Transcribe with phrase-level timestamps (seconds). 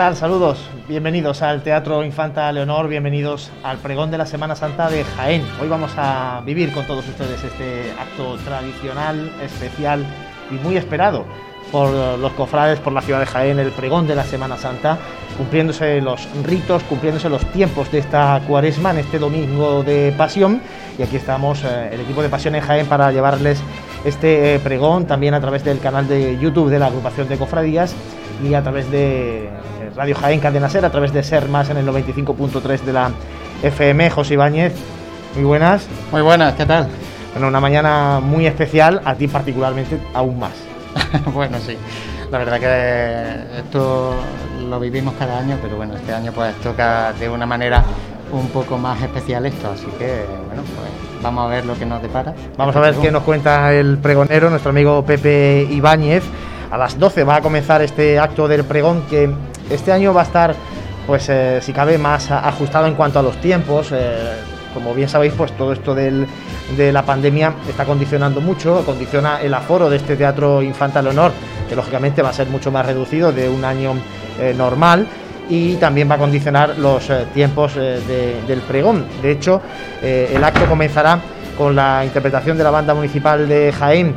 [0.00, 0.58] Saludos.
[0.88, 5.44] Bienvenidos al Teatro Infanta Leonor, bienvenidos al pregón de la Semana Santa de Jaén.
[5.60, 10.06] Hoy vamos a vivir con todos ustedes este acto tradicional, especial
[10.50, 11.26] y muy esperado
[11.70, 14.96] por los cofrades, por la ciudad de Jaén, el pregón de la Semana Santa,
[15.36, 20.62] cumpliéndose los ritos, cumpliéndose los tiempos de esta cuaresma en este domingo de pasión.
[20.98, 23.62] Y aquí estamos, eh, el equipo de Pasión en Jaén, para llevarles
[24.06, 27.94] este eh, pregón también a través del canal de YouTube de la agrupación de cofradías
[28.42, 29.50] y a través de
[29.96, 33.10] Radio Jaén Cadena Ser, a través de Ser Más en el 95.3 de la
[33.62, 34.10] FM.
[34.10, 34.74] José Ibáñez,
[35.34, 35.86] muy buenas.
[36.12, 36.88] Muy buenas, ¿qué tal?
[37.32, 40.52] Bueno, una mañana muy especial, a ti particularmente aún más.
[41.34, 41.76] bueno, sí.
[42.30, 44.14] La verdad que esto
[44.68, 47.84] lo vivimos cada año, pero bueno, este año pues toca de una manera
[48.32, 52.00] un poco más especial esto, así que bueno, pues vamos a ver lo que nos
[52.00, 52.34] depara.
[52.56, 56.22] Vamos a ver qué nos cuenta el pregonero, nuestro amigo Pepe Ibáñez.
[56.70, 59.28] A las 12 va a comenzar este acto del pregón que
[59.70, 60.54] este año va a estar,
[61.06, 63.90] pues eh, si cabe, más ajustado en cuanto a los tiempos.
[63.92, 64.16] Eh,
[64.74, 69.90] como bien sabéis, pues todo esto de la pandemia está condicionando mucho, condiciona el aforo
[69.90, 71.32] de este Teatro Infanta Leonor,
[71.68, 73.94] que lógicamente va a ser mucho más reducido de un año
[74.38, 75.08] eh, normal
[75.48, 79.04] y también va a condicionar los tiempos del pregón.
[79.20, 79.60] De hecho,
[80.00, 81.18] el acto comenzará
[81.58, 84.14] con la interpretación de la banda municipal de Jaén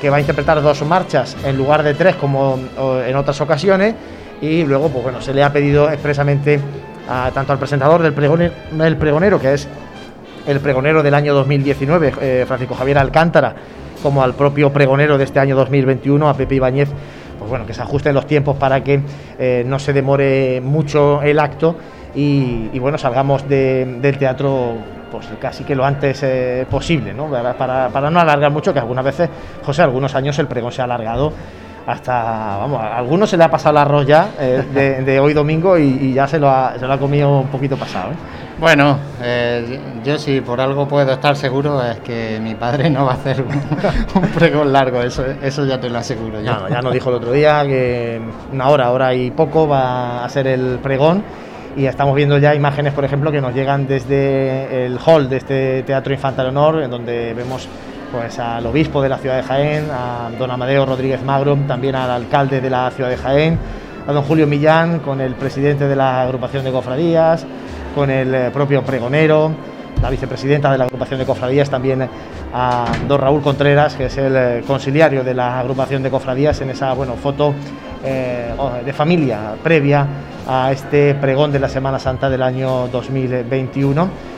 [0.00, 2.58] que va a interpretar dos marchas en lugar de tres como
[3.06, 3.94] en otras ocasiones
[4.42, 6.60] y luego pues bueno se le ha pedido expresamente
[7.08, 9.68] a, tanto al presentador del pregonero, el pregonero que es
[10.46, 13.54] el pregonero del año 2019 eh, Francisco Javier Alcántara
[14.02, 16.88] como al propio pregonero de este año 2021 a Pepe Ibáñez
[17.38, 19.00] pues bueno que se ajusten los tiempos para que
[19.38, 21.76] eh, no se demore mucho el acto
[22.14, 24.74] y, bueno salgamos del teatro
[25.12, 27.28] pues casi que lo antes eh, posible, ¿no?
[27.28, 29.28] Para, para, no alargar mucho, que algunas veces,
[29.62, 31.34] José, algunos años el pregón se ha alargado
[31.86, 32.12] hasta,
[32.58, 36.12] vamos, a algunos se le ha pasado el arroz ya eh, de, hoy domingo y,
[36.12, 38.12] ya se lo, ha, se lo ha comido un poquito pasado.
[38.12, 38.16] ¿eh?
[38.58, 38.98] Bueno,
[40.04, 43.42] yo sí por algo puedo estar seguro es que mi padre no va a hacer
[43.42, 46.40] un, pregón largo, eso, eso ya te lo aseguro.
[46.40, 48.20] Ya, ya nos dijo el otro día que
[48.52, 51.24] una hora, hora y poco va a ser el pregón
[51.76, 55.82] y estamos viendo ya imágenes, por ejemplo, que nos llegan desde el hall de este
[55.82, 57.68] Teatro Infantil Honor, en donde vemos
[58.12, 62.10] pues al obispo de la ciudad de Jaén, a don Amadeo Rodríguez Magro, también al
[62.10, 63.58] alcalde de la ciudad de Jaén,
[64.06, 67.46] a don Julio Millán, con el presidente de la agrupación de cofradías,
[67.94, 69.52] con el eh, propio pregonero,
[70.02, 72.06] la vicepresidenta de la agrupación de cofradías, también
[72.52, 76.70] a don Raúl Contreras, que es el eh, conciliario de la agrupación de cofradías, en
[76.70, 77.54] esa bueno, foto
[78.04, 78.52] eh,
[78.84, 80.06] de familia previa
[80.46, 84.31] a este pregón de la Semana Santa del año 2021.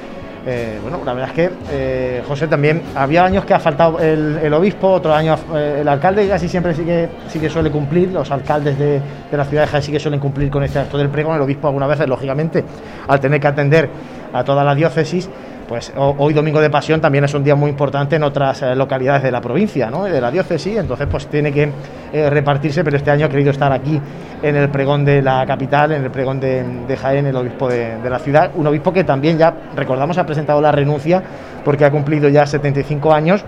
[0.47, 4.53] Eh, bueno, la verdad es que, eh, José, también había años que ha faltado el,
[4.53, 8.31] obispo, otros años eh, el alcalde casi siempre sí que, sí que suele cumplir, los
[8.31, 9.01] alcaldes de,
[9.31, 11.43] de la ciudad de Jaén sí que suelen cumplir con este acto del pregón, el
[11.43, 12.63] obispo algunas veces, lógicamente,
[13.09, 13.89] al tener que atender
[14.35, 15.31] a toda la diócesis,
[15.69, 19.23] pues hoy domingo de pasión también es un día muy importante en otras eh, localidades
[19.23, 20.05] de la provincia, ¿no?
[20.05, 21.71] de la diócesis, entonces pues tiene que
[22.13, 24.01] eh, repartirse, pero este año ha querido estar aquí
[24.43, 28.19] en el pregón de la capital, en el pregón de, Jaén, el obispo de, la
[28.19, 31.23] ciudad, un obispo que también ya, recordamos, ha presentado la renuncia
[31.65, 33.45] porque ha cumplido ya 75 años,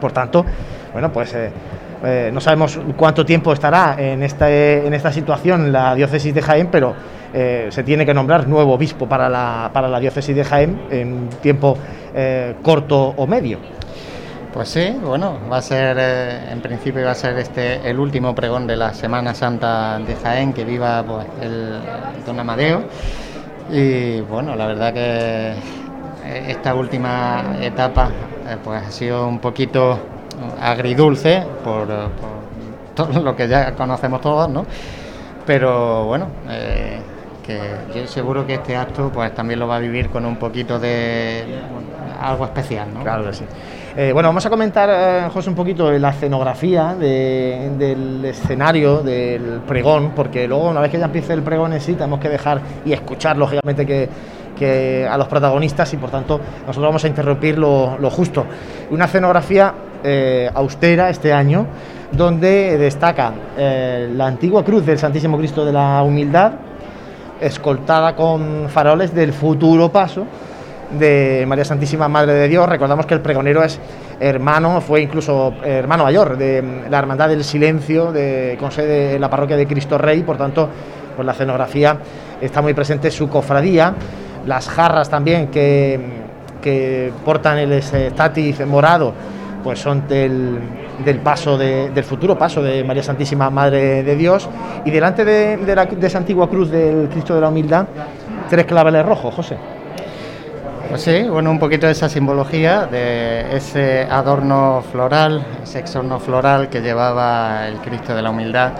[0.00, 0.44] por tanto,
[0.92, 1.34] bueno, pues...
[1.34, 6.94] Eh, no sabemos cuánto tiempo estará en, en esta situación la diócesis de Jaén, pero
[7.36, 11.28] eh, se tiene que nombrar nuevo obispo para la, para la diócesis de Jaén en
[11.42, 11.76] tiempo
[12.14, 13.58] eh, corto o medio.
[14.52, 18.36] Pues sí, bueno, va a ser, eh, en principio va a ser este el último
[18.36, 21.80] pregón de la Semana Santa de Jaén, que viva pues, el
[22.24, 22.84] don Amadeo.
[23.68, 25.54] Y bueno, la verdad que
[26.46, 28.10] esta última etapa
[28.62, 29.98] pues ha sido un poquito
[30.60, 32.44] agridulce por, por
[32.94, 34.64] todo lo que ya conocemos todos, ¿no?
[35.44, 36.28] Pero bueno,
[37.44, 37.60] que
[37.94, 41.44] yo seguro que este acto pues también lo va a vivir con un poquito de
[42.20, 43.02] algo especial, ¿no?
[43.02, 43.44] Claro que sí.
[43.96, 50.10] Eh, bueno, vamos a comentar, eh, José, un poquito la escenografía del escenario del pregón,
[50.16, 52.92] porque luego, una vez que ya empiece el pregón en sí, tenemos que dejar y
[52.92, 54.08] escuchar, lógicamente, que,
[55.08, 58.46] a los protagonistas y, por tanto, nosotros vamos a interrumpir lo, justo.
[58.90, 61.66] Una escenografía eh, austera este año,
[62.10, 66.52] donde destaca la antigua cruz del Santísimo Cristo de la Humildad,
[67.40, 70.26] escoltada con faroles del futuro paso
[70.98, 72.68] de María Santísima Madre de Dios.
[72.68, 73.80] Recordamos que el pregonero es
[74.20, 79.28] hermano, fue incluso hermano mayor de la Hermandad del Silencio, de, con sede en la
[79.28, 80.68] parroquia de Cristo Rey, por tanto,
[81.16, 81.98] pues la escenografía
[82.40, 83.94] está muy presente, su cofradía,
[84.46, 86.00] las jarras también que,
[86.62, 89.12] que portan el estatis morado,
[89.62, 90.58] pues son del
[91.04, 94.48] del paso del futuro paso de María Santísima Madre de Dios
[94.84, 97.86] y delante de, de esa antigua cruz del Cristo de la Humildad
[98.48, 99.56] tres claveles rojos, José.
[100.88, 106.68] Pues sí, bueno, un poquito de esa simbología, de ese adorno floral, ese exorno floral
[106.68, 108.72] que llevaba el Cristo de la Humildad,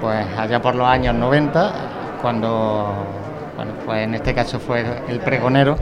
[0.00, 1.72] pues allá por los años 90,
[2.20, 2.92] cuando,
[3.54, 5.76] bueno, pues en este caso fue el pregonero,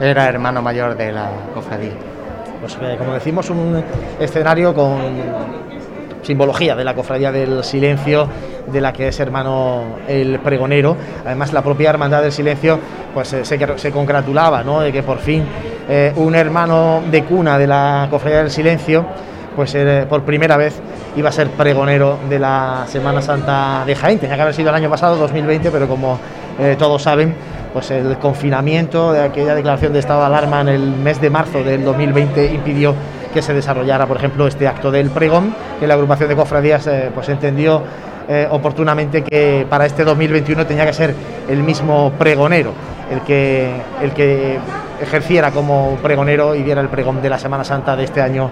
[0.00, 2.13] era hermano mayor de la cofradía.
[2.64, 3.84] Pues eh, como decimos, un
[4.18, 4.96] escenario con
[6.22, 8.26] simbología de la cofradía del silencio,
[8.72, 10.96] de la que es hermano el pregonero.
[11.26, 12.78] Además, la propia Hermandad del Silencio
[13.12, 14.80] pues eh, se, congratulaba ¿no?
[14.80, 15.44] de que por fin
[15.90, 19.04] eh, un hermano de cuna de la cofradía del silencio
[19.54, 19.76] pues
[20.08, 20.80] por primera vez
[21.16, 24.18] iba a ser pregonero de la Semana Santa de Jaén.
[24.18, 26.18] Tenía que haber sido el año pasado, 2020, pero como
[26.78, 27.36] todos saben,
[27.74, 31.62] pues el confinamiento de aquella declaración de estado de alarma en el mes de marzo
[31.62, 32.94] del 2020 impidió
[33.34, 37.28] que se desarrollara, por ejemplo, este acto del pregón, que la agrupación de cofradías pues
[37.28, 37.82] entendió
[38.28, 41.14] eh, oportunamente que para este 2021 tenía que ser
[41.48, 42.72] el mismo pregonero
[43.10, 43.70] el que,
[44.02, 44.58] el que
[45.00, 48.50] ejerciera como pregonero y diera el pregón de la Semana Santa de este año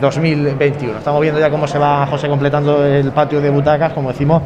[0.00, 0.92] 2021.
[0.92, 4.42] Eh, Estamos viendo ya cómo se va José completando el patio de butacas, como decimos,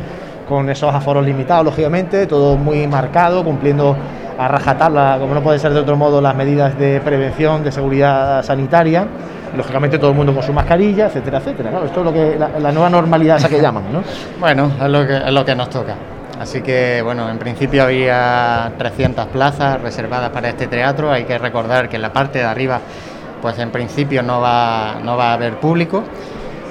[0.48, 3.96] con esos aforos limitados, lógicamente, todo muy marcado, cumpliendo
[4.38, 8.42] a rajatabla, como no puede ser de otro modo, las medidas de prevención, de seguridad
[8.42, 9.06] sanitaria
[9.56, 11.70] lógicamente todo el mundo con su mascarilla, etcétera, etcétera.
[11.84, 14.02] Esto es lo que la, nueva normalidad esa que llaman, ¿no?
[14.40, 15.94] bueno, es lo que, es lo que nos toca.
[16.40, 21.12] Así que, bueno, en principio había 300 plazas reservadas para este teatro.
[21.12, 22.80] Hay que recordar que en la parte de arriba,
[23.40, 26.02] pues en principio no va, no va a haber público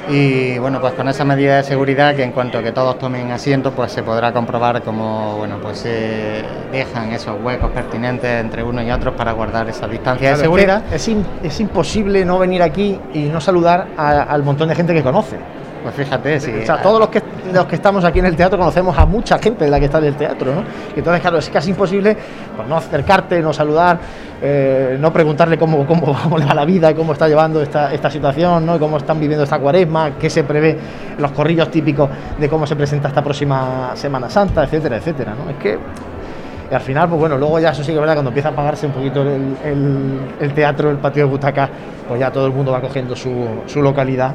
[0.09, 3.71] y bueno pues con esa medida de seguridad que en cuanto que todos tomen asiento
[3.71, 8.91] pues se podrá comprobar cómo bueno pues se dejan esos huecos pertinentes entre unos y
[8.91, 10.83] otros para guardar esa distancia de seguridad.
[10.91, 11.09] es,
[11.43, 15.37] es, imposible no venir aquí y no saludar al montón de gente que conoce
[15.83, 16.51] pues fíjate, sí.
[16.61, 17.21] O sea, todos los que,
[17.53, 19.97] los que estamos aquí en el teatro conocemos a mucha gente de la que está
[19.99, 20.63] en el teatro, ¿no?
[20.95, 22.15] entonces, claro, es casi imposible
[22.55, 23.99] pues, no acercarte, no saludar,
[24.41, 28.65] eh, no preguntarle cómo, cómo, le va la vida, cómo está llevando esta, esta situación,
[28.65, 28.79] ¿no?
[28.79, 30.77] cómo están viviendo esta cuaresma, qué se prevé,
[31.17, 35.35] los corrillos típicos de cómo se presenta esta próxima Semana Santa, etcétera, etcétera.
[35.49, 35.77] Es que
[36.71, 38.55] y al final, pues bueno, luego ya eso sí que es verdad, cuando empieza a
[38.55, 41.69] pagarse un poquito el, teatro, el patio de butaca,
[42.07, 43.31] pues ya todo el mundo va cogiendo su,
[43.67, 44.33] su localidad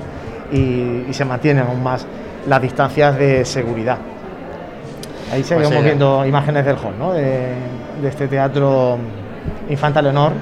[0.52, 2.06] y, se mantienen aún más
[2.46, 3.98] las distancias de seguridad.
[5.32, 7.12] Ahí seguimos pues viendo imágenes del hall, ¿no?
[7.12, 7.54] de,
[8.04, 8.98] este teatro
[9.68, 10.32] Infanta Leonor.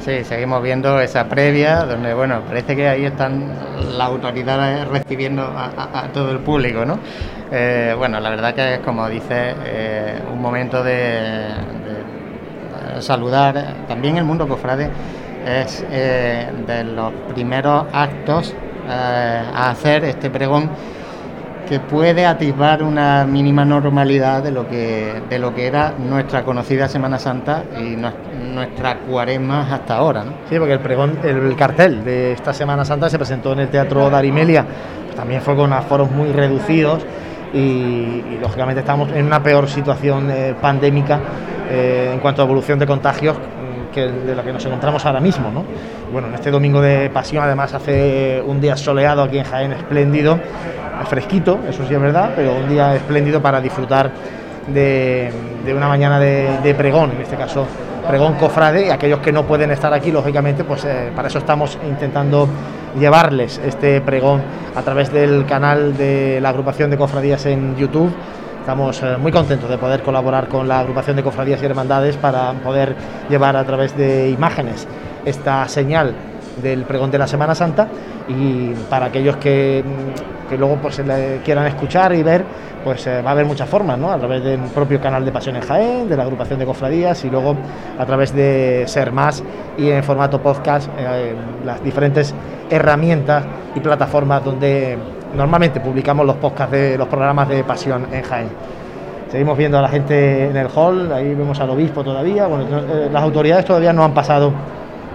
[0.00, 3.52] Sí, seguimos viendo esa previa, donde, bueno, parece que ahí están
[3.98, 6.98] las autoridades recibiendo a, todo el público, ¿no?
[7.52, 11.48] Eh, bueno, la verdad que es, como dice, eh, un momento de,
[13.00, 13.74] saludar.
[13.88, 14.90] También el mundo cofrade
[15.46, 18.54] es eh, de los primeros actos
[18.90, 20.70] a hacer este pregón
[21.70, 26.88] que puede atisbar una mínima normalidad de lo que de lo que era nuestra conocida
[26.88, 27.96] Semana Santa y
[28.52, 30.24] nuestra cuaresma hasta ahora.
[30.48, 34.10] Sí, porque el pregón, el, cartel de esta Semana Santa se presentó en el Teatro
[34.10, 34.64] Darimelia,
[35.14, 37.06] también fue con aforos muy reducidos
[37.54, 41.20] y, lógicamente estamos en una peor situación eh, pandémica
[41.70, 43.36] eh, en cuanto a evolución de contagios
[43.90, 45.50] que de la que nos encontramos ahora mismo.
[45.50, 45.64] ¿no?
[46.12, 50.38] Bueno, en este domingo de pasión además hace un día soleado aquí en Jaén espléndido,
[51.06, 54.10] fresquito, eso sí es verdad, pero un día espléndido para disfrutar
[54.66, 55.30] de,
[55.74, 57.66] una mañana de, pregón, en este caso
[58.06, 61.78] pregón cofrade, y aquellos que no pueden estar aquí, lógicamente, pues eh, para eso estamos
[61.88, 62.48] intentando
[62.98, 64.42] llevarles este pregón
[64.74, 68.12] a través del canal de la agrupación de cofradías en YouTube
[68.60, 72.52] Estamos eh, muy contentos de poder colaborar con la agrupación de cofradías y hermandades para
[72.52, 72.94] poder
[73.28, 74.86] llevar a través de imágenes
[75.24, 76.14] esta señal
[76.62, 77.88] del pregón de la Semana Santa
[78.28, 81.02] y para aquellos que, mm, luego pues,
[81.42, 82.44] quieran escuchar y ver,
[82.84, 84.12] pues eh, va a haber muchas formas, ¿no?
[84.12, 87.30] A través del propio canal de Pasión en Jaén, de la agrupación de cofradías y
[87.30, 87.56] luego
[87.98, 89.42] a través de Ser Más
[89.78, 92.34] y en formato podcast, eh, las diferentes
[92.68, 94.98] herramientas y plataformas donde
[95.34, 98.48] normalmente publicamos los podcasts de los programas de Pasión en Jaén.
[99.30, 102.46] Seguimos viendo a la gente en el hall, ahí vemos al obispo todavía.
[102.46, 104.52] Bueno, eh, las autoridades todavía no han pasado.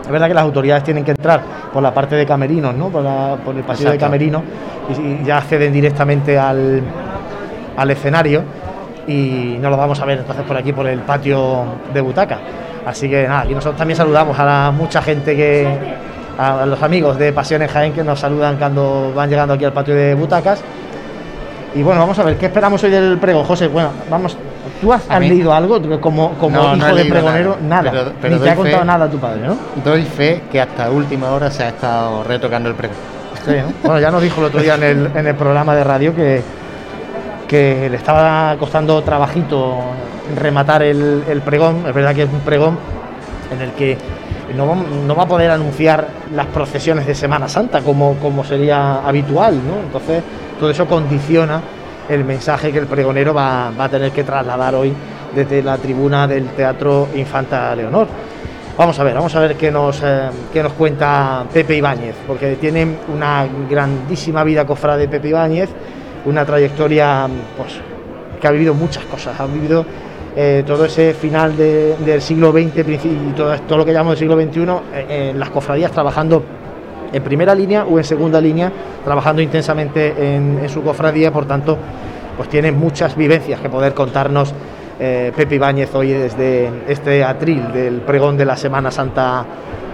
[0.01, 1.41] Es verdad que las autoridades tienen que entrar
[1.73, 2.89] por la parte de camerinos, ¿no?
[2.89, 3.03] por,
[3.55, 4.43] el pasillo de camerinos
[4.97, 6.81] y, ya acceden directamente al,
[7.75, 8.43] al escenario
[9.07, 12.39] y no lo vamos a ver entonces por aquí por el patio de butaca.
[12.85, 15.67] Así que nada, aquí nosotros también saludamos a la mucha gente que,
[16.37, 19.95] a los amigos de Pasiones Jaén que nos saludan cuando van llegando aquí al patio
[19.95, 20.61] de butacas.
[21.73, 23.67] Y bueno, vamos a ver, ¿qué esperamos hoy del pregón, José?
[23.67, 24.37] Bueno, vamos,
[24.79, 27.57] ¿tú has, leído algo como, como hijo de pregonero?
[27.67, 27.91] Nada,
[28.23, 29.57] ni te ha contado nada tu padre, ¿no?
[29.83, 32.97] Doy fe que hasta última hora se ha estado retocando el pregón.
[33.83, 36.41] Bueno, ya nos dijo el otro día en el, en el programa de radio que,
[37.47, 39.81] que le estaba costando trabajito
[40.35, 41.83] rematar el, el pregón.
[41.87, 42.77] Es verdad que es un pregón
[43.51, 43.97] en el que
[44.53, 49.55] no, no, va a poder anunciar las procesiones de Semana Santa como, como sería habitual,
[49.55, 49.79] ¿no?
[49.83, 50.23] Entonces,
[50.59, 51.61] todo eso condiciona
[52.09, 54.93] el mensaje que el pregonero va, va, a tener que trasladar hoy
[55.33, 58.07] desde la tribuna del Teatro Infanta Leonor.
[58.77, 62.57] Vamos a ver, vamos a ver qué nos, eh, qué nos cuenta Pepe Ibáñez, porque
[62.57, 65.69] tiene una grandísima vida cofrade Pepe Ibáñez,
[66.25, 67.25] una trayectoria
[67.55, 67.79] pues,
[68.41, 69.85] que ha vivido muchas cosas, ha vivido
[70.35, 74.29] eh, todo ese final de, del siglo XX y todo, todo, lo que llamamos del
[74.29, 74.61] siglo XXI
[74.93, 76.43] eh, en las cofradías trabajando
[77.11, 78.71] en primera línea o en segunda línea,
[79.03, 81.77] trabajando intensamente en, su cofradía, por tanto,
[82.35, 84.53] pues tiene muchas vivencias que poder contarnos
[84.99, 89.45] eh, Pepe Ibáñez hoy desde este atril del pregón de la Semana Santa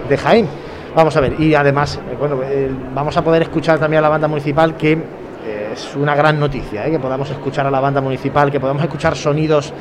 [0.08, 0.48] de Jaén.
[0.94, 4.08] Vamos a ver, y además, eh, bueno, eh, vamos a poder escuchar también a la
[4.10, 8.50] banda municipal que eh, es una gran noticia, que podamos escuchar a la banda municipal,
[8.50, 9.72] que podamos escuchar sonidos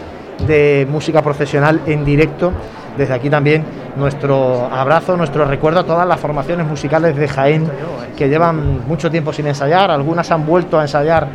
[0.48, 2.52] de música profesional en directo.
[2.98, 3.64] Desde aquí también
[3.96, 7.70] nuestro abrazo, nuestro recuerdo a todas las formaciones musicales de Jaén
[8.18, 11.28] que llevan mucho tiempo sin ensayar, algunas han vuelto a ensayar,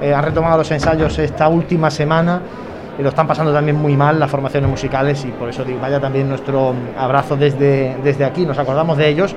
[0.00, 2.40] eh, han retomado los ensayos esta última semana
[2.98, 6.28] y lo están pasando también muy mal las formaciones musicales y por eso vaya también
[6.28, 9.34] nuestro abrazo desde, desde aquí, nos acordamos de ellos,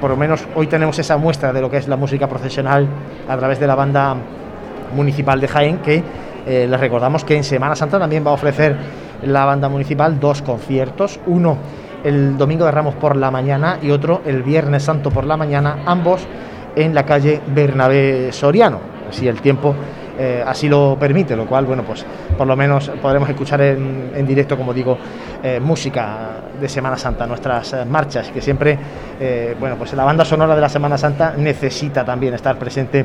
[0.00, 2.86] por lo menos hoy tenemos esa muestra de lo que es la música profesional
[3.28, 4.16] a través de la banda
[4.94, 6.02] municipal de Jaén que
[6.46, 8.76] eh, les recordamos que en Semana Santa también va a ofrecer
[9.22, 11.56] la banda municipal dos conciertos, uno
[12.04, 15.78] el domingo de Ramos por la mañana y otro el Viernes Santo por la mañana,
[15.86, 16.26] ambos
[16.76, 18.78] en la calle Bernabé Soriano.
[19.08, 19.74] Así el tiempo
[20.18, 22.04] eh, así lo permite, lo cual, bueno, pues
[22.36, 24.98] por lo menos podremos escuchar en, en directo, como digo,
[25.42, 26.28] eh, música
[26.60, 28.78] de Semana Santa, nuestras marchas, que siempre,
[29.58, 33.04] bueno, pues la banda sonora de la Semana Santa necesita también estar presente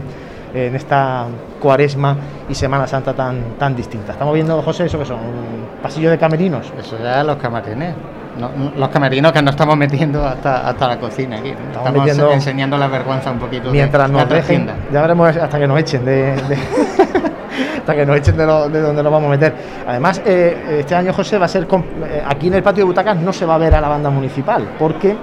[0.53, 1.25] en esta
[1.61, 2.15] cuaresma
[2.49, 4.13] y Semana Santa tan, tan distinta.
[4.13, 6.71] Estamos viendo, José, eso que son un pasillo de camerinos.
[6.79, 7.93] Eso ya los camarines.
[8.39, 11.49] No, los camerinos que nos estamos metiendo hasta, hasta la cocina aquí.
[11.49, 13.69] Estamos Estamos, metiendo- enseñando la vergüenza un poquito.
[13.69, 16.57] Mientras de, nos de dejen, ya veremos hasta que nos echen de, de-
[17.79, 19.53] hasta que nos echen de, lo- de donde nos vamos a meter.
[19.87, 23.17] Además, eh, este año José va a ser eh, aquí en el patio de butacas
[23.17, 25.15] no se va a ver a la banda municipal, porque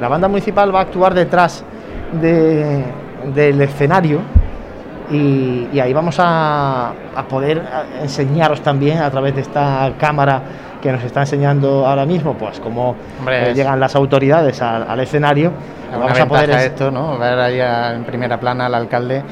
[0.00, 1.64] la banda municipal va a actuar detrás
[2.20, 2.84] de-
[3.34, 4.20] del escenario
[5.10, 7.62] y, y ahí vamos a, a poder
[8.02, 10.42] enseñaros también a través de esta cámara
[10.82, 15.00] que nos está enseñando ahora mismo, pues cómo Hombre, eh, llegan las autoridades al, al
[15.00, 15.52] escenario.
[15.92, 17.16] Vamos a poder esto, ¿no?
[17.18, 19.22] Ver ahí a- en primera plana al alcalde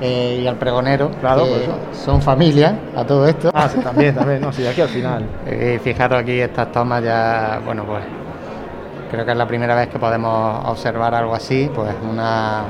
[0.00, 1.78] eh, y al pregonero, Claro, que eso.
[1.92, 3.50] son familia a todo esto.
[3.52, 5.24] Ah, sí, también, también, no, sí, aquí al final.
[5.46, 8.02] Y fijaros aquí estas tomas ya, bueno, pues
[9.10, 12.62] creo que es la primera vez que podemos observar algo así, pues una...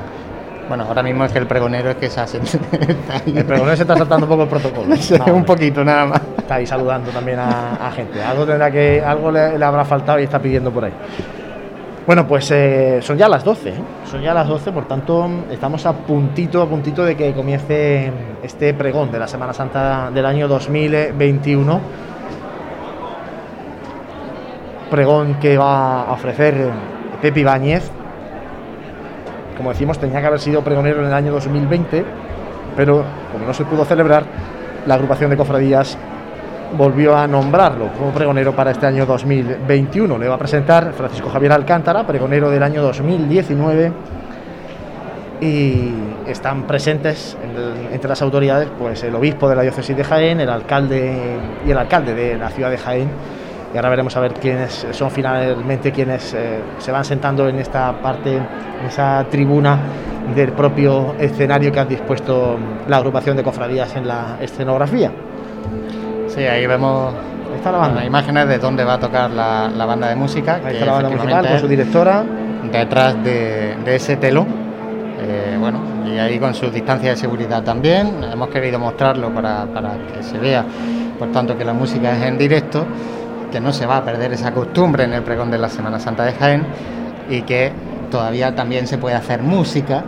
[0.67, 2.39] Bueno, ahora mismo es que el pregonero es que se hace...
[3.25, 4.95] El pregonero se está saltando un poco el protocolo.
[4.97, 6.21] Sí, Ah, un poquito nada más.
[6.37, 8.21] Está ahí saludando también a, a gente.
[8.21, 10.93] Algo tendrá que, algo le, le habrá faltado y está pidiendo por ahí.
[12.05, 13.73] Bueno, pues eh, son ya las 12, ¿eh?
[14.09, 18.09] son ya las 12, por tanto estamos a puntito, a puntito de que comience
[18.41, 21.81] este pregón de la Semana Santa del año 2021.
[24.89, 26.69] Pregón que va a ofrecer
[27.21, 27.91] Pepe Ibáñez.
[29.57, 32.05] Como decimos, tenía que haber sido pregonero en el año 2020,
[32.75, 34.23] pero como no se pudo celebrar,
[34.85, 35.97] la agrupación de cofradías
[36.77, 40.17] volvió a nombrarlo como pregonero para este año 2021.
[40.17, 43.91] Le va a presentar Francisco Javier Alcántara, pregonero del año 2019.
[45.39, 45.91] Y
[46.25, 47.37] están presentes
[47.91, 51.15] entre las autoridades pues el obispo de la diócesis de Jaén, el alcalde
[51.65, 53.09] y el alcalde de la ciudad de Jaén.
[53.73, 57.91] Y ahora veremos a ver quiénes son finalmente quienes eh, se van sentando en esta
[58.01, 59.77] parte, en esa tribuna
[60.35, 62.57] del propio escenario que han dispuesto
[62.87, 65.11] la agrupación de cofradías en la escenografía.
[66.27, 67.13] Sí, ahí vemos
[67.55, 68.05] está la banda.
[68.05, 70.55] imágenes de dónde va a tocar la, la banda de música.
[70.55, 72.23] Ahí que está la banda efectivamente con su directora.
[72.71, 74.47] detrás de, de ese telón.
[75.19, 78.23] Eh, bueno, y ahí con su distancia de seguridad también.
[78.31, 80.63] Hemos querido mostrarlo para, para que se vea,
[81.17, 82.85] por tanto, que la música es en directo,
[83.51, 86.23] que no se va a perder esa costumbre en el pregón de la Semana Santa
[86.23, 86.65] de Jaén
[87.29, 87.71] y que
[88.11, 90.03] todavía también se puede hacer música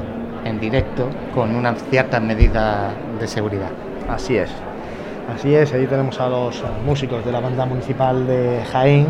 [0.46, 3.70] en directo con unas ciertas medidas de seguridad.
[4.10, 4.50] Así es.
[5.34, 9.06] Así es, ahí tenemos a los músicos de la banda municipal de Jaén,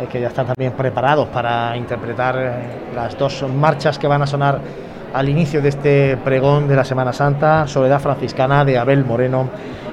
[0.00, 2.52] eh, que ya están también preparados para interpretar eh,
[2.94, 4.60] las dos marchas que van a sonar
[5.12, 9.50] al inicio de este pregón de la Semana Santa, Soledad Franciscana de Abel Moreno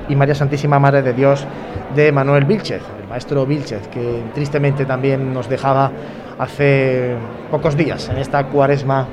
[0.07, 1.45] y María Santísima Madre de Dios
[1.93, 2.81] de Manuel Vilchez,
[3.13, 5.91] maestro Vilchez, que tristemente también nos dejaba
[6.39, 7.13] hace
[7.51, 9.05] pocos días en esta cuaresma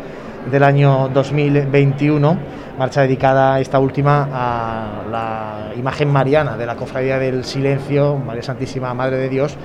[0.50, 2.38] del año 2021,
[2.78, 8.94] marcha dedicada esta última a la imagen mariana de la Cofradía del Silencio, María Santísima
[8.94, 9.58] Madre de Dios,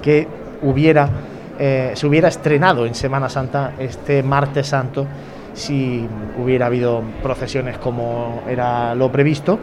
[0.00, 0.26] que
[0.62, 1.10] hubiera,
[1.58, 5.06] eh, se hubiera estrenado en Semana Santa este martes santo
[5.52, 6.08] si
[6.42, 9.58] hubiera habido procesiones como era lo previsto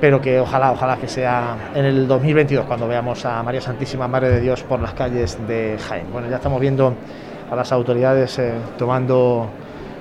[0.00, 4.28] pero que ojalá, ojalá que sea en el 2022 cuando veamos a María Santísima Madre
[4.28, 6.12] de Dios por las calles de Jaén.
[6.12, 6.94] Bueno, ya estamos viendo
[7.50, 9.48] a las autoridades eh, tomando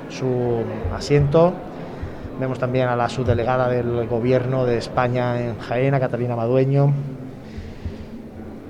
[0.09, 1.53] su asiento.
[2.39, 6.93] Vemos también a la subdelegada del Gobierno de España en Jaén, a Catalina Madueño,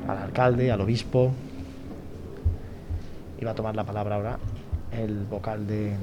[0.08, 1.32] al alcalde, al obispo.
[3.39, 4.38] Iba a tomar la palabra ahora
[4.91, 5.93] el vocal de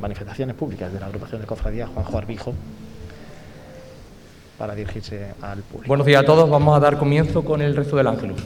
[0.00, 2.54] manifestaciones públicas de la agrupación de cofradía, Juanjo Arbijo
[4.58, 5.88] para dirigirse al público.
[5.88, 6.48] Buenos días a todos.
[6.48, 8.40] Vamos a dar comienzo con el resto del Ángelus.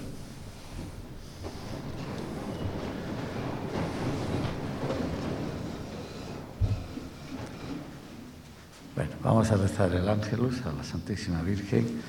[8.94, 12.01] Bueno, vamos a rezar el Ángelus a la Santísima Virgen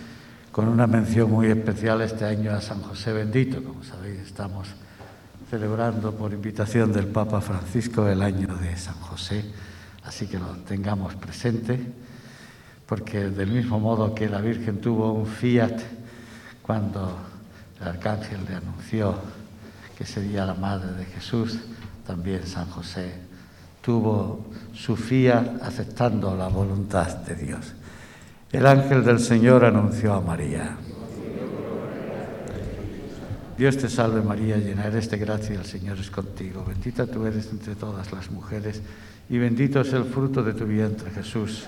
[0.51, 3.63] con una mención muy especial este año a San José Bendito.
[3.63, 4.69] Como sabéis, estamos
[5.49, 9.45] celebrando por invitación del Papa Francisco el año de San José,
[10.03, 11.79] así que lo tengamos presente
[12.89, 15.79] porque del mismo modo que la Virgen tuvo un fiat
[16.63, 17.15] cuando
[17.79, 19.13] el arcángel le anunció
[19.95, 21.59] que sería la madre de Jesús,
[22.07, 23.13] también San José
[23.83, 27.73] tuvo su fiat aceptando la voluntad de Dios.
[28.51, 30.75] El ángel del Señor anunció a María.
[33.55, 36.65] Dios te salve María, llena eres de gracia, el Señor es contigo.
[36.67, 38.81] Bendita tú eres entre todas las mujeres
[39.29, 41.67] y bendito es el fruto de tu vientre, Jesús.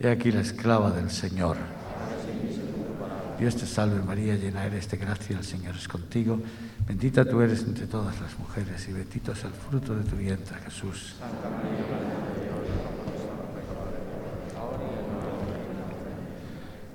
[0.00, 1.56] He aquí la esclava del Señor.
[3.38, 6.40] Dios te salve María, llena eres de gracia, el Señor es contigo.
[6.86, 10.56] Bendita tú eres entre todas las mujeres y bendito es el fruto de tu vientre,
[10.64, 11.16] Jesús.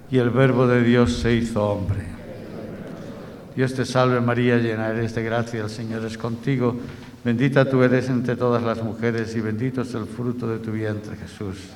[0.09, 2.05] Y el verbo de Dios se hizo hombre.
[3.55, 6.75] Dios te salve María, llena eres de gracia, el Señor es contigo.
[7.23, 11.15] Bendita tú eres entre todas las mujeres y bendito es el fruto de tu vientre,
[11.15, 11.69] Jesús.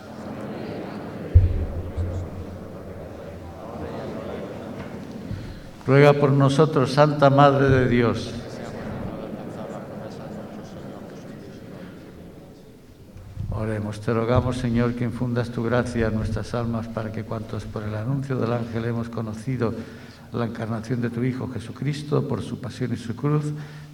[5.88, 8.34] Ruega por nosotros, Santa Madre de Dios.
[13.52, 17.84] Oremos, te rogamos, Señor, que infundas tu gracia en nuestras almas para que cuantos por
[17.84, 19.73] el anuncio del ángel hemos conocido
[20.34, 23.45] la encarnación de tu Hijo Jesucristo, por su pasión y su cruz,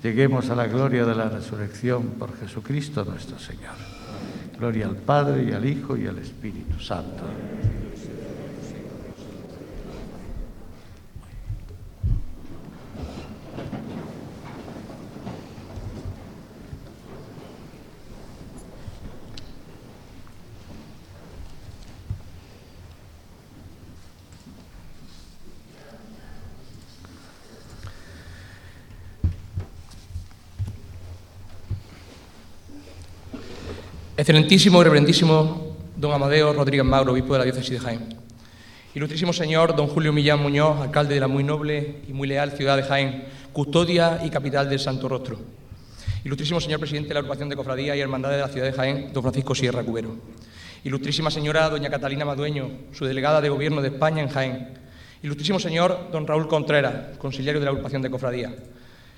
[0.02, 3.76] lleguemos a la gloria de la resurrección por Jesucristo nuestro Señor.
[4.58, 7.24] Gloria al Padre y al Hijo y al Espíritu Santo.
[34.24, 38.16] Excelentísimo y reverendísimo don Amadeo Rodríguez Mauro, obispo de la diócesis de Jaén.
[38.96, 42.78] Ilustrísimo señor don Julio Millán Muñoz, alcalde de la muy noble y muy leal ciudad
[42.78, 45.40] de Jaén, custodia y capital del Santo Rostro.
[46.24, 49.12] Ilustrísimo señor presidente de la agrupación de cofradía y hermandad de la ciudad de Jaén,
[49.12, 50.16] don Francisco Sierra Cubero.
[50.86, 54.70] Ilustrísima señora doña Catalina Madueño, su delegada de gobierno de España en Jaén.
[55.22, 58.56] Ilustrísimo señor don Raúl Contreras, consiliario de la agrupación de cofradía.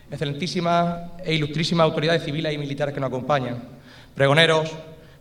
[0.09, 3.75] Excelentísimas e ilustrísimas autoridades civiles y militares que nos acompañan.
[4.15, 4.71] Pregoneros,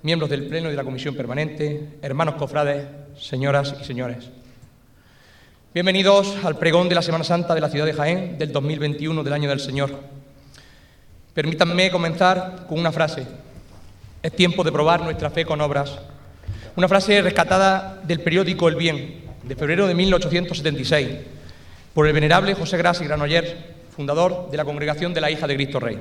[0.04, 2.86] miembros del Pleno y de la Comisión Permanente, hermanos cofrades,
[3.18, 4.28] señoras y señores.
[5.72, 9.32] Bienvenidos al pregón de la Semana Santa de la ciudad de Jaén del 2021 del
[9.32, 9.98] año del Señor.
[11.32, 13.26] Permítanme comenzar con una frase.
[14.22, 15.98] Es tiempo de probar nuestra fe con obras.
[16.76, 21.08] Una frase rescatada del periódico El Bien, de febrero de 1876,
[21.94, 23.54] por el venerable José Gras y Granollers,
[23.96, 25.98] fundador de la Congregación de la Hija de Cristo Rey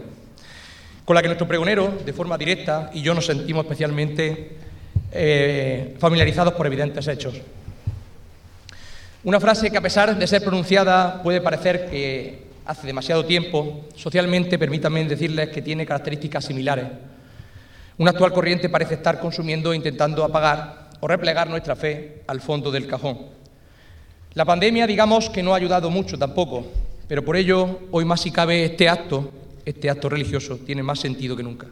[1.05, 4.57] con la que nuestro pregonero, de forma directa, y yo nos sentimos especialmente
[5.11, 7.35] eh, familiarizados por evidentes hechos.
[9.23, 14.57] Una frase que a pesar de ser pronunciada puede parecer que hace demasiado tiempo, socialmente
[14.57, 16.85] permítanme decirles que tiene características similares.
[17.97, 22.71] Una actual corriente parece estar consumiendo e intentando apagar o replegar nuestra fe al fondo
[22.71, 23.19] del cajón.
[24.33, 26.65] La pandemia, digamos que no ha ayudado mucho tampoco,
[27.07, 29.31] pero por ello hoy más si cabe este acto
[29.65, 31.67] este acto religioso tiene más sentido que nunca.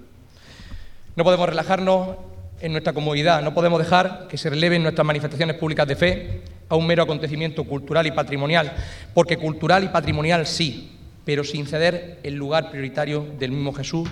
[1.16, 2.18] No podemos relajarnos
[2.62, 6.76] en nuestra comodidad, no podemos dejar que se releven nuestras manifestaciones públicas de fe a
[6.76, 8.74] un mero acontecimiento cultural y patrimonial,
[9.14, 14.10] porque cultural y patrimonial sí, pero sin ceder el lugar prioritario del mismo Jesús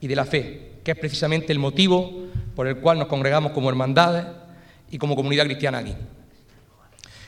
[0.00, 3.68] y de la fe, que es precisamente el motivo por el cual nos congregamos como
[3.68, 4.24] hermandades
[4.90, 5.94] y como comunidad cristiana aquí.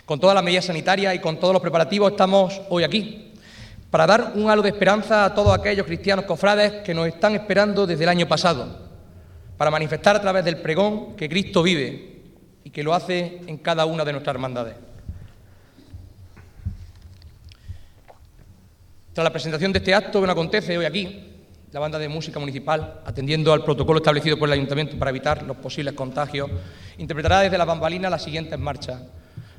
[0.04, 3.33] Con todas las medidas sanitarias y con todos los preparativos estamos hoy aquí,
[3.94, 7.87] para dar un halo de esperanza a todos aquellos cristianos cofrades que nos están esperando
[7.87, 8.90] desde el año pasado,
[9.57, 12.22] para manifestar a través del pregón que Cristo vive
[12.64, 14.74] y que lo hace en cada una de nuestras hermandades.
[19.12, 21.30] Tras la presentación de este acto que no acontece hoy aquí,
[21.70, 25.59] la banda de música municipal, atendiendo al protocolo establecido por el ayuntamiento para evitar los
[25.59, 26.50] posibles contagios,
[26.98, 29.00] interpretará desde la bambalina las siguientes marchas.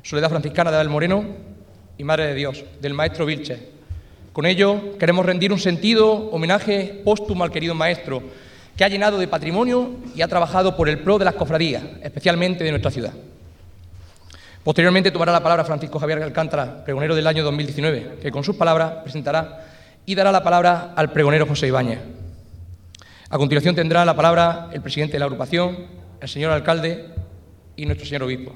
[0.04, 1.24] Soledad Franciscana de Abel Moreno
[1.98, 3.74] y Madre de Dios, del maestro Vilches.
[4.36, 8.21] Con ello queremos rendir un sentido homenaje póstumo al querido maestro,
[8.76, 12.62] que ha llenado de patrimonio y ha trabajado por el pro de las cofradías, especialmente
[12.65, 13.13] de nuestra ciudad.
[14.62, 19.04] Posteriormente tomará la palabra Francisco Javier Alcántara, pregonero del año 2019, que con sus palabras
[19.04, 19.67] presentará
[20.06, 22.00] y dará la palabra al pregonero José Ibáñez.
[23.30, 25.78] A continuación tendrá la palabra el presidente de la agrupación,
[26.19, 27.06] el señor alcalde
[27.78, 28.54] y nuestro señor obispo.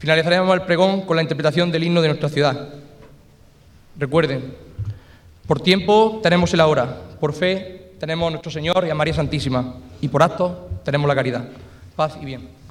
[0.00, 2.68] Finalizaremos el pregón con la interpretación del himno de nuestra ciudad.
[3.96, 4.61] Recuerden,
[5.46, 9.74] por tiempo tenemos el ahora, por fe tenemos a nuestro Señor y a María Santísima,
[10.00, 11.48] y por acto tenemos la caridad.
[11.94, 12.61] Paz y bien.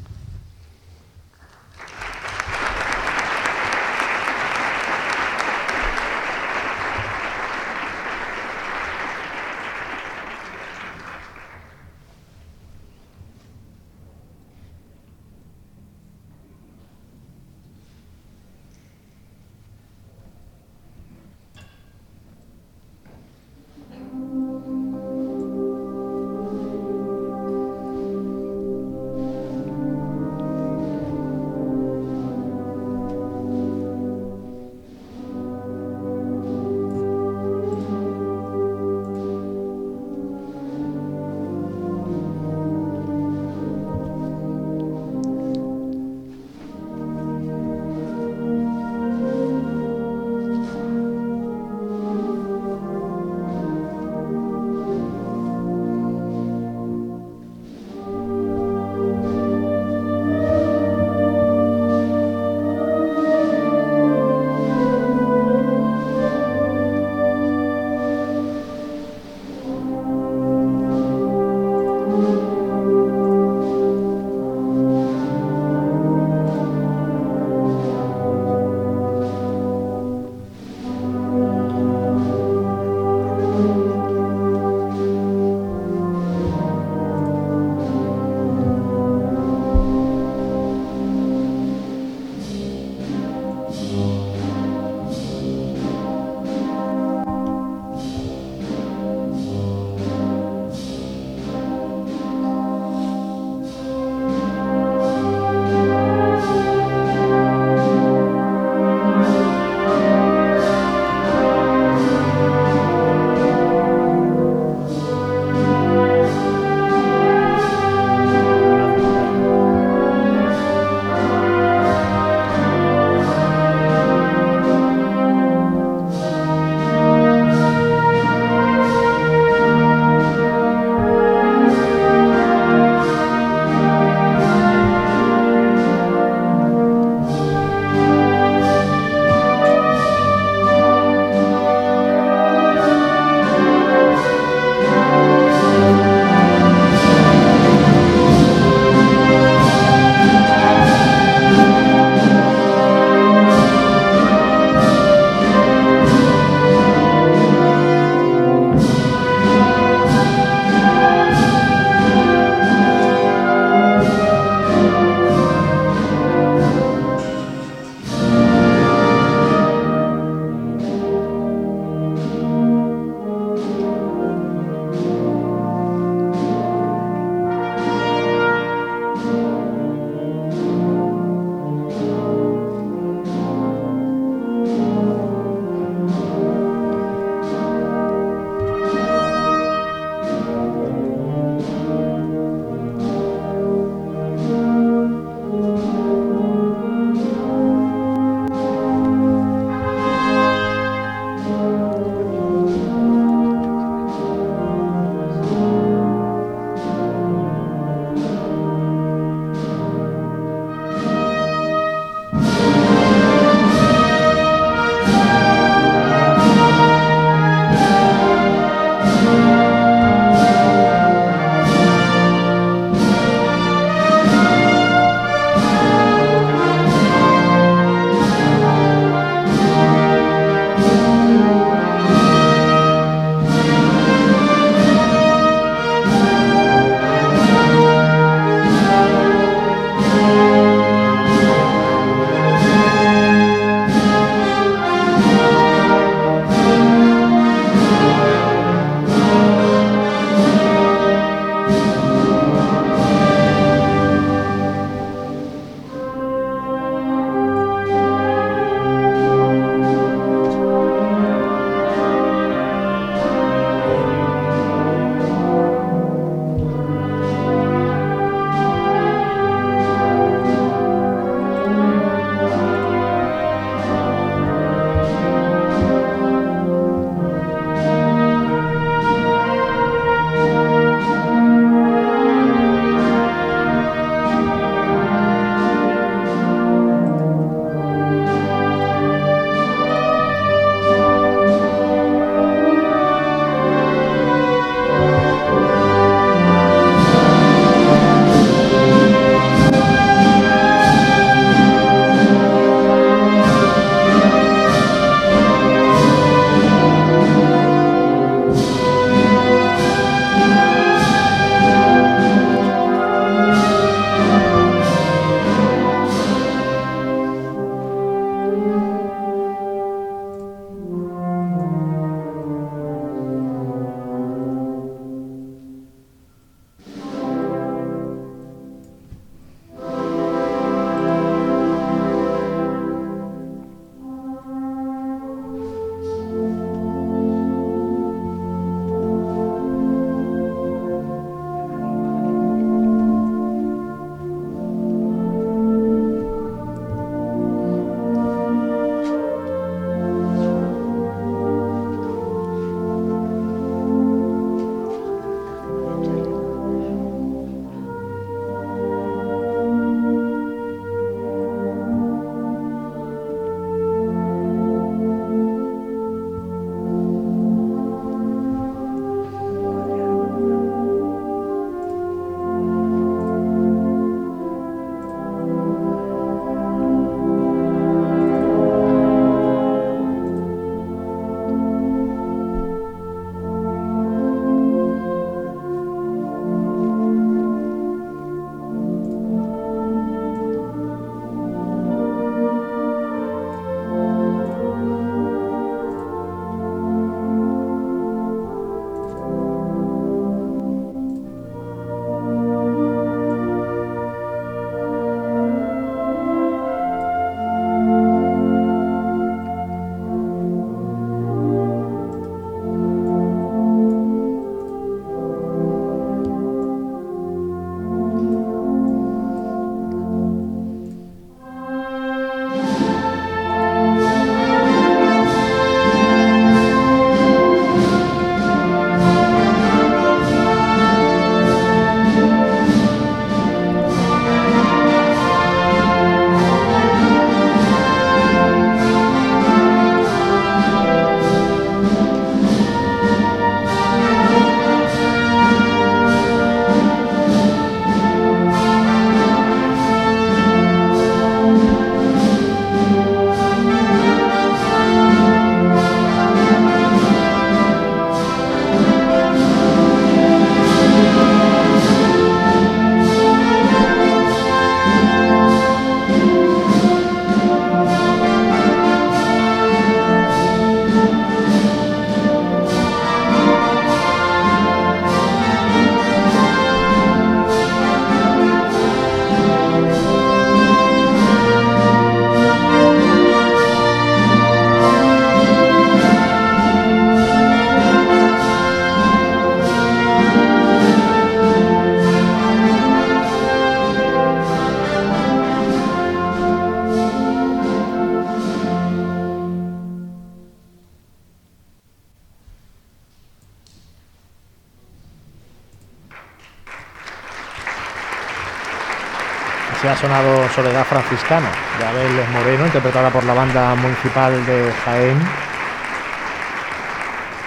[510.11, 515.17] Sonado Soledad Franciscana de Abel Moreno, interpretada por la banda municipal de Jaén.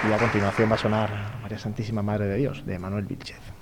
[0.08, 1.10] Y a continuación va a sonar
[1.42, 3.53] María Santísima Madre de Dios, de Manuel Vilchez.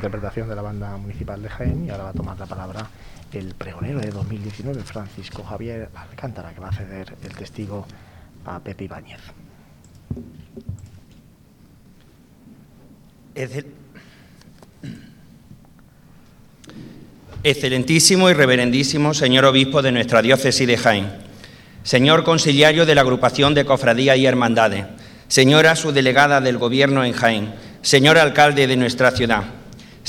[0.00, 2.86] Interpretación de la banda municipal de Jaén y ahora va a tomar la palabra
[3.32, 7.86] el pregonero de 2019, Francisco Javier Alcántara, que va a ceder el testigo
[8.46, 9.20] a Pepe Ibáñez.
[17.44, 21.10] Excelentísimo y reverendísimo señor obispo de nuestra diócesis de Jaén,
[21.82, 24.86] señor conciliario de la agrupación de cofradías y hermandades,
[25.28, 29.59] señora subdelegada del gobierno en Jaén, señor alcalde de nuestra ciudad,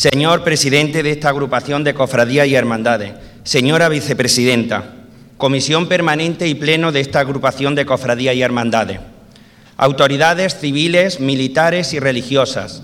[0.02, 4.96] Señor presidente de esta agrupación de cofradías y hermandades, señora vicepresidenta,
[5.38, 9.00] comisión permanente y pleno de esta agrupación de cofradías y hermandades,
[9.78, 12.82] autoridades civiles, militares y religiosas,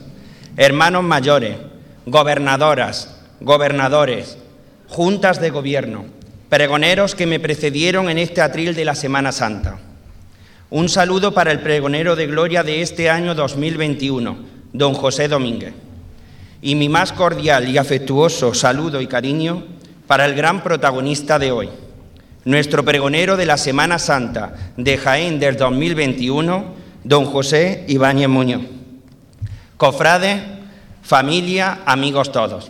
[0.58, 1.58] hermanos mayores,
[2.06, 4.38] gobernadoras, gobernadores,
[4.88, 6.06] juntas de gobierno,
[6.50, 9.80] pregoneros que me precedieron en este atril de la Semana Santa.
[10.70, 14.38] Un saludo para el pregonero de gloria de este año 2021,
[14.72, 15.87] don José Domínguez.
[16.68, 19.64] Y mi más cordial y afectuoso saludo y cariño
[20.06, 21.70] para el gran protagonista de hoy,
[22.44, 26.66] nuestro pregonero de la Semana Santa de Jaén del 2021,
[27.06, 28.64] don José Ibáñez Muñoz.
[29.78, 30.42] Cofrades,
[31.04, 32.70] familia, amigos todos.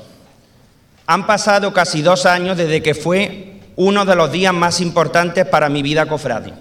[1.07, 5.69] Han pasado casi dos años desde que fue uno de los días más importantes para
[5.69, 6.53] mi vida cofrade,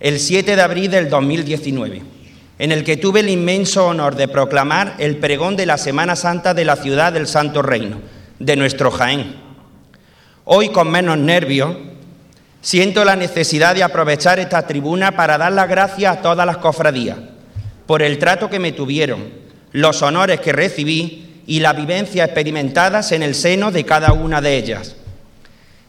[0.00, 2.02] el 7 de abril del 2019,
[2.58, 6.54] en el que tuve el inmenso honor de proclamar el pregón de la Semana Santa
[6.54, 8.00] de la ciudad del Santo Reino,
[8.38, 9.36] de nuestro Jaén.
[10.44, 11.76] Hoy, con menos nervios,
[12.60, 17.18] siento la necesidad de aprovechar esta tribuna para dar las gracias a todas las cofradías
[17.86, 19.28] por el trato que me tuvieron,
[19.72, 24.56] los honores que recibí y la vivencia experimentadas en el seno de cada una de
[24.56, 24.96] ellas.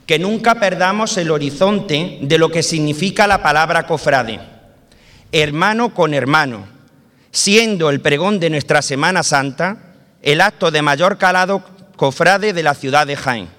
[0.06, 4.40] Que nunca perdamos el horizonte de lo que significa la palabra cofrade,
[5.34, 6.68] hermano con hermano,
[7.32, 11.66] siendo el pregón de nuestra Semana Santa el acto de mayor calado
[11.96, 13.50] cofrade de la ciudad de Jaén.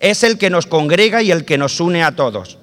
[0.00, 2.58] Es el que nos congrega y el que nos une a todos.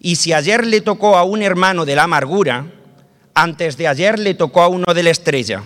[0.00, 2.66] Y si ayer le tocó a un hermano de la amargura,
[3.32, 5.62] antes de ayer le tocó a uno de la estrella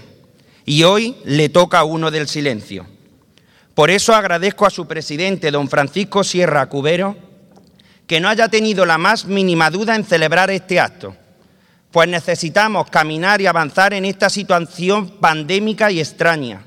[0.67, 2.87] y hoy le toca a uno del silencio.
[3.75, 7.17] Por eso agradezco a su presidente, don Francisco Sierra Cubero,
[8.07, 11.17] que no haya tenido la más mínima duda en celebrar este acto,
[11.91, 16.63] pues necesitamos caminar y avanzar en esta situación pandémica y extraña.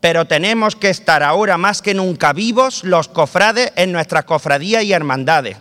[0.00, 4.92] Pero tenemos que estar ahora más que nunca vivos los cofrades en nuestras cofradías y
[4.92, 5.56] hermandades.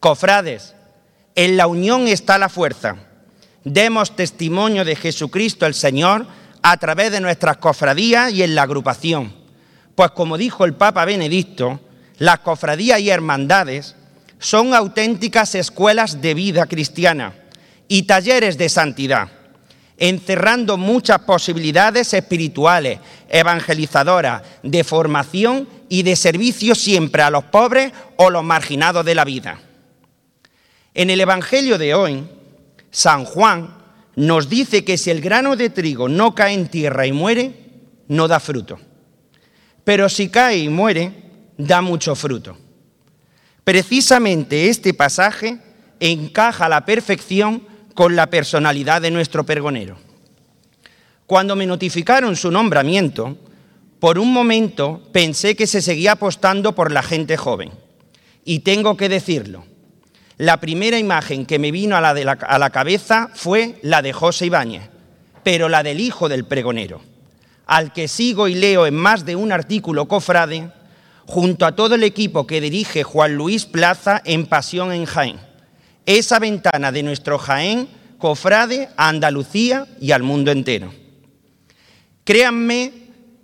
[0.00, 0.74] Cofrades,
[1.34, 2.96] en la unión está la fuerza.
[3.62, 6.26] Demos testimonio de Jesucristo el Señor
[6.62, 9.34] a través de nuestras cofradías y en la agrupación.
[9.94, 11.80] Pues como dijo el Papa Benedicto,
[12.18, 13.94] las cofradías y hermandades
[14.38, 17.34] son auténticas escuelas de vida cristiana
[17.88, 19.28] y talleres de santidad,
[19.96, 28.30] encerrando muchas posibilidades espirituales, evangelizadoras, de formación y de servicio siempre a los pobres o
[28.30, 29.60] los marginados de la vida.
[30.94, 32.24] En el Evangelio de hoy,
[32.90, 33.76] San Juan
[34.16, 37.52] nos dice que si el grano de trigo no cae en tierra y muere,
[38.08, 38.78] no da fruto.
[39.82, 41.12] Pero si cae y muere,
[41.58, 42.56] da mucho fruto.
[43.64, 45.58] Precisamente este pasaje
[46.00, 49.96] encaja a la perfección con la personalidad de nuestro pergonero.
[51.26, 53.38] Cuando me notificaron su nombramiento,
[53.98, 57.70] por un momento pensé que se seguía apostando por la gente joven.
[58.44, 59.64] Y tengo que decirlo,
[60.36, 64.90] la primera imagen que me vino a la, cabeza fue la de José Ibáñez,
[65.42, 67.00] pero la del hijo del pregonero,
[67.66, 70.70] al que sigo y leo en más de un artículo cofrade,
[71.24, 75.53] junto a todo el equipo que dirige Juan Luis Plaza en Pasión en Jaén.
[76.06, 77.88] Esa ventana de nuestro Jaén,
[78.18, 80.92] cofrade a Andalucía y al mundo entero.
[82.24, 82.92] Créanme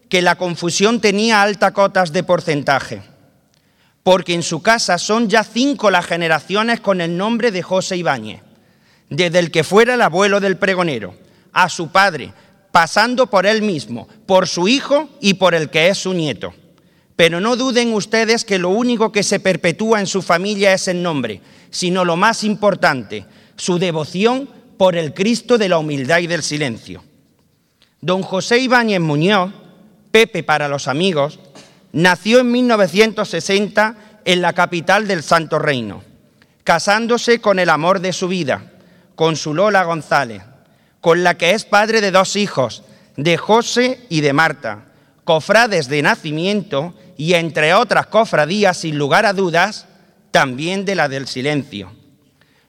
[0.08, 3.02] que la confusión tenía altas cotas de porcentaje
[4.02, 8.42] porque en su casa son ya cinco las generaciones con el nombre de José Ibáñez,
[9.08, 11.14] desde el que fuera el abuelo del pregonero,
[11.52, 12.32] a su padre,
[12.72, 16.54] pasando por él mismo, por su hijo y por el que es su nieto.
[17.20, 21.02] Pero no duden ustedes que lo único que se perpetúa en su familia es el
[21.02, 24.48] nombre, sino lo más importante, su devoción
[24.78, 27.04] por el Cristo de la humildad y del silencio.
[28.00, 29.52] Don José Ibáñez Muñoz,
[30.10, 31.38] Pepe para los amigos,
[31.92, 36.02] Nació en 1960 en la capital del Santo Reino,
[36.64, 38.72] casándose con el amor de su vida,
[39.14, 40.42] con su Lola González,
[41.02, 42.82] con la que es padre de dos hijos,
[43.18, 44.86] de José y de Marta,
[45.24, 49.84] cofrades de nacimiento y entre otras cofradías, sin lugar a dudas,
[50.30, 51.92] también de la del silencio.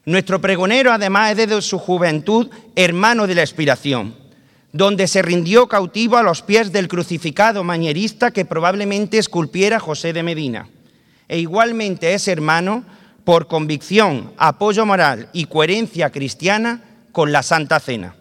[0.04, 4.14] Nuestro pregonero además es desde su juventud hermano de la expiración
[4.74, 10.24] donde se rindió cautivo a los pies del crucificado mañerista que probablemente esculpiera José de
[10.24, 10.68] Medina.
[11.30, 12.84] E igualmente es hermano
[13.24, 16.84] por convicción, apoyo moral y coherencia cristiana
[17.14, 18.16] con la Santa Cena.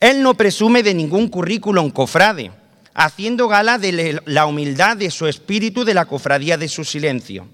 [0.00, 2.50] Él no presume de ningún currículum cofrade,
[2.94, 7.48] haciendo gala de la humildad de su espíritu de la cofradía de su silencio.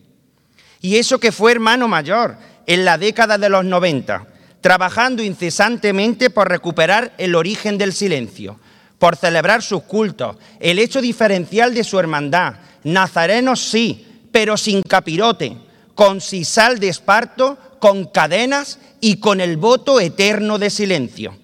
[0.80, 2.36] Y eso que fue hermano mayor
[2.66, 4.26] en la década de los 90,
[4.61, 8.59] trabajando incesantemente por recuperar el origen del silencio,
[8.99, 12.57] por celebrar sus cultos, el hecho diferencial de su hermandad.
[12.84, 15.57] Nazarenos sí, pero sin capirote,
[15.95, 21.36] con sisal de esparto, con cadenas y con el voto eterno de silencio.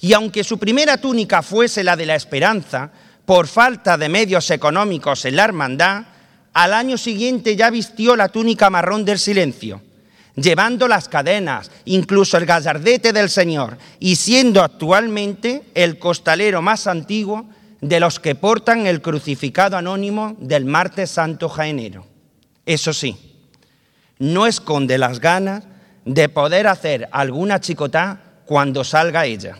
[0.00, 2.90] Y aunque su primera túnica fuese la de la esperanza,
[3.32, 6.04] por falta de medios económicos en la hermandad,
[6.52, 9.80] al año siguiente ya vistió la túnica marrón del silencio,
[10.36, 17.46] llevando las cadenas, incluso el gallardete del Señor, y siendo actualmente el costalero más antiguo
[17.80, 22.04] de los que portan el crucificado anónimo del martes santo jaenero.
[22.66, 23.16] Eso sí,
[24.18, 25.64] no esconde las ganas
[26.04, 29.56] de poder hacer alguna chicotá cuando salga ella,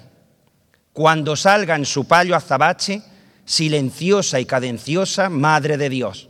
[0.93, 3.03] cuando salga en su palio azabache,
[3.45, 6.29] silenciosa y cadenciosa Madre de Dios,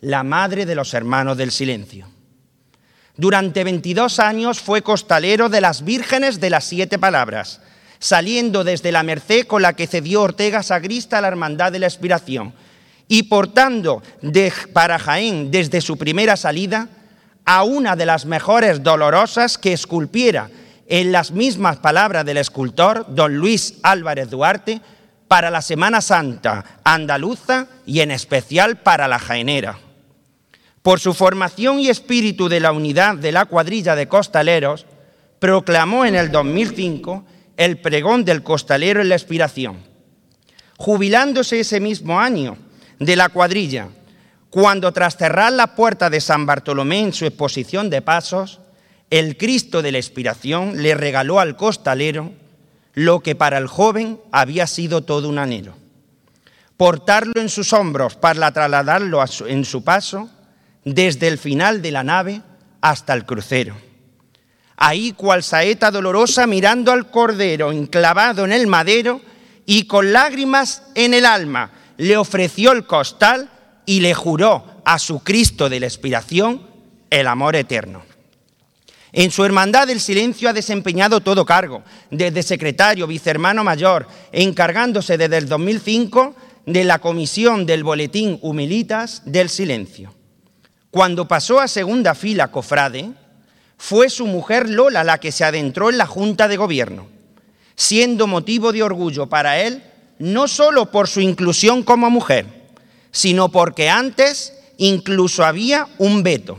[0.00, 2.08] la Madre de los Hermanos del Silencio.
[3.16, 7.60] Durante 22 años fue costalero de las vírgenes de las siete palabras,
[7.98, 11.86] saliendo desde la merced con la que cedió Ortega Sagrista a la Hermandad de la
[11.86, 12.54] Expiración
[13.08, 16.88] y portando de, para Jaén desde su primera salida
[17.44, 20.48] a una de las mejores dolorosas que esculpiera
[20.86, 24.80] en las mismas palabras del escultor don Luis Álvarez Duarte
[25.30, 29.78] para la Semana Santa andaluza y en especial para la jaenera.
[30.82, 34.86] Por su formación y espíritu de la unidad de la cuadrilla de costaleros,
[35.38, 37.24] proclamó en el 2005
[37.56, 39.78] el pregón del costalero en la expiración.
[40.76, 42.56] Jubilándose ese mismo año
[42.98, 43.86] de la cuadrilla,
[44.50, 48.58] cuando tras cerrar la puerta de San Bartolomé en su exposición de pasos,
[49.10, 52.32] el Cristo de la expiración le regaló al costalero
[52.94, 55.74] lo que para el joven había sido todo un anhelo.
[56.76, 60.30] Portarlo en sus hombros para trasladarlo en su paso
[60.84, 62.42] desde el final de la nave
[62.80, 63.76] hasta el crucero
[64.80, 69.20] ahí cual saeta dolorosa mirando al cordero enclavado en el madero
[69.66, 73.50] y con lágrimas en el alma le ofreció el costal
[73.84, 76.66] y le juró a su Cristo de la expiración
[77.10, 78.02] el amor eterno.
[79.12, 85.38] En su hermandad del silencio ha desempeñado todo cargo, desde secretario, vicehermano mayor, encargándose desde
[85.38, 86.34] el 2005
[86.66, 90.14] de la comisión del boletín Humilitas del Silencio.
[90.90, 93.10] Cuando pasó a segunda fila cofrade,
[93.76, 97.08] fue su mujer Lola la que se adentró en la Junta de Gobierno,
[97.74, 99.82] siendo motivo de orgullo para él
[100.20, 102.46] no solo por su inclusión como mujer,
[103.10, 106.58] sino porque antes incluso había un veto.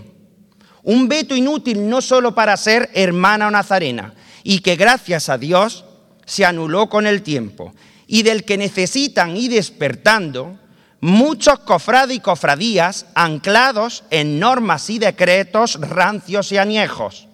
[0.83, 4.13] Un veto inútil no solo para ser hermana o nazarena,
[4.43, 5.85] y que gracias a Dios
[6.25, 7.73] se anuló con el tiempo,
[8.07, 10.57] y del que necesitan ir despertando
[11.01, 17.27] muchos cofrades y cofradías anclados en normas y decretos rancios y añejos.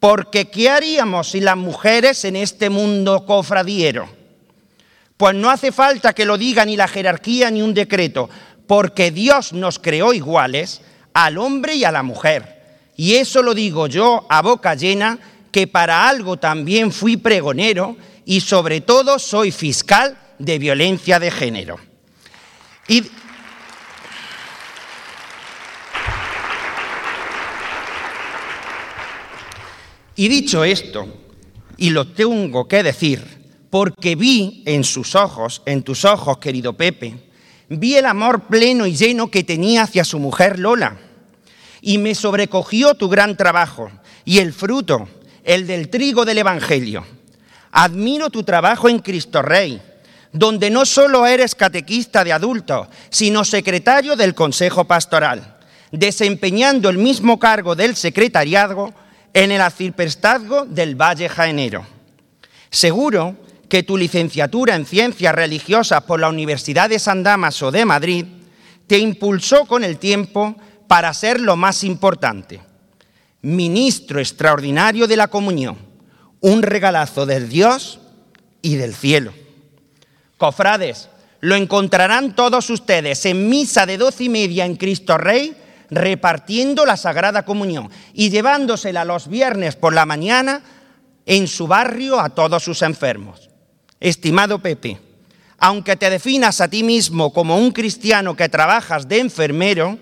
[0.00, 4.08] Porque ¿qué haríamos si las mujeres en este mundo cofradiero?
[5.16, 8.28] Pues no hace falta que lo diga ni la jerarquía ni un decreto,
[8.66, 10.80] porque Dios nos creó iguales
[11.12, 12.53] al hombre y a la mujer.
[12.96, 15.18] Y eso lo digo yo a boca llena,
[15.50, 21.78] que para algo también fui pregonero y sobre todo soy fiscal de violencia de género.
[22.88, 23.02] Y,
[30.16, 31.06] dicho esto,
[31.76, 33.22] y lo tengo que decir,
[33.70, 37.14] porque vi en sus ojos, en tus ojos, querido Pepe,
[37.68, 41.03] vi el amor pleno y lleno que tenía hacia su mujer Lola.
[41.86, 43.90] Y me sobrecogió tu gran trabajo
[44.24, 45.06] y el fruto,
[45.44, 47.04] el del trigo del Evangelio.
[47.72, 49.80] Admiro tu trabajo en Cristo Rey
[50.34, 55.58] donde no solo eres catequista de adultos, sino secretario del Consejo Pastoral,
[55.92, 58.92] desempeñando el mismo cargo del secretariado
[59.32, 61.86] en el arciprestazgo del Valle Jaenero.
[62.68, 63.36] Seguro
[63.68, 68.26] que tu licenciatura en Ciencias Religiosas por la Universidad de San Damaso de Madrid
[68.88, 70.56] te impulsó con el tiempo
[70.94, 72.60] para ser lo más importante,
[73.42, 75.76] ministro extraordinario de la comunión,
[76.38, 77.98] un regalazo del Dios
[78.62, 79.32] y del cielo.
[80.38, 81.08] Cofrades,
[81.40, 85.56] lo encontrarán todos ustedes en misa de doce y media en Cristo Rey,
[85.90, 90.62] repartiendo la Sagrada Comunión y llevándosela los viernes por la mañana
[91.26, 93.50] en su barrio a todos sus enfermos.
[93.98, 95.00] Estimado Pepe,
[95.58, 99.98] aunque te definas a ti mismo como un cristiano que trabajas de enfermero,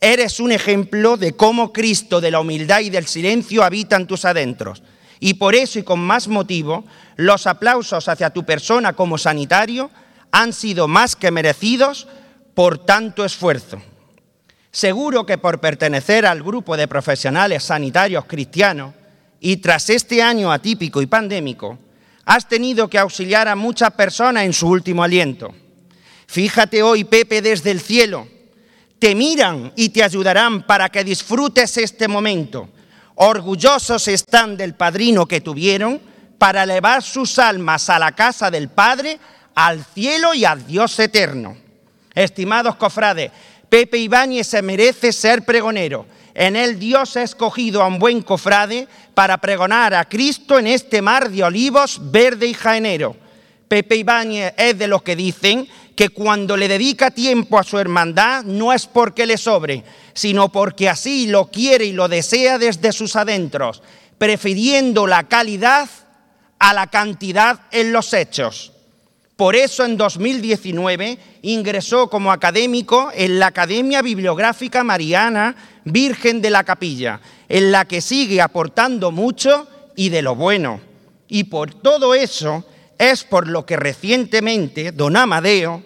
[0.00, 4.24] eres un ejemplo de cómo Cristo de la humildad y del silencio habita en tus
[4.24, 4.82] adentros
[5.20, 6.84] y por eso y con más motivo,
[7.16, 9.90] los aplausos hacia tu persona como sanitario
[10.30, 12.06] han sido más que merecidos
[12.54, 13.80] por tanto esfuerzo.
[14.70, 18.94] Seguro que por pertenecer al grupo de profesionales sanitarios cristianos
[19.40, 21.78] y tras este año atípico y pandémico,
[22.24, 25.54] has tenido que auxiliar a muchas personas en su último aliento.
[26.26, 28.28] Fíjate hoy, Pepe, desde el cielo,
[28.98, 32.68] te miran y te ayudarán para que disfrutes este momento.
[33.14, 36.00] Orgullosos están del padrino que tuvieron
[36.38, 39.18] para elevar sus almas a la casa del Padre,
[39.54, 41.56] al cielo y al Dios eterno.
[42.14, 43.30] Estimados cofrades,
[43.68, 46.06] Pepe Ibáñez se merece ser pregonero.
[46.34, 51.02] En él Dios ha escogido a un buen cofrade para pregonar a Cristo en este
[51.02, 53.16] mar de olivos verde y jaenero.
[53.66, 55.68] Pepe Ibáñez es de los que dicen
[55.98, 59.82] que cuando le dedica tiempo a su hermandad no es porque le sobre,
[60.14, 63.82] sino porque así lo quiere y lo desea desde sus adentros,
[64.16, 65.88] prefiriendo la calidad
[66.60, 68.70] a la cantidad en los hechos.
[69.34, 76.62] Por eso en 2019 ingresó como académico en la Academia Bibliográfica Mariana Virgen de la
[76.62, 80.78] Capilla, en la que sigue aportando mucho y de lo bueno.
[81.26, 82.64] Y por todo eso
[82.98, 85.82] es por lo que recientemente don Amadeo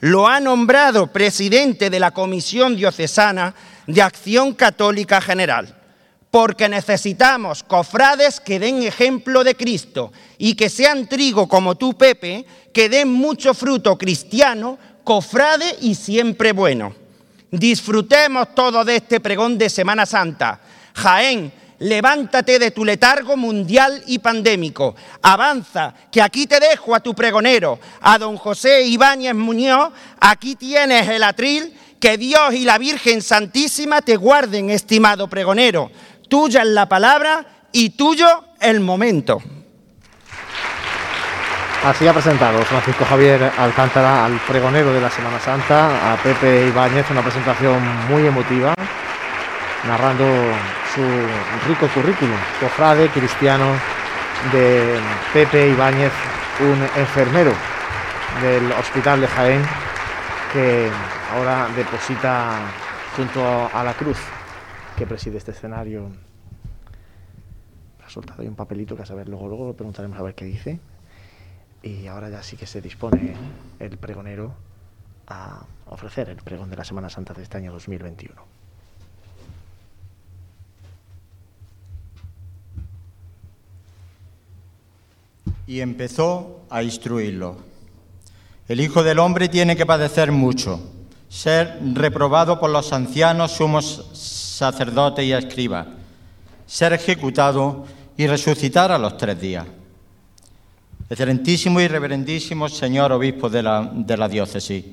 [0.00, 3.54] lo ha nombrado presidente de la Comisión Diocesana
[3.86, 5.76] de Acción Católica General,
[6.30, 12.44] porque necesitamos cofrades que den ejemplo de Cristo y que sean trigo como tú, Pepe,
[12.72, 16.94] que den mucho fruto cristiano, cofrade y siempre bueno.
[17.50, 20.60] Disfrutemos todo de este pregón de Semana Santa.
[20.94, 21.52] Jaén,
[21.82, 24.94] levántate de tu letargo mundial y pandémico.
[25.22, 29.92] Avanza, que aquí te dejo a tu pregonero, a don José Ibáñez Muñoz.
[30.20, 31.78] Aquí tienes el atril.
[32.00, 35.92] Que Dios y la Virgen Santísima te guarden, estimado pregonero.
[36.28, 38.26] Tuya es la palabra y tuyo
[38.60, 39.40] el momento.
[41.84, 47.08] Así ha presentado Francisco Javier Alcántara al pregonero de la Semana Santa, a Pepe Ibáñez,
[47.10, 48.74] una presentación muy emotiva,
[49.86, 50.24] narrando
[50.94, 51.00] su
[51.68, 53.64] rico currículum, cofrade cristiano
[54.52, 54.98] de
[55.32, 56.12] Pepe Ibáñez,
[56.60, 57.52] un enfermero
[58.42, 59.62] del Hospital de Jaén,
[60.52, 60.90] que
[61.32, 62.58] ahora deposita
[63.16, 64.18] junto a la cruz
[64.96, 66.10] que preside este escenario.
[68.04, 70.44] Ha soltado ahí un papelito que a saber, luego, luego lo preguntaremos a ver qué
[70.44, 70.78] dice.
[71.82, 73.34] Y ahora ya sí que se dispone
[73.78, 74.54] el pregonero
[75.26, 78.51] a ofrecer el pregón de la Semana Santa de este año 2021.
[85.66, 87.56] Y empezó a instruirlo.
[88.68, 90.80] El Hijo del Hombre tiene que padecer mucho,
[91.28, 95.86] ser reprobado por los ancianos, sumos sacerdotes y escribas,
[96.66, 97.86] ser ejecutado
[98.16, 99.66] y resucitar a los tres días.
[101.10, 104.84] Excelentísimo y reverendísimo señor obispo de la, diócesis,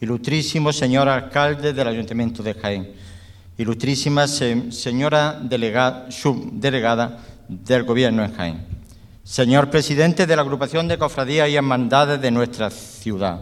[0.00, 2.92] ilustrísimo señor alcalde del Ayuntamiento de Jaén,
[3.58, 8.75] ilustrísima señora delegada, subdelegada del Gobierno en Jaén
[9.26, 13.40] Señor presidente de la agrupación de cofradías y hermandades de nuestra ciudad,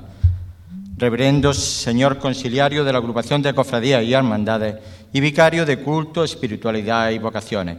[0.96, 4.76] reverendo señor conciliario de la agrupación de cofradías y hermandades
[5.12, 7.76] y vicario de culto, espiritualidad y vocaciones,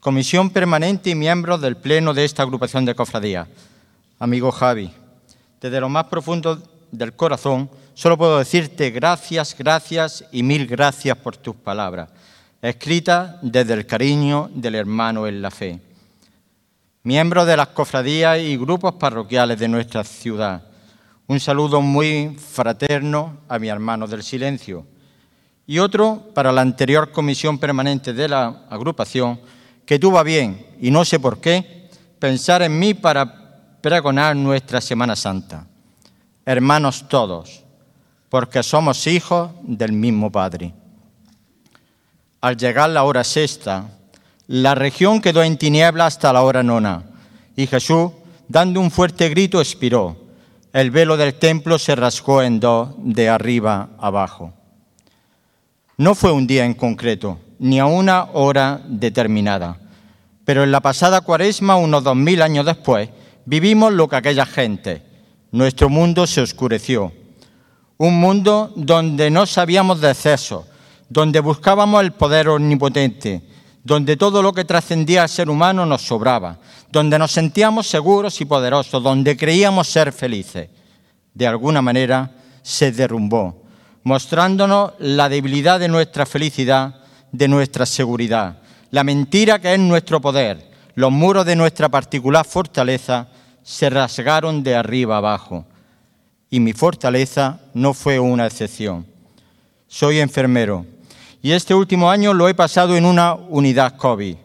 [0.00, 3.46] comisión permanente y miembros del pleno de esta agrupación de cofradías.
[4.18, 4.90] Amigo Javi,
[5.60, 6.58] desde lo más profundo
[6.90, 12.08] del corazón, solo puedo decirte gracias, gracias y mil gracias por tus palabras,
[12.62, 15.85] escritas desde el cariño del hermano en la fe
[17.06, 20.64] miembros de las cofradías y grupos parroquiales de nuestra ciudad.
[21.28, 24.84] Un saludo muy fraterno a mi hermano del silencio.
[25.68, 29.40] Y otro para la anterior comisión permanente de la agrupación,
[29.84, 31.88] que tuvo bien, y no sé por qué,
[32.18, 35.64] pensar en mí para pregonar nuestra Semana Santa.
[36.44, 37.62] Hermanos todos,
[38.28, 40.74] porque somos hijos del mismo Padre.
[42.40, 43.95] Al llegar la hora sexta,
[44.48, 47.04] la región quedó en tiniebla hasta la hora nona,
[47.56, 48.12] y Jesús,
[48.48, 50.16] dando un fuerte grito, expiró.
[50.72, 54.52] El velo del templo se rasgó en dos, de arriba abajo.
[55.96, 59.78] No fue un día en concreto, ni a una hora determinada,
[60.44, 63.08] pero en la pasada cuaresma, unos dos mil años después,
[63.46, 65.02] vivimos lo que aquella gente.
[65.50, 67.12] Nuestro mundo se oscureció.
[67.96, 70.66] Un mundo donde no sabíamos de exceso,
[71.08, 73.42] donde buscábamos el poder omnipotente,
[73.86, 76.58] donde todo lo que trascendía al ser humano nos sobraba,
[76.90, 80.68] donde nos sentíamos seguros y poderosos, donde creíamos ser felices.
[81.32, 82.32] De alguna manera
[82.62, 83.62] se derrumbó,
[84.02, 86.96] mostrándonos la debilidad de nuestra felicidad,
[87.30, 88.58] de nuestra seguridad,
[88.90, 90.68] la mentira que es nuestro poder.
[90.96, 93.28] Los muros de nuestra particular fortaleza
[93.62, 95.64] se rasgaron de arriba abajo.
[96.50, 99.06] Y mi fortaleza no fue una excepción.
[99.86, 100.86] Soy enfermero
[101.42, 104.36] y este último año lo he pasado en una unidad COVID.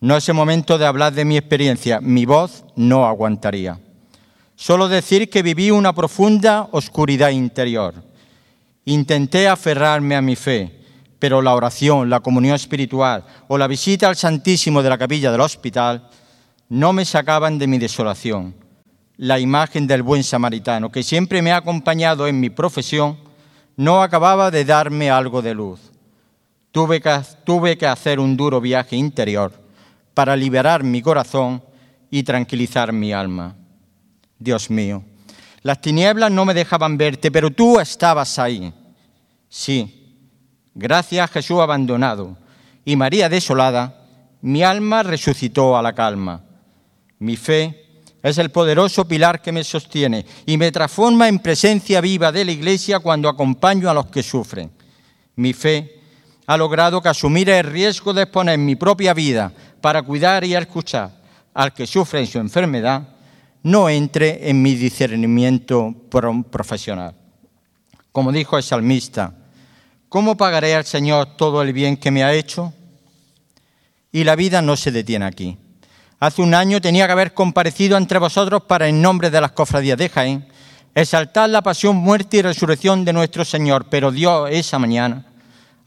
[0.00, 3.80] No es el momento de hablar de mi experiencia, mi voz no aguantaría.
[4.54, 7.94] Solo decir que viví una profunda oscuridad interior
[8.88, 10.72] Intenté aferrarme a mi fe,
[11.18, 15.40] pero la oración, la comunión espiritual o la visita al Santísimo de la capilla del
[15.40, 16.08] hospital
[16.68, 18.54] no me sacaban de mi desolación.
[19.16, 23.18] La imagen del buen samaritano, que siempre me ha acompañado en mi profesión,
[23.76, 25.80] no acababa de darme algo de luz.
[26.76, 29.50] Tuve que, tuve que hacer un duro viaje interior
[30.12, 31.62] para liberar mi corazón
[32.10, 33.56] y tranquilizar mi alma.
[34.38, 35.02] Dios mío,
[35.62, 38.74] las tinieblas no me dejaban verte, pero tú estabas ahí.
[39.48, 40.20] Sí,
[40.74, 42.36] gracias a Jesús abandonado
[42.84, 44.04] y María desolada,
[44.42, 46.44] mi alma resucitó a la calma.
[47.18, 52.30] Mi fe es el poderoso pilar que me sostiene y me transforma en presencia viva
[52.30, 54.70] de la Iglesia cuando acompaño a los que sufren.
[55.36, 55.96] Mi fe
[56.46, 61.10] ha logrado que asumir el riesgo de exponer mi propia vida para cuidar y escuchar
[61.54, 63.16] al que sufre en su enfermedad
[63.66, 65.92] no entre en mi discernimiento
[66.50, 67.14] profesional.
[68.12, 69.34] Como dijo el salmista,
[70.08, 72.72] ¿cómo pagaré al Señor todo el bien que me ha hecho?
[74.12, 75.58] Y la vida no se detiene aquí.
[76.20, 79.98] Hace un año tenía que haber comparecido entre vosotros para, en nombre de las cofradías
[79.98, 80.46] de Jaén,
[80.94, 85.26] exaltar la pasión, muerte y resurrección de nuestro Señor, pero Dios esa mañana,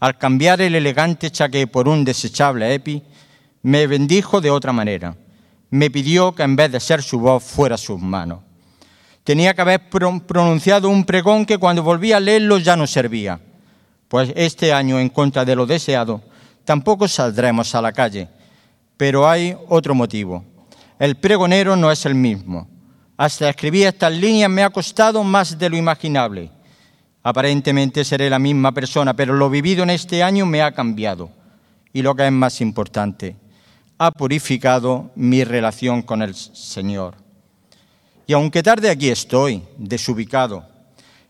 [0.00, 3.02] al cambiar el elegante chaqué por un desechable epi,
[3.62, 5.14] me bendijo de otra manera.
[5.70, 8.40] Me pidió que en vez de ser su voz fuera sus manos.
[9.22, 13.38] Tenía que haber pronunciado un pregón que cuando volví a leerlo ya no servía.
[14.08, 16.20] Pues este año, en contra de lo deseado,
[16.64, 18.28] tampoco saldremos a la calle
[19.00, 20.44] pero hay otro motivo.
[20.98, 22.68] El pregonero no es el mismo.
[23.16, 26.50] Hasta escribir estas líneas me ha costado más de lo imaginable.
[27.22, 31.30] Aparentemente seré la misma persona, pero lo vivido en este año me ha cambiado.
[31.92, 33.36] Y lo que es más importante,
[33.98, 37.16] ha purificado mi relación con el Señor.
[38.26, 40.64] Y aunque tarde aquí estoy, desubicado,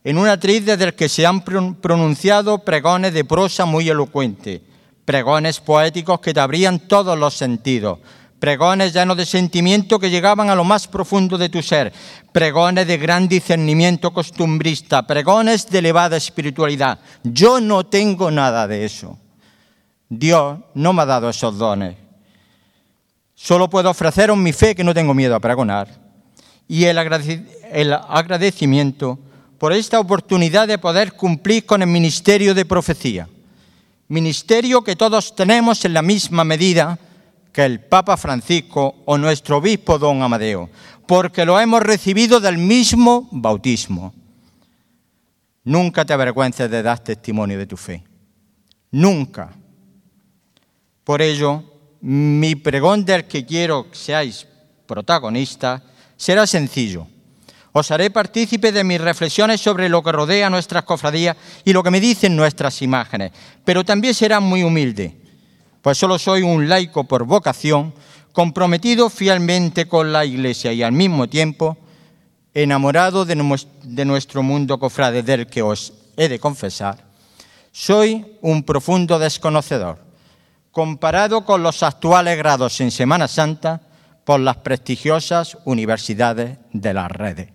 [0.05, 4.63] en una triz desde que se han pronunciado pregones de prosa muy elocuente,
[5.05, 7.99] pregones poéticos que te abrían todos los sentidos,
[8.41, 11.93] pregones llenos de sentimiento que llegaban a lo más profundo de tu ser,
[12.33, 16.99] pregones de gran discernimiento costumbrista, pregones de elevada espiritualidad.
[17.23, 19.17] Yo no tengo nada de eso.
[20.09, 21.95] Dios no me ha dado esos dones.
[23.37, 25.87] Solo puedo ofreceros mi fe que no tengo miedo a pregonar
[26.67, 29.21] y el agradecimiento
[29.59, 33.29] por esta oportunidad de poder cumplir con el ministerio de profecía
[34.11, 36.99] ministerio que todos tenemos en la misma medida
[37.53, 40.71] que el Papa Francisco o nuestro obispo don Amadeo,
[41.07, 44.15] porque lo hemos recibido del mismo bautismo.
[45.65, 48.03] Nunca te avergüences de dar testimonio de tu fe.
[48.93, 49.51] Nunca.
[51.05, 51.63] Por ello,
[52.01, 54.47] mi pregón del que quiero que seáis
[54.87, 55.83] protagonistas
[56.17, 57.07] será sencillo
[57.73, 61.91] os haré partícipe de mis reflexiones sobre lo que rodea nuestras cofradías y lo que
[61.91, 63.33] me dicen nuestras imágenes,
[63.65, 65.20] pero también será muy humilde,
[65.83, 67.95] pues solo soy un laico por vocación,
[68.33, 71.79] comprometido fielmente con la Iglesia y al mismo tiempo
[72.55, 77.05] enamorado de nuestro mundo cofrade del que os he de confesar.
[77.73, 79.99] Soy un profundo desconocedor.
[80.73, 83.81] Comparado con los actuales grados en Semana Santa
[84.25, 87.49] por las prestigiosas universidades de las redes.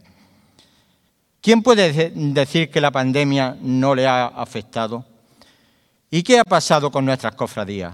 [1.42, 5.06] ¿Quién puede decir que la pandemia no le ha afectado?
[6.10, 7.94] ¿Y qué ha pasado con nuestras cofradías?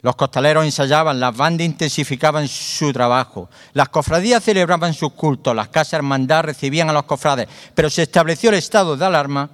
[0.00, 5.94] Los costaleros ensayaban, las bandas intensificaban su trabajo, las cofradías celebraban sus cultos, las casas
[5.94, 9.50] hermandad recibían a los cofrades, pero se estableció el estado de alarma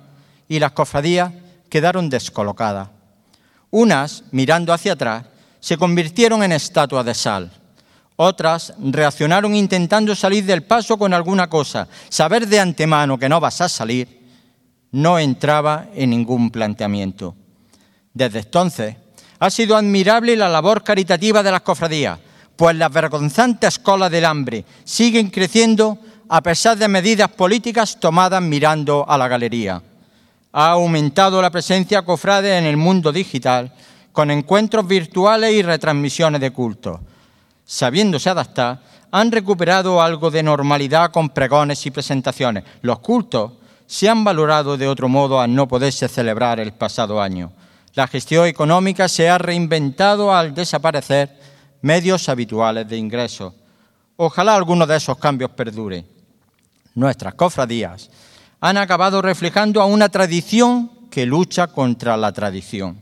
[0.46, 1.32] y las cofradías
[1.70, 2.88] quedaron descolocadas.
[3.70, 5.24] Unas, mirando hacia atrás,
[5.60, 7.50] se convirtieron en estatuas de sal
[8.16, 11.88] otras reaccionaron intentando salir del paso con alguna cosa.
[12.08, 14.22] Saber de antemano que no vas a salir
[14.92, 17.34] no entraba en ningún planteamiento.
[18.12, 18.96] Desde entonces
[19.38, 22.18] ha sido admirable la labor caritativa de las cofradías,
[22.56, 29.04] pues las vergonzantes colas del hambre siguen creciendo a pesar de medidas políticas tomadas mirando
[29.08, 29.82] a la galería.
[30.52, 33.72] Ha aumentado la presencia cofrade en el mundo digital
[34.12, 37.00] con encuentros virtuales y retransmisiones de culto
[37.64, 38.80] sabiéndose adaptar,
[39.10, 42.64] han recuperado algo de normalidad con pregones y presentaciones.
[42.82, 43.52] Los cultos
[43.86, 47.52] se han valorado de otro modo al no poderse celebrar el pasado año.
[47.94, 51.38] La gestión económica se ha reinventado al desaparecer
[51.80, 53.54] medios habituales de ingresos.
[54.16, 56.04] Ojalá alguno de esos cambios perdure.
[56.94, 58.10] Nuestras cofradías
[58.60, 62.98] han acabado reflejando a una tradición que lucha contra la tradición.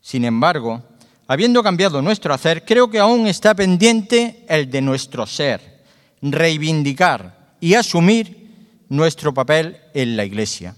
[0.00, 0.82] Sin embargo,
[1.26, 5.82] habiendo cambiado nuestro hacer, creo que aún está pendiente el de nuestro ser,
[6.20, 8.48] reivindicar y asumir
[8.88, 10.76] nuestro papel en la Iglesia.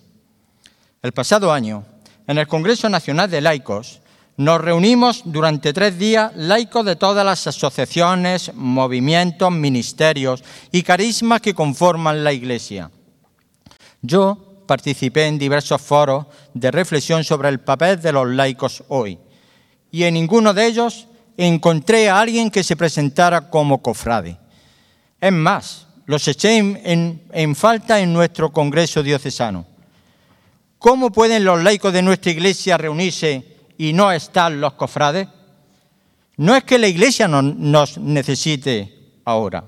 [1.02, 1.84] El pasado año,
[2.27, 4.01] en el Congreso Nacional de Laicos,
[4.37, 11.55] nos reunimos durante tres días laicos de todas las asociaciones, movimientos, ministerios y carismas que
[11.55, 12.91] conforman la Iglesia.
[14.03, 19.18] Yo participé en diversos foros de reflexión sobre el papel de los laicos hoy
[19.93, 21.07] y en ninguno de ellos
[21.37, 24.37] encontré a alguien que se presentara como cofrade.
[25.20, 29.74] Es más, los eché en, en falta en nuestro Congreso diocesano.
[30.85, 33.43] ¿Cómo pueden los laicos de nuestra Iglesia reunirse
[33.78, 35.26] y no están los cofrades?
[36.37, 39.64] No es que la iglesia no, nos necesite ahora.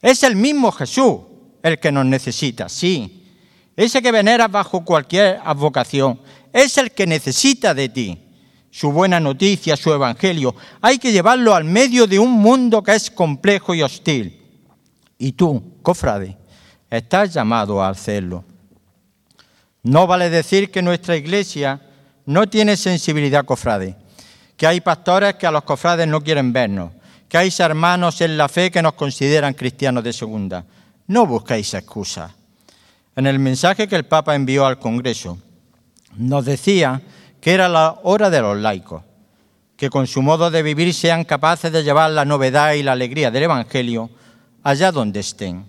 [0.00, 1.18] Es el mismo Jesús
[1.62, 3.26] el que nos necesita, sí.
[3.76, 6.18] Ese que venera bajo cualquier advocación.
[6.54, 8.18] Es el que necesita de ti.
[8.70, 10.54] Su buena noticia, su evangelio.
[10.80, 14.40] Hay que llevarlo al medio de un mundo que es complejo y hostil.
[15.18, 16.38] Y tú, cofrade,
[16.88, 18.42] estás llamado a hacerlo.
[19.82, 21.80] No vale decir que nuestra iglesia
[22.26, 23.96] no tiene sensibilidad cofrade,
[24.56, 26.92] que hay pastores que a los cofrades no quieren vernos,
[27.28, 30.64] que hay hermanos en la fe que nos consideran cristianos de segunda.
[31.06, 32.32] No busquéis excusas.
[33.16, 35.38] En el mensaje que el Papa envió al Congreso,
[36.16, 37.02] nos decía
[37.40, 39.02] que era la hora de los laicos,
[39.76, 43.30] que con su modo de vivir sean capaces de llevar la novedad y la alegría
[43.30, 44.10] del Evangelio
[44.62, 45.68] allá donde estén.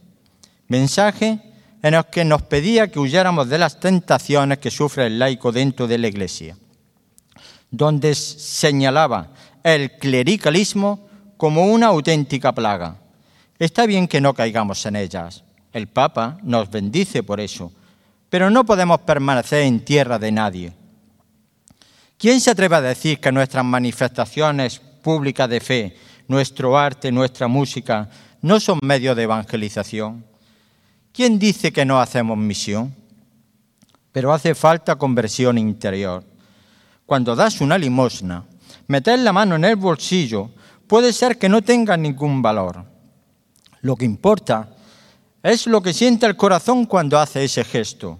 [0.67, 1.39] Mensaje
[1.81, 5.87] en los que nos pedía que huyéramos de las tentaciones que sufre el laico dentro
[5.87, 6.55] de la Iglesia,
[7.69, 9.29] donde señalaba
[9.63, 11.07] el clericalismo
[11.37, 12.97] como una auténtica plaga.
[13.57, 15.43] Está bien que no caigamos en ellas.
[15.73, 17.71] El Papa nos bendice por eso,
[18.29, 20.73] pero no podemos permanecer en tierra de nadie.
[22.17, 25.95] ¿Quién se atreve a decir que nuestras manifestaciones públicas de fe,
[26.27, 28.07] nuestro arte, nuestra música,
[28.41, 30.30] no son medios de evangelización?
[31.13, 32.95] ¿Quién dice que no hacemos misión?
[34.11, 36.23] Pero hace falta conversión interior.
[37.05, 38.45] Cuando das una limosna,
[38.87, 40.51] meter la mano en el bolsillo
[40.87, 42.85] puede ser que no tenga ningún valor.
[43.81, 44.69] Lo que importa
[45.43, 48.19] es lo que siente el corazón cuando hace ese gesto,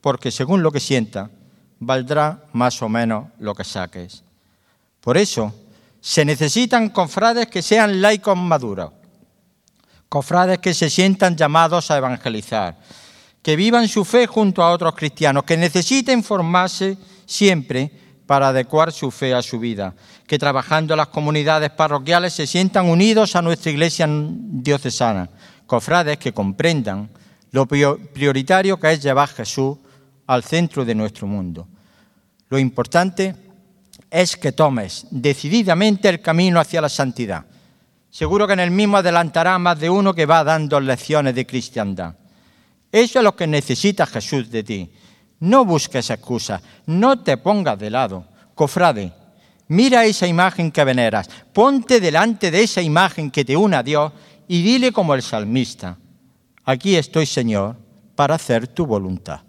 [0.00, 1.30] porque según lo que sienta,
[1.78, 4.22] valdrá más o menos lo que saques.
[5.00, 5.52] Por eso,
[6.00, 8.92] se necesitan confrades que sean laicos maduros,
[10.10, 12.76] cofrades que se sientan llamados a evangelizar,
[13.42, 17.92] que vivan su fe junto a otros cristianos, que necesiten formarse siempre
[18.26, 19.94] para adecuar su fe a su vida,
[20.26, 25.30] que trabajando en las comunidades parroquiales se sientan unidos a nuestra iglesia diocesana,
[25.64, 27.08] cofrades que comprendan
[27.52, 29.78] lo prioritario que es llevar a Jesús
[30.26, 31.68] al centro de nuestro mundo.
[32.48, 33.36] Lo importante
[34.10, 37.44] es que tomes decididamente el camino hacia la santidad
[38.10, 42.16] Seguro que en el mismo adelantará más de uno que va dando lecciones de cristiandad.
[42.90, 44.92] Eso es lo que necesita Jesús de ti.
[45.38, 48.26] No busques excusas, no te pongas de lado.
[48.54, 49.12] Cofrade,
[49.68, 54.12] mira esa imagen que veneras, ponte delante de esa imagen que te une a Dios
[54.48, 55.96] y dile como el salmista,
[56.64, 57.76] aquí estoy Señor
[58.16, 59.40] para hacer tu voluntad.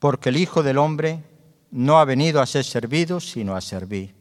[0.00, 1.22] Porque el Hijo del Hombre
[1.70, 4.19] no ha venido a ser servido, sino a servir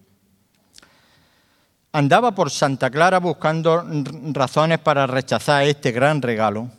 [1.92, 3.84] Andaba por Santa Clara buscando
[4.32, 6.70] razones para rechazar este gran regalo,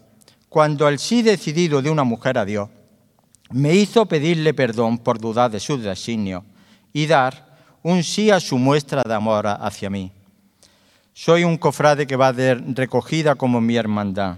[0.49, 2.69] cuando el sí decidido de una mujer a Dios
[3.51, 6.45] me hizo pedirle perdón por dudar de su designio
[6.93, 10.13] y dar un sí a su muestra de amor hacia mí.
[11.13, 14.37] Soy un cofrade que va de recogida como mi hermandad,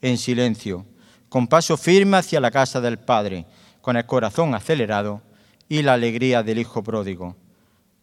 [0.00, 0.84] en silencio,
[1.28, 3.46] con paso firme hacia la casa del Padre,
[3.80, 5.22] con el corazón acelerado
[5.68, 7.36] y la alegría del Hijo pródigo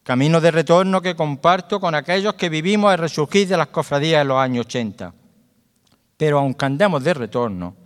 [0.02, 4.28] camino de retorno que comparto con aquellos que vivimos el resurgir de las cofradías en
[4.28, 5.12] los años 80.
[6.16, 7.76] Pero aunque andemos de retorno,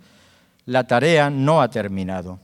[0.65, 2.39] la tarea no ha terminado.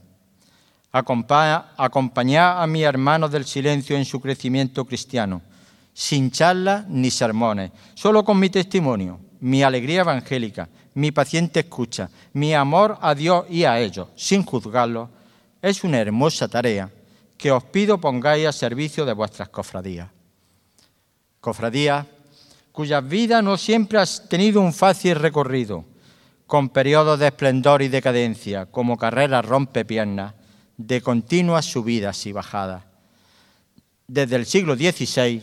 [0.92, 5.42] acompañar a mis hermanos del silencio en su crecimiento cristiano,
[5.94, 12.54] sin charlas ni sermones, solo con mi testimonio, mi alegría evangélica, mi paciente escucha, mi
[12.54, 15.08] amor a Dios y a ellos, sin juzgarlos,
[15.62, 16.90] es una hermosa tarea
[17.42, 20.06] que os pido pongáis a servicio de vuestras cofradías.
[21.42, 22.06] Cofradías
[22.70, 25.84] cuyas vidas no siempre has tenido un fácil recorrido,
[26.46, 30.34] con periodos de esplendor y decadencia, como carreras rompepiernas,
[30.76, 32.84] de continuas subidas y bajadas.
[34.06, 35.42] Desde el siglo XVI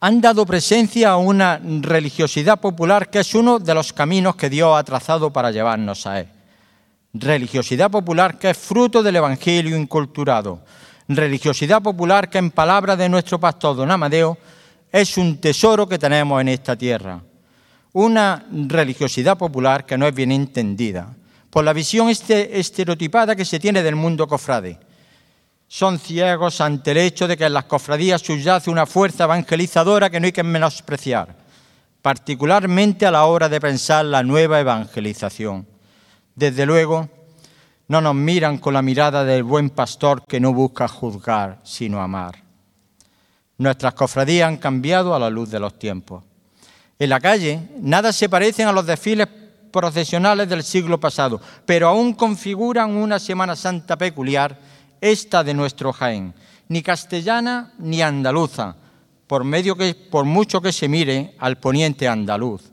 [0.00, 4.76] han dado presencia a una religiosidad popular que es uno de los caminos que Dios
[4.76, 6.28] ha trazado para llevarnos a Él
[7.12, 10.60] religiosidad popular que es fruto del Evangelio inculturado,
[11.16, 14.38] religiosidad popular que en palabras de nuestro pastor don Amadeo
[14.92, 17.20] es un tesoro que tenemos en esta tierra,
[17.92, 21.14] una religiosidad popular que no es bien entendida,
[21.50, 24.78] por la visión este, estereotipada que se tiene del mundo cofrade.
[25.66, 30.18] Son ciegos ante el hecho de que en las cofradías subyace una fuerza evangelizadora que
[30.18, 31.36] no hay que menospreciar,
[32.02, 35.66] particularmente a la hora de pensar la nueva evangelización.
[36.34, 37.08] Desde luego,
[37.90, 42.40] no nos miran con la mirada del buen pastor que no busca juzgar, sino amar.
[43.58, 46.22] Nuestras cofradías han cambiado a la luz de los tiempos.
[47.00, 49.26] En la calle nada se parecen a los desfiles
[49.72, 54.56] procesionales del siglo pasado, pero aún configuran una Semana Santa peculiar,
[55.00, 56.32] esta de nuestro Jaén,
[56.68, 58.76] ni castellana ni andaluza,
[59.26, 62.70] por, medio que, por mucho que se mire al poniente andaluz.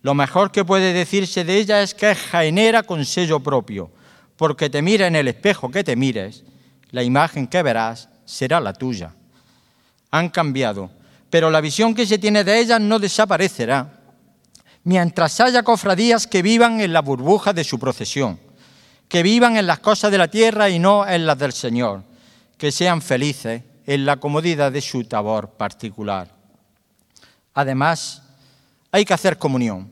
[0.00, 3.90] Lo mejor que puede decirse de ella es que es jaenera con sello propio,
[4.36, 6.44] porque te mira en el espejo que te mires,
[6.90, 9.14] la imagen que verás será la tuya
[10.10, 10.90] han cambiado,
[11.30, 13.92] pero la visión que se tiene de ellas no desaparecerá
[14.84, 18.38] mientras haya cofradías que vivan en la burbuja de su procesión,
[19.08, 22.04] que vivan en las cosas de la tierra y no en las del Señor,
[22.56, 26.34] que sean felices en la comodidad de su tabor particular.
[27.54, 28.22] Además,
[28.92, 29.90] hay que hacer comunión,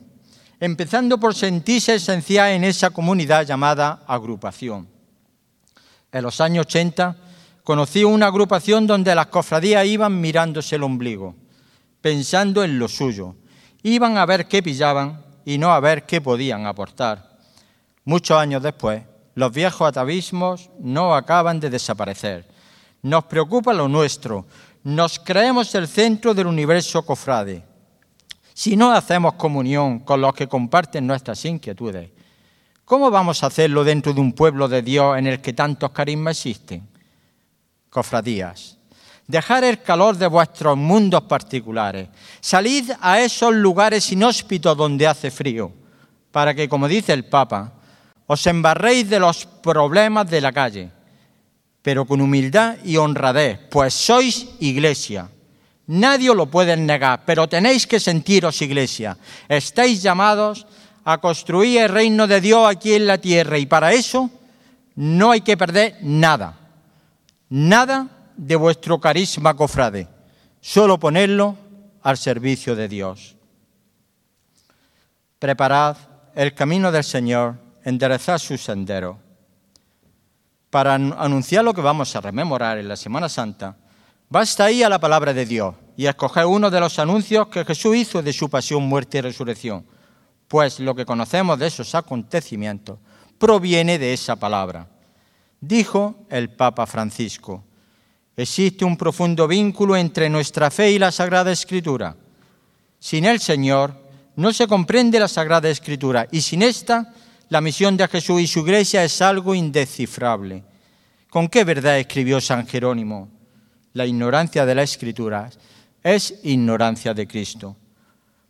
[0.60, 4.88] empezando por sentirse esencial en esa comunidad llamada agrupación.
[6.12, 7.16] En los años 80
[7.64, 11.34] conocí una agrupación donde las cofradías iban mirándose el ombligo,
[12.00, 13.34] pensando en lo suyo.
[13.82, 17.38] Iban a ver qué pillaban y no a ver qué podían aportar.
[18.04, 19.02] Muchos años después,
[19.34, 22.46] los viejos atavismos no acaban de desaparecer.
[23.02, 24.46] Nos preocupa lo nuestro.
[24.84, 27.64] Nos creemos el centro del universo cofrade.
[28.54, 32.10] Si no hacemos comunión con los que comparten nuestras inquietudes,
[32.86, 36.38] ¿cómo vamos a hacerlo dentro de un pueblo de Dios en el que tantos carismas
[36.38, 36.94] existen?
[37.94, 38.76] cofradías.
[39.28, 42.08] Dejar el calor de vuestros mundos particulares.
[42.40, 45.72] Salid a esos lugares inhóspitos donde hace frío,
[46.32, 47.72] para que, como dice el Papa,
[48.26, 50.90] os embarréis de los problemas de la calle,
[51.82, 55.28] pero con humildad y honradez, pues sois iglesia.
[55.86, 59.16] Nadie lo puede negar, pero tenéis que sentiros iglesia.
[59.48, 60.66] Estáis llamados
[61.04, 64.30] a construir el reino de Dios aquí en la tierra y para eso
[64.96, 66.60] no hay que perder nada
[67.54, 70.08] nada de vuestro carisma cofrade,
[70.60, 71.56] solo ponerlo
[72.02, 73.36] al servicio de Dios.
[75.38, 75.96] Preparad
[76.34, 77.54] el camino del Señor,
[77.84, 79.20] enderezad su sendero.
[80.70, 83.76] Para anunciar lo que vamos a rememorar en la Semana Santa,
[84.34, 87.94] basta ir a la palabra de Dios y escoger uno de los anuncios que Jesús
[87.94, 89.86] hizo de su pasión, muerte y resurrección,
[90.48, 92.98] pues lo que conocemos de esos acontecimientos
[93.38, 94.88] proviene de esa palabra.
[95.60, 97.62] Dijo el Papa Francisco,
[98.36, 102.16] existe un profundo vínculo entre nuestra fe y la Sagrada Escritura.
[102.98, 103.94] Sin el Señor
[104.34, 107.14] no se comprende la Sagrada Escritura y sin esta
[107.50, 110.64] la misión de Jesús y su iglesia es algo indescifrable.
[111.30, 113.33] ¿Con qué verdad escribió San Jerónimo?
[113.94, 115.48] La ignorancia de la Escritura
[116.02, 117.76] es ignorancia de Cristo.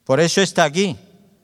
[0.02, 0.96] Por eso está aquí,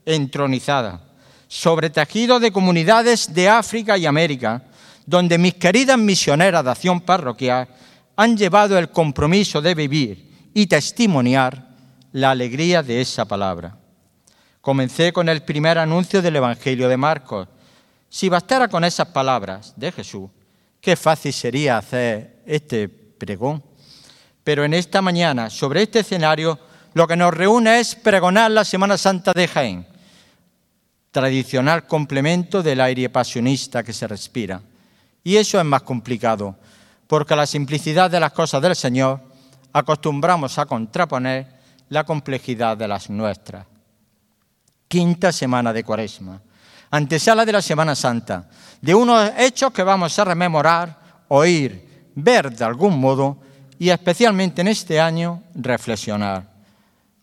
[0.07, 1.03] entronizada,
[1.47, 4.63] sobre tejido de comunidades de África y América,
[5.05, 7.69] donde mis queridas misioneras de acción parroquial
[8.17, 11.69] han llevado el compromiso de vivir y testimoniar
[12.13, 13.77] la alegría de esa palabra.
[14.63, 17.49] Comencé con el primer anuncio del Evangelio de Marcos.
[18.09, 20.31] Si bastara con esas palabras de Jesús,
[20.81, 23.70] qué fácil sería hacer este pregón.
[24.51, 26.59] Pero en esta mañana, sobre este escenario,
[26.95, 29.87] lo que nos reúne es pregonar la Semana Santa de Jaén,
[31.13, 34.61] tradicional complemento del aire pasionista que se respira.
[35.23, 36.57] Y eso es más complicado,
[37.07, 39.21] porque a la simplicidad de las cosas del Señor
[39.73, 41.47] acostumbramos a contraponer
[41.89, 43.65] la complejidad de las nuestras.
[44.89, 46.43] Quinta semana de Cuaresma,
[46.91, 48.49] antesala de la Semana Santa,
[48.81, 53.49] de unos hechos que vamos a rememorar, oír, ver de algún modo
[53.81, 56.45] y especialmente en este año reflexionar.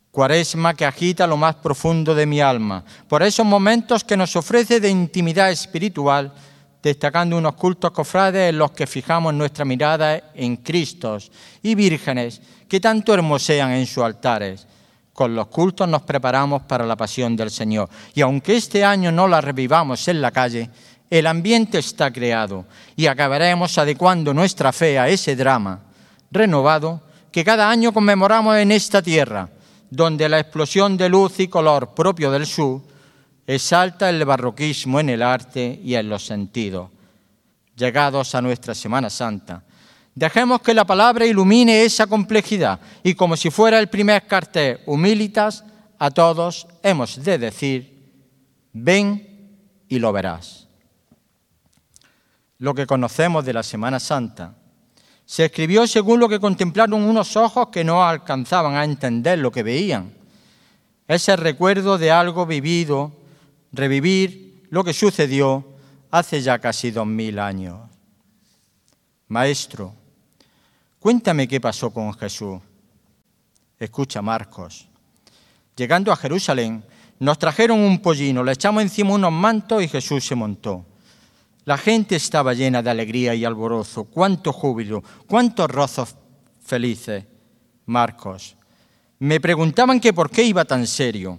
[0.09, 4.79] Cuaresma que agita lo más profundo de mi alma, por esos momentos que nos ofrece
[4.79, 6.33] de intimidad espiritual
[6.81, 11.31] destacando unos cultos cofrades en los que fijamos nuestra mirada en Cristos
[11.61, 14.65] y vírgenes que tanto hermosean en sus altares.
[15.13, 17.87] Con los cultos nos preparamos para la pasión del Señor.
[18.15, 20.71] Y aunque este año no la revivamos en la calle,
[21.07, 25.83] el ambiente está creado y acabaremos adecuando nuestra fe a ese drama
[26.31, 27.01] renovado
[27.31, 29.49] que cada año conmemoramos en esta tierra,
[29.89, 32.81] donde la explosión de luz y color propio del sur
[33.45, 36.89] exalta el barroquismo en el arte y en los sentidos.
[37.75, 39.63] Llegados a nuestra Semana Santa,
[40.15, 45.63] dejemos que la palabra ilumine esa complejidad y como si fuera el primer cartel humilitas,
[45.99, 48.11] a todos hemos de decir,
[48.73, 49.27] ven
[49.87, 50.67] y lo verás.
[52.59, 54.55] lo que conocemos de la Semana Santa,
[55.27, 59.61] se escribió según lo que contemplaron unos ojos que no alcanzaban a entender lo que
[59.61, 60.13] veían.
[61.05, 63.11] Es el recuerdo de algo vivido,
[63.73, 65.65] revivir lo que sucedió
[66.11, 67.77] hace ya casi dos mil años.
[69.27, 69.93] Maestro,
[70.97, 72.61] cuéntame qué pasó con Jesús.
[73.77, 74.87] Escucha, Marcos.
[75.75, 76.85] Llegando a Jerusalén,
[77.19, 80.85] nos trajeron un pollino, le echamos encima unos mantos y Jesús se montó.
[81.67, 84.05] La gente estaba llena de alegría y alborozo.
[84.05, 86.15] Cuánto júbilo, cuántos rozos
[86.63, 87.25] felices.
[87.87, 88.55] Marcos.
[89.19, 91.37] Me preguntaban que por qué iba tan serio.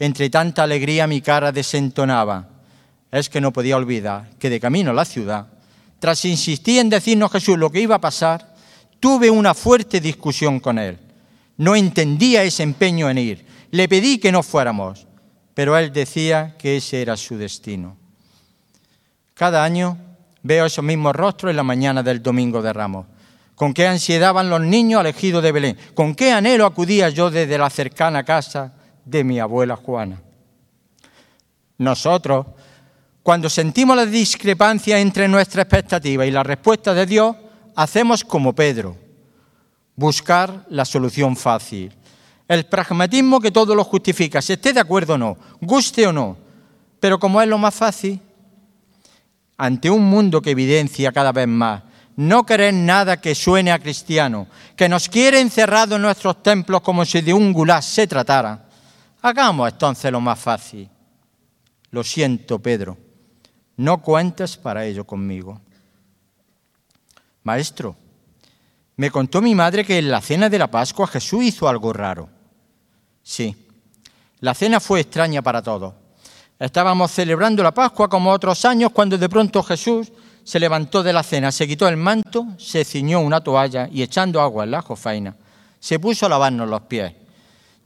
[0.00, 2.48] Entre tanta alegría mi cara desentonaba.
[3.12, 5.46] Es que no podía olvidar que de camino a la ciudad,
[6.00, 8.56] tras insistir en decirnos Jesús lo que iba a pasar,
[8.98, 10.98] tuve una fuerte discusión con él.
[11.58, 13.46] No entendía ese empeño en ir.
[13.70, 15.06] Le pedí que no fuéramos,
[15.54, 18.02] pero él decía que ese era su destino.
[19.34, 19.98] Cada año
[20.42, 23.06] veo esos mismos rostros en la mañana del Domingo de Ramos.
[23.56, 25.78] Con qué ansiedad van los niños al ejido de Belén.
[25.94, 28.72] Con qué anhelo acudía yo desde la cercana casa
[29.04, 30.22] de mi abuela Juana.
[31.78, 32.46] Nosotros,
[33.22, 37.36] cuando sentimos la discrepancia entre nuestra expectativa y la respuesta de Dios,
[37.74, 38.96] hacemos como Pedro,
[39.96, 41.92] buscar la solución fácil.
[42.46, 46.36] El pragmatismo que todo lo justifica, si esté de acuerdo o no, guste o no.
[47.00, 48.20] Pero como es lo más fácil,
[49.56, 51.82] ante un mundo que evidencia cada vez más
[52.16, 54.46] no querer nada que suene a cristiano,
[54.76, 58.68] que nos quiere encerrado en nuestros templos como si de un gulag se tratara,
[59.20, 60.88] hagamos entonces lo más fácil.
[61.90, 62.96] Lo siento, Pedro,
[63.76, 65.60] no cuentes para ello conmigo.
[67.42, 67.96] Maestro,
[68.96, 72.28] me contó mi madre que en la cena de la Pascua Jesús hizo algo raro.
[73.22, 73.56] Sí,
[74.40, 75.94] la cena fue extraña para todos.
[76.64, 80.10] Estábamos celebrando la Pascua como otros años cuando de pronto Jesús
[80.42, 84.40] se levantó de la cena, se quitó el manto, se ciñó una toalla y echando
[84.40, 85.36] agua en la jofaina,
[85.78, 87.12] se puso a lavarnos los pies.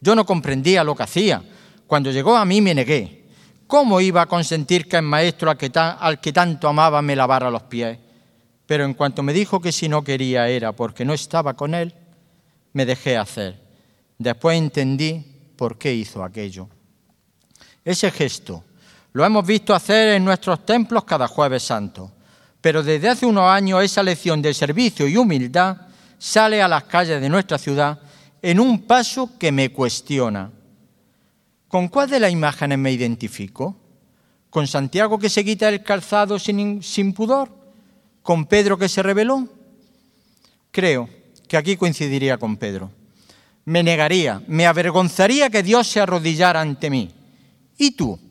[0.00, 1.42] Yo no comprendía lo que hacía.
[1.88, 3.24] Cuando llegó a mí me negué.
[3.66, 7.50] ¿Cómo iba a consentir que el maestro al que, al que tanto amaba me lavara
[7.50, 7.98] los pies?
[8.64, 11.92] Pero en cuanto me dijo que si no quería era porque no estaba con él,
[12.74, 13.60] me dejé hacer.
[14.18, 15.24] Después entendí
[15.56, 16.68] por qué hizo aquello.
[17.84, 18.62] Ese gesto
[19.18, 22.12] lo hemos visto hacer en nuestros templos cada jueves santo,
[22.60, 25.76] pero desde hace unos años esa lección de servicio y humildad
[26.16, 27.98] sale a las calles de nuestra ciudad
[28.40, 30.52] en un paso que me cuestiona.
[31.66, 33.74] ¿Con cuál de las imágenes me identifico?
[34.50, 37.48] ¿Con Santiago que se quita el calzado sin, sin pudor?
[38.22, 39.48] ¿Con Pedro que se rebeló?
[40.70, 41.10] Creo
[41.48, 42.92] que aquí coincidiría con Pedro.
[43.64, 47.12] Me negaría, me avergonzaría que Dios se arrodillara ante mí.
[47.76, 48.27] ¿Y tú?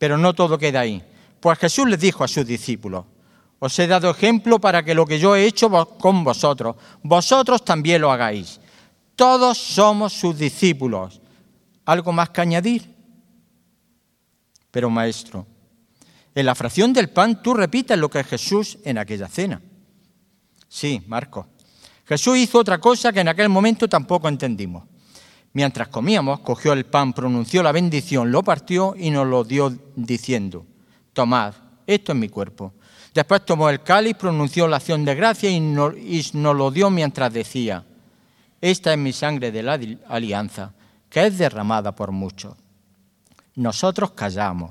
[0.00, 1.04] Pero no todo queda ahí.
[1.40, 3.04] Pues Jesús les dijo a sus discípulos,
[3.58, 5.68] os he dado ejemplo para que lo que yo he hecho
[5.98, 8.58] con vosotros, vosotros también lo hagáis.
[9.14, 11.20] Todos somos sus discípulos.
[11.84, 12.96] ¿Algo más que añadir?
[14.70, 15.46] Pero maestro,
[16.34, 19.60] en la fracción del pan tú repites lo que es Jesús en aquella cena.
[20.66, 21.46] Sí, Marco.
[22.06, 24.84] Jesús hizo otra cosa que en aquel momento tampoco entendimos.
[25.52, 30.64] Mientras comíamos, cogió el pan, pronunció la bendición, lo partió y nos lo dio diciendo,
[31.12, 31.54] tomad,
[31.86, 32.72] esto es mi cuerpo.
[33.12, 35.94] Después tomó el cáliz, pronunció la acción de gracia y nos,
[36.32, 37.84] lo dio mientras decía,
[38.60, 39.78] esta es mi sangre de la
[40.08, 40.72] alianza,
[41.08, 42.54] que es derramada por muchos.
[43.56, 44.70] Nosotros callamos.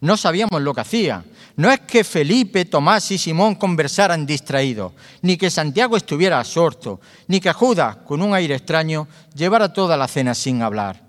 [0.00, 1.24] No sabíamos lo que hacía.
[1.58, 7.40] No es que Felipe, Tomás y Simón conversaran distraídos, ni que Santiago estuviera absorto, ni
[7.40, 11.02] que Judas, con un aire extraño, llevara toda la cena sin hablar.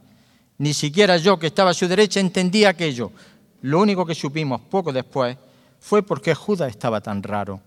[0.58, 3.12] Ni siquiera yo, que estaba a su derecha, entendía aquello.
[3.62, 5.38] Lo único que supimos poco después
[5.80, 7.62] fue por qué Judas estaba tan raro.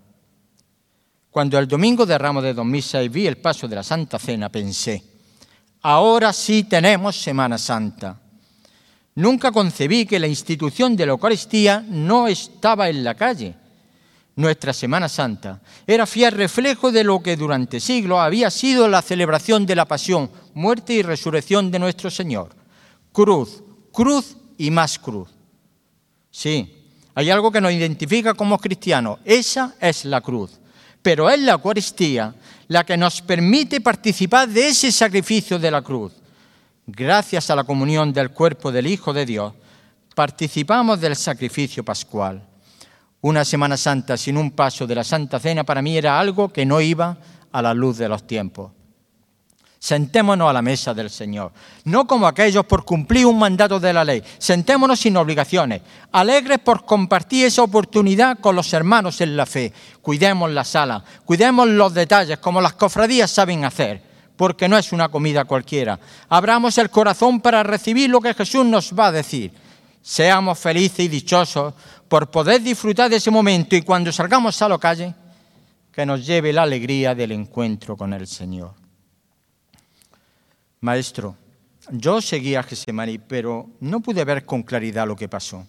[1.30, 5.04] Cuando el domingo de Ramos de 2006 vi el paso de la Santa Cena, pensé,
[5.82, 8.21] ahora sí tenemos Semana Santa.
[9.14, 13.54] Nunca concebí que la institución de la Eucaristía no estaba en la calle.
[14.36, 19.66] Nuestra Semana Santa era fiel reflejo de lo que durante siglos había sido la celebración
[19.66, 22.56] de la pasión, muerte y resurrección de nuestro Señor.
[23.12, 23.62] Cruz,
[23.92, 25.28] cruz y más cruz.
[26.30, 26.74] Sí,
[27.14, 29.18] hay algo que nos identifica como cristianos.
[29.26, 30.52] Esa es la cruz.
[31.02, 32.34] Pero es la Eucaristía
[32.68, 36.21] la que nos permite participar de ese sacrificio de la cruz
[36.92, 39.54] gracias a la comunión del cuerpo del Hijo de Dios,
[40.14, 42.46] participamos del sacrificio pascual.
[43.22, 46.66] Una Semana Santa sin un paso de la Santa Cena para mí era algo que
[46.66, 47.16] no iba
[47.50, 48.72] a la luz de los tiempos.
[49.78, 51.52] Sentémonos a la mesa del Señor,
[51.84, 54.22] no como aquellos por cumplir un mandato de la ley.
[54.38, 55.82] Sentémonos sin obligaciones,
[56.12, 59.72] alegres por compartir esa oportunidad con los hermanos en la fe.
[60.00, 65.08] Cuidemos la sala, cuidemos los detalles como las cofradías saben hacer, porque no es una
[65.08, 65.98] comida cualquiera.
[66.28, 69.52] Abramos el corazón para recibir lo que Jesús nos va a decir.
[70.00, 71.74] Seamos felices y dichosos
[72.08, 75.14] por poder disfrutar de ese momento y cuando salgamos a la calle,
[75.92, 78.74] que nos lleve la alegría del encuentro con el Señor.
[80.80, 81.36] Maestro,
[81.90, 85.66] yo seguí a Gesemaní, pero no pude ver con claridad lo que pasó.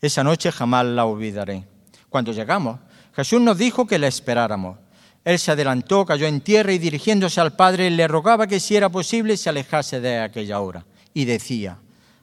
[0.00, 1.64] Esa noche jamás la olvidaré.
[2.08, 2.78] Cuando llegamos,
[3.14, 4.78] Jesús nos dijo que la esperáramos.
[5.26, 8.88] Él se adelantó, cayó en tierra y dirigiéndose al Padre le rogaba que si era
[8.88, 10.86] posible se alejase de aquella hora.
[11.14, 11.78] Y decía,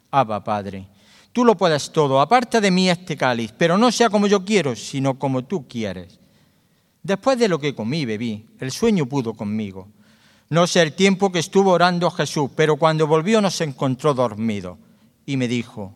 [0.10, 0.88] Abba Padre,
[1.34, 4.74] tú lo puedes todo, aparte de mí este cáliz, pero no sea como yo quiero,
[4.78, 6.18] sino como tú quieres.
[7.02, 9.90] Después de lo que comí y bebí, el sueño pudo conmigo.
[10.48, 14.78] No sé el tiempo que estuvo orando Jesús, pero cuando volvió nos encontró dormido
[15.26, 15.94] y me dijo,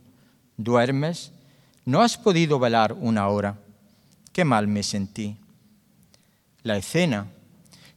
[0.57, 1.31] ¿duermes?
[1.85, 3.57] ¿No has podido velar una hora?
[4.33, 5.37] Qué mal me sentí.
[6.67, 7.27] La escena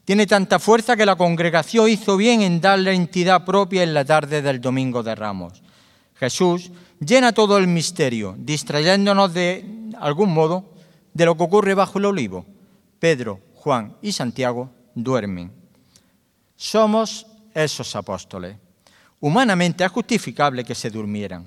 [0.04, 4.42] tiene tanta fuerza que la congregación hizo bien en darle entidad propia en la tarde
[4.42, 5.60] del Domingo de Ramos.
[6.14, 6.70] Jesús
[7.00, 10.72] llena todo el misterio, distrayéndonos de algún modo
[11.12, 12.46] de lo que ocurre bajo el olivo.
[13.00, 15.50] Pedro, Juan y Santiago duermen.
[16.54, 18.54] Somos esos apóstoles.
[19.18, 21.44] Humanamente es justificable que se durmieran.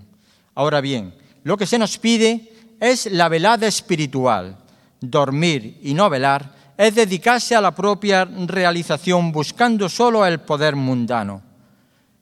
[0.55, 2.51] Ahora bien, lo que se nos pide
[2.81, 4.57] es la velada espiritual.
[4.99, 11.41] Dormir y no velar es dedicarse a la propia realización buscando solo el poder mundano.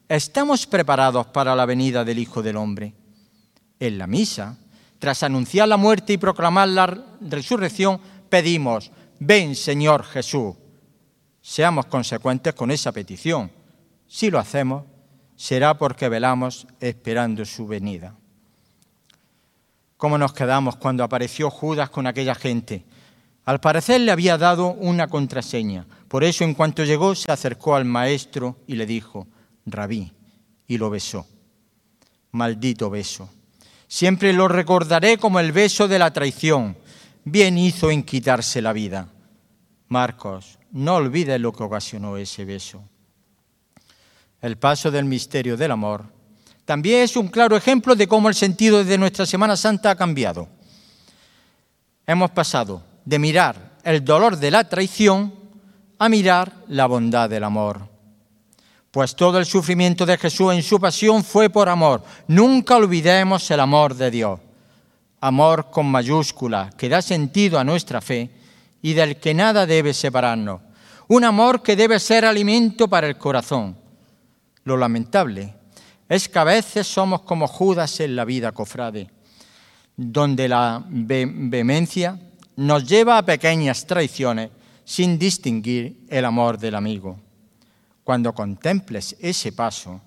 [0.09, 2.93] ¿Estamos preparados para la venida del Hijo del Hombre?
[3.79, 4.57] En la misa,
[4.99, 7.99] tras anunciar la muerte y proclamar la resurrección,
[8.29, 10.55] pedimos, ven Señor Jesús.
[11.41, 13.51] Seamos consecuentes con esa petición.
[14.07, 14.83] Si lo hacemos,
[15.35, 18.13] será porque velamos esperando su venida.
[19.97, 22.83] ¿Cómo nos quedamos cuando apareció Judas con aquella gente?
[23.45, 25.85] Al parecer le había dado una contraseña.
[26.07, 29.27] Por eso en cuanto llegó se acercó al maestro y le dijo,
[29.65, 30.11] rabí,
[30.67, 31.25] y lo besó.
[32.31, 33.29] Maldito beso.
[33.87, 36.77] Siempre lo recordaré como el beso de la traición.
[37.23, 39.07] Bien hizo en quitarse la vida.
[39.89, 42.81] Marcos no olvides lo que ocasionó ese beso.
[44.41, 46.05] El paso del misterio del amor
[46.65, 50.47] también es un claro ejemplo de cómo el sentido de nuestra Semana Santa ha cambiado.
[52.07, 55.33] Hemos pasado de mirar el dolor de la traición
[55.97, 57.87] a mirar la bondad del amor.
[58.91, 62.03] Pues todo el sufrimiento de Jesús en su pasión fue por amor.
[62.27, 64.39] Nunca olvidemos el amor de Dios.
[65.21, 68.29] Amor con mayúscula que da sentido a nuestra fe
[68.81, 70.61] y del que nada debe separarnos.
[71.07, 73.77] Un amor que debe ser alimento para el corazón.
[74.63, 75.53] Lo lamentable
[76.09, 79.09] es que a veces somos como Judas en la vida, cofrade,
[79.95, 82.19] donde la vehemencia
[82.55, 84.49] nos lleva a pequeñas traiciones
[84.83, 87.19] sin distinguir el amor del amigo.
[88.03, 90.01] Cuando contemples ese paso,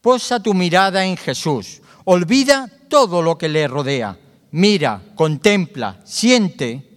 [0.00, 4.18] posa tu mirada en Jesús, olvida todo lo que le rodea,
[4.52, 6.88] mira, contempla, siente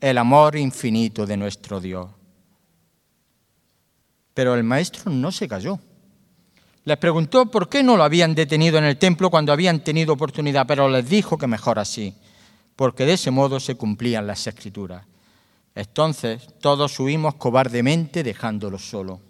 [0.00, 2.08] el amor infinito de nuestro Dios.
[4.32, 5.78] Pero el maestro no se cayó.
[6.84, 10.66] Les preguntó por qué no lo habían detenido en el templo cuando habían tenido oportunidad,
[10.66, 12.14] pero les dijo que mejor así,
[12.76, 15.04] porque de ese modo se cumplían las escrituras.
[15.74, 19.20] Entonces todos huimos cobardemente dejándolo solo.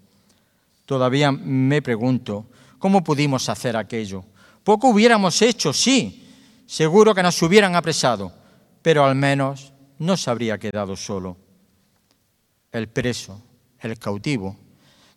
[0.85, 2.47] Todavía me pregunto,
[2.78, 4.24] ¿cómo pudimos hacer aquello?
[4.62, 6.28] Poco hubiéramos hecho, sí,
[6.66, 8.32] seguro que nos hubieran apresado,
[8.82, 11.36] pero al menos no se habría quedado solo.
[12.70, 13.43] El preso,
[13.81, 14.56] el cautivo.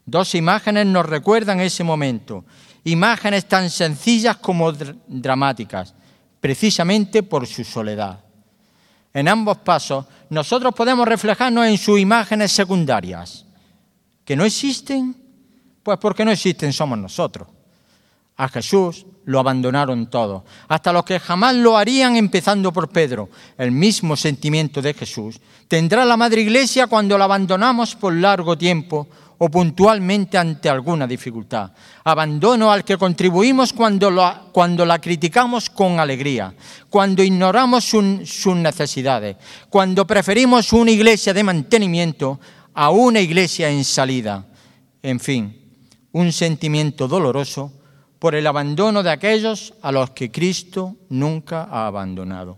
[0.06, 2.46] Dos imágenes nos recuerdan ese momento,
[2.84, 5.94] imágenes tan sencillas como dramáticas,
[6.40, 8.20] precisamente por su soledad.
[9.14, 13.46] En ambos pasos, nosotros podemos reflejarnos en sus imágenes secundarias.
[14.24, 15.16] ¿Que no existen?
[15.82, 17.48] Pues porque no existen somos nosotros.
[18.38, 23.30] A Jesús lo abandonaron todos, hasta los que jamás lo harían, empezando por Pedro.
[23.58, 29.08] El mismo sentimiento de Jesús tendrá la Madre Iglesia cuando la abandonamos por largo tiempo
[29.42, 31.72] o puntualmente ante alguna dificultad.
[32.04, 34.12] Abandono al que contribuimos cuando,
[34.52, 36.54] cuando la criticamos con alegría,
[36.90, 39.38] cuando ignoramos sus necesidades,
[39.70, 42.40] cuando preferimos una iglesia de mantenimiento
[42.74, 44.46] a una iglesia en salida.
[45.02, 45.56] En fin,
[46.12, 47.72] un sentimiento doloroso
[48.20, 52.58] por el abandono de aquellos a los que Cristo nunca ha abandonado.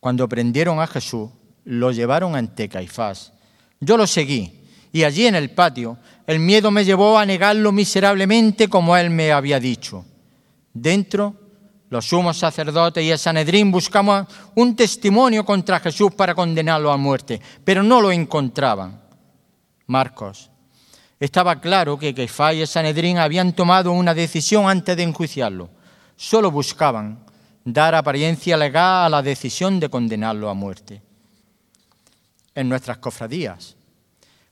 [0.00, 1.28] Cuando prendieron a Jesús,
[1.64, 3.34] lo llevaron ante Caifás.
[3.80, 4.63] Yo lo seguí
[4.94, 9.32] y allí en el patio el miedo me llevó a negarlo miserablemente como él me
[9.32, 10.04] había dicho.
[10.72, 11.34] Dentro,
[11.90, 17.40] los sumos sacerdotes y el Sanedrín buscamos un testimonio contra Jesús para condenarlo a muerte,
[17.64, 19.02] pero no lo encontraban.
[19.88, 20.48] Marcos.
[21.18, 25.70] Estaba claro que Caifás y el Sanedrín habían tomado una decisión antes de enjuiciarlo.
[26.14, 27.18] Solo buscaban
[27.64, 31.02] dar apariencia legal a la decisión de condenarlo a muerte.
[32.54, 33.76] En nuestras cofradías,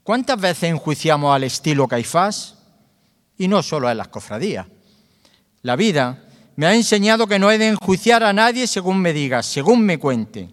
[0.02, 2.58] ¿cuántas veces enjuiciamos al estilo Caifás?
[3.38, 4.66] Y no solo en las cofradías.
[5.62, 6.24] La vida
[6.56, 9.98] me ha enseñado que no he de enjuiciar a nadie según me diga, según me
[9.98, 10.50] cuente.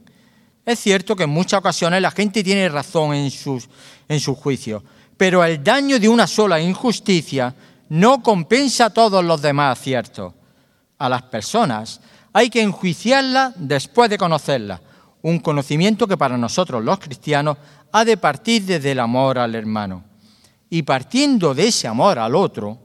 [0.65, 3.67] Es cierto que en muchas ocasiones la gente tiene razón en sus,
[4.07, 4.83] en sus juicios,
[5.17, 7.53] pero el daño de una sola injusticia
[7.89, 10.33] no compensa a todos los demás aciertos.
[10.97, 12.01] A las personas
[12.31, 14.81] hay que enjuiciarlas después de conocerlas,
[15.21, 17.57] un conocimiento que para nosotros los cristianos
[17.91, 20.03] ha de partir desde el amor al hermano.
[20.69, 22.77] Y partiendo de ese amor al otro,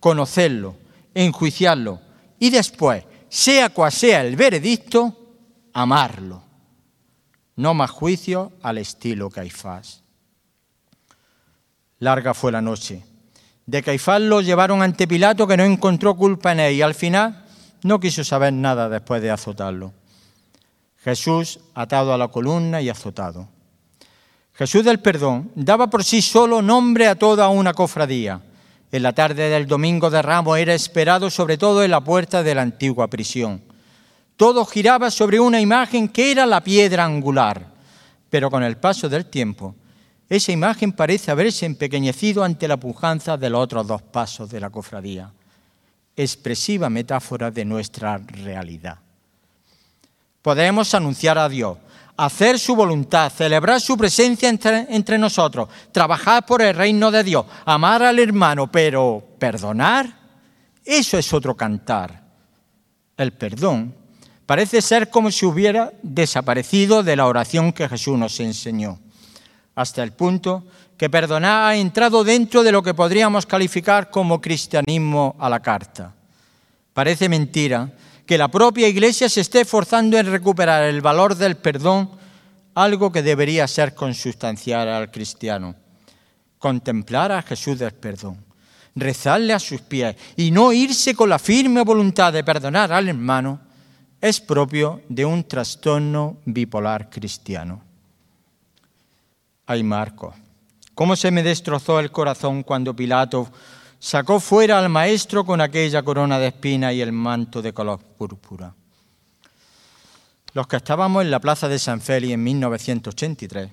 [0.00, 0.76] conocerlo,
[1.14, 2.00] enjuiciarlo
[2.38, 5.16] y después, sea cual sea el veredicto,
[5.72, 6.42] amarlo.
[7.56, 10.02] No más juicio al estilo Caifás.
[11.98, 13.04] Larga fue la noche.
[13.66, 17.44] De Caifás lo llevaron ante Pilato que no encontró culpa en él y al final
[17.82, 19.92] no quiso saber nada después de azotarlo.
[21.02, 23.48] Jesús atado a la columna y azotado.
[24.54, 28.40] Jesús del perdón daba por sí solo nombre a toda una cofradía.
[28.92, 32.54] En la tarde del domingo de Ramos era esperado sobre todo en la puerta de
[32.54, 33.62] la antigua prisión.
[34.36, 37.66] Todo giraba sobre una imagen que era la piedra angular,
[38.28, 39.74] pero con el paso del tiempo,
[40.28, 44.70] esa imagen parece haberse empequeñecido ante la pujanza de los otros dos pasos de la
[44.70, 45.32] cofradía
[46.16, 48.98] expresiva metáfora de nuestra realidad.
[50.42, 51.78] Podemos anunciar a Dios,
[52.16, 58.02] hacer su voluntad, celebrar su presencia entre, nosotros, trabajar por el reino de Dios, amar
[58.02, 60.18] al hermano, pero perdonar,
[60.84, 62.22] eso es otro cantar.
[63.16, 63.94] El perdón
[64.46, 68.98] parece ser como si hubiera desaparecido de la oración que Jesús nos enseñó,
[69.74, 70.64] hasta el punto
[70.96, 76.14] que perdonar ha entrado dentro de lo que podríamos calificar como cristianismo a la carta.
[76.92, 77.90] Parece mentira
[78.30, 82.08] que la propia Iglesia se esté esforzando en recuperar el valor del perdón,
[82.76, 85.74] algo que debería ser consustancial al cristiano.
[86.56, 88.36] Contemplar a Jesús del perdón,
[88.94, 93.58] rezarle a sus pies y no irse con la firme voluntad de perdonar al hermano
[94.20, 97.82] es propio de un trastorno bipolar cristiano.
[99.66, 100.36] Ay, Marcos,
[100.94, 103.50] cómo se me destrozó el corazón cuando Pilato
[104.00, 108.74] sacó fuera al maestro con aquella corona de espina y el manto de color púrpura.
[110.52, 113.70] Los que estábamos en la plaza de San Félix en 1983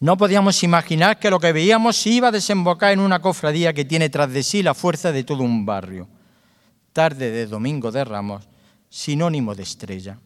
[0.00, 4.08] no podíamos imaginar que lo que veíamos iba a desembocar en una cofradía que tiene
[4.08, 6.06] tras de sí la fuerza de todo un barrio.
[6.92, 8.44] Tarde de Domingo de Ramos,
[8.88, 10.18] sinónimo de estrella.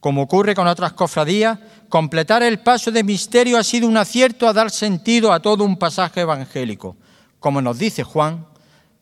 [0.00, 1.58] Como ocurre con otras cofradías,
[1.90, 5.76] completar el paso de misterio ha sido un acierto a dar sentido a todo un
[5.76, 6.96] pasaje evangélico.
[7.40, 8.46] Como nos dice Juan,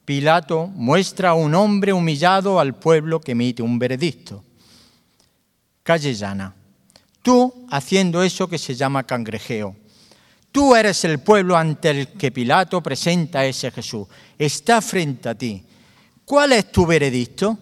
[0.05, 4.45] Pilato muestra a un hombre humillado al pueblo que emite un veredicto.
[5.83, 6.55] Calle llana.
[7.23, 9.75] Tú haciendo eso que se llama cangrejeo.
[10.53, 14.07] Tú eres el pueblo ante el que Pilato presenta a ese Jesús.
[14.39, 15.65] Está frente a ti.
[16.25, 17.59] ¿Cuál es tu veredicto?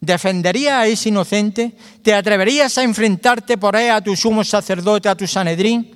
[0.00, 1.74] ¿Defenderías a ese inocente?
[2.02, 5.95] ¿Te atreverías a enfrentarte por él a tu sumo sacerdote, a tu Sanedrín?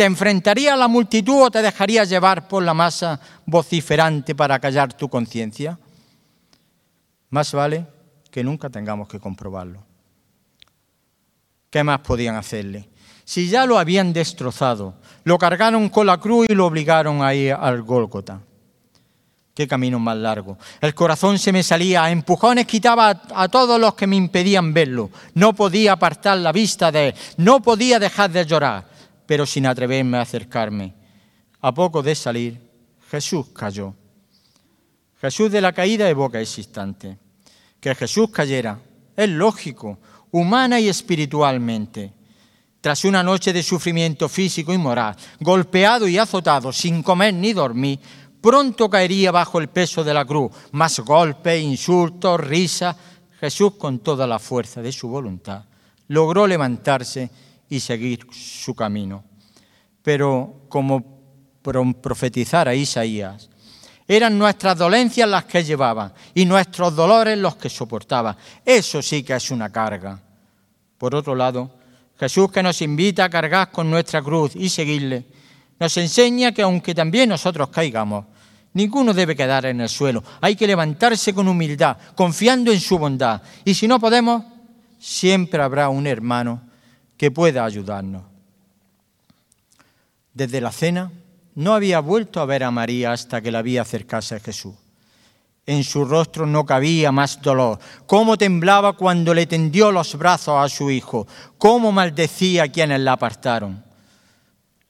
[0.00, 4.94] ¿Te enfrentarías a la multitud o te dejarías llevar por la masa vociferante para callar
[4.94, 5.78] tu conciencia?
[7.28, 7.86] Más vale
[8.30, 9.82] que nunca tengamos que comprobarlo.
[11.68, 12.88] ¿Qué más podían hacerle?
[13.26, 14.94] Si ya lo habían destrozado,
[15.24, 18.40] lo cargaron con la cruz y lo obligaron a ir al Gólgota
[19.60, 20.56] qué camino más largo.
[20.80, 25.10] El corazón se me salía, a empujones quitaba a, todos los que me impedían verlo.
[25.34, 28.86] No podía apartar la vista de él, no podía dejar de llorar,
[29.30, 30.92] pero sin atreverme a acercarme.
[31.60, 32.60] A poco de salir,
[33.08, 33.94] Jesús cayó.
[35.20, 37.16] Jesús de la caída evoca ese instante.
[37.78, 38.80] Que Jesús cayera
[39.14, 40.00] es lógico,
[40.32, 42.12] humana y espiritualmente.
[42.80, 48.00] Tras una noche de sufrimiento físico y moral, golpeado y azotado, sin comer ni dormir,
[48.40, 50.50] pronto caería bajo el peso de la cruz.
[50.72, 52.96] Más golpes, insultos, risas.
[53.38, 55.66] Jesús, con toda la fuerza de su voluntad,
[56.08, 57.30] logró levantarse
[57.70, 59.24] y seguir su camino.
[60.02, 61.20] Pero como
[62.02, 63.48] profetizara Isaías,
[64.06, 68.36] eran nuestras dolencias las que llevaba y nuestros dolores los que soportaba.
[68.64, 70.20] Eso sí que es una carga.
[70.98, 71.70] Por otro lado,
[72.18, 75.24] Jesús que nos invita a cargar con nuestra cruz y seguirle,
[75.78, 78.26] Nos enseña que aunque también nosotros caigamos,
[78.74, 80.22] ninguno debe quedar en el suelo.
[80.42, 83.40] Hay que levantarse con humildad, confiando en su bondad.
[83.64, 84.42] Y si no podemos,
[84.98, 86.69] siempre habrá un hermano
[87.20, 88.22] que pueda ayudarnos.
[90.32, 91.12] Desde la cena
[91.54, 94.74] no había vuelto a ver a María hasta que la vi acercarse a Jesús.
[95.66, 97.78] En su rostro no cabía más dolor.
[98.06, 101.26] Cómo temblaba cuando le tendió los brazos a su hijo.
[101.58, 103.84] Cómo maldecía a quienes la apartaron.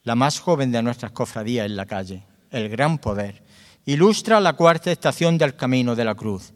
[0.05, 3.43] La más joven de nuestras cofradías en la calle, el gran poder,
[3.83, 6.53] ilustra la cuarta estación del camino de la cruz.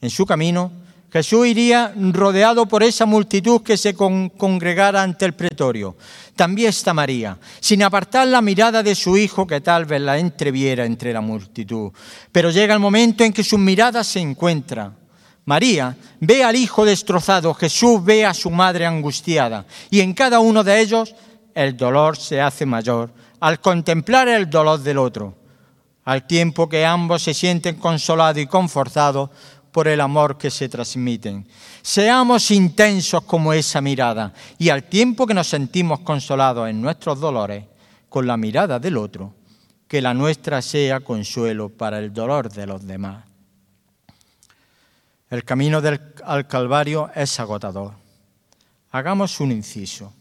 [0.00, 0.70] En su camino
[1.10, 5.96] Jesús iría rodeado por esa multitud que se congregara ante el pretorio.
[6.36, 10.84] También está María, sin apartar la mirada de su hijo que tal vez la entreviera
[10.84, 11.90] entre la multitud.
[12.30, 14.96] Pero llega el momento en que sus miradas se encuentran.
[15.46, 20.62] María ve al hijo destrozado, Jesús ve a su madre angustiada y en cada uno
[20.62, 21.14] de ellos
[21.54, 23.10] el dolor se hace mayor
[23.40, 25.34] al contemplar el dolor del otro,
[26.04, 29.30] al tiempo que ambos se sienten consolados y confortados
[29.78, 31.46] por el amor que se transmiten.
[31.82, 37.64] Seamos intensos como esa mirada y al tiempo que nos sentimos consolados en nuestros dolores
[38.08, 39.32] con la mirada del otro,
[39.86, 43.24] que la nuestra sea consuelo para el dolor de los demás.
[45.30, 47.92] El camino del, al Calvario es agotador.
[48.90, 50.12] Hagamos un inciso.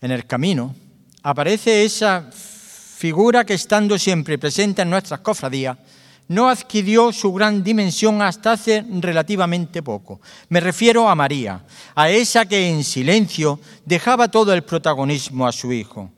[0.00, 0.74] En el camino
[1.22, 5.78] aparece esa figura que estando siempre presente en nuestras cofradías,
[6.28, 10.20] no adquirió su gran dimensión hasta hace relativamente poco.
[10.48, 15.72] Me refiero a María, a esa que en silencio dejaba todo el protagonismo a su
[15.72, 16.10] hijo.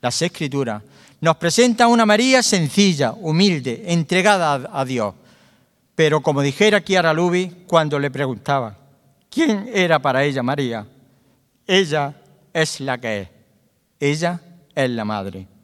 [0.00, 0.82] Las Escrituras
[1.20, 5.14] nos presentan una María sencilla, humilde, entregada a Dios.
[5.94, 8.76] Pero como dijera Chiara Lubi cuando le preguntaba,
[9.30, 10.86] ¿quién era para ella María?
[11.66, 12.14] Ella
[12.52, 13.28] es la que es.
[13.98, 14.40] Ella
[14.74, 15.55] es la madre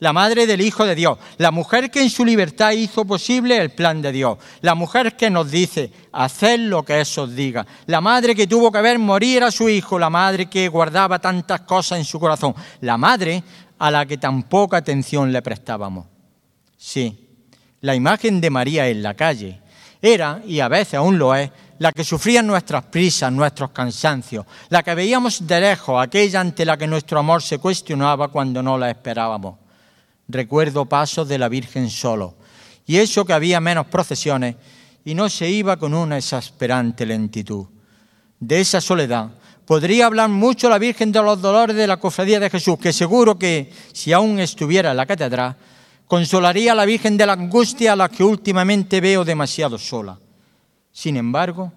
[0.00, 3.70] la madre del Hijo de Dios, la mujer que en su libertad hizo posible el
[3.70, 8.00] plan de Dios, la mujer que nos dice, haced lo que eso os diga, la
[8.00, 11.98] madre que tuvo que ver morir a su hijo, la madre que guardaba tantas cosas
[11.98, 13.42] en su corazón, la madre
[13.78, 16.06] a la que tan poca atención le prestábamos.
[16.76, 17.28] Sí,
[17.82, 19.60] la imagen de María en la calle
[20.00, 24.82] era, y a veces aún lo es, la que sufría nuestras prisas, nuestros cansancios, la
[24.82, 28.90] que veíamos de lejos, aquella ante la que nuestro amor se cuestionaba cuando no la
[28.90, 29.56] esperábamos
[30.32, 32.36] recuerdo pasos de la Virgen solo,
[32.86, 34.56] y eso que había menos procesiones
[35.04, 37.66] y no se iba con una exasperante lentitud.
[38.38, 39.30] De esa soledad
[39.64, 43.38] podría hablar mucho la Virgen de los Dolores de la Cofradía de Jesús, que seguro
[43.38, 45.56] que, si aún estuviera en la catedral,
[46.06, 50.18] consolaría a la Virgen de la Angustia a la que últimamente veo demasiado sola.
[50.90, 51.72] Sin embargo,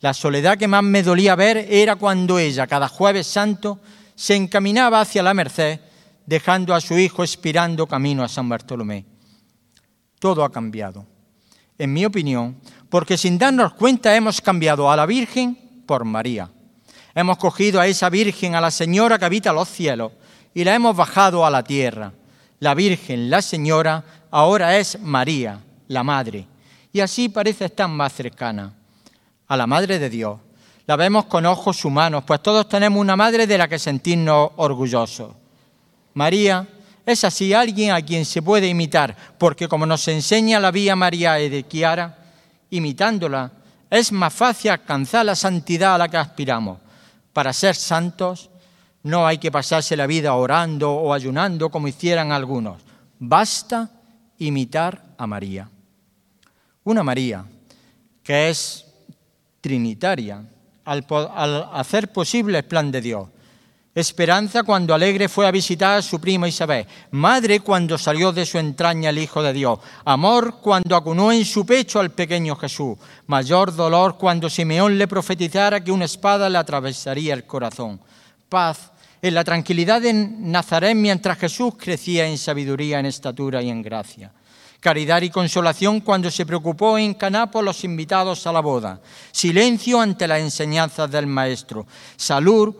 [0.00, 3.80] la soledad que más me dolía ver era cuando ella, cada jueves santo,
[4.14, 5.80] se encaminaba hacia la Merced
[6.26, 9.04] dejando a su hijo expirando camino a San Bartolomé.
[10.18, 11.06] Todo ha cambiado,
[11.78, 12.56] en mi opinión,
[12.88, 16.50] porque sin darnos cuenta hemos cambiado a la Virgen por María.
[17.14, 20.12] Hemos cogido a esa Virgen, a la Señora que habita los cielos,
[20.54, 22.12] y la hemos bajado a la tierra.
[22.60, 26.46] La Virgen, la Señora, ahora es María, la Madre,
[26.92, 28.74] y así parece estar más cercana
[29.48, 30.38] a la Madre de Dios.
[30.86, 35.41] La vemos con ojos humanos, pues todos tenemos una madre de la que sentirnos orgullosos.
[36.14, 36.68] María
[37.04, 41.34] es así alguien a quien se puede imitar, porque como nos enseña la vía María
[41.34, 42.18] de Chiara,
[42.70, 43.50] imitándola
[43.90, 46.78] es más fácil alcanzar la santidad a la que aspiramos.
[47.32, 48.50] Para ser santos
[49.02, 52.80] no hay que pasarse la vida orando o ayunando como hicieran algunos.
[53.18, 53.90] Basta
[54.38, 55.68] imitar a María.
[56.84, 57.44] Una María
[58.22, 58.86] que es
[59.60, 60.42] trinitaria
[60.84, 63.28] al, al hacer posible el plan de Dios
[63.94, 66.86] Esperanza cuando alegre fue a visitar a su prima Isabel.
[67.10, 69.80] Madre cuando salió de su entraña el Hijo de Dios.
[70.06, 72.96] Amor cuando acunó en su pecho al pequeño Jesús.
[73.26, 78.00] Mayor dolor cuando Simeón le profetizara que una espada le atravesaría el corazón.
[78.48, 83.82] Paz en la tranquilidad de Nazaret mientras Jesús crecía en sabiduría, en estatura y en
[83.82, 84.32] gracia.
[84.80, 89.00] Caridad y consolación cuando se preocupó en Caná por los invitados a la boda.
[89.30, 91.86] Silencio ante las enseñanzas del Maestro.
[92.16, 92.74] Salud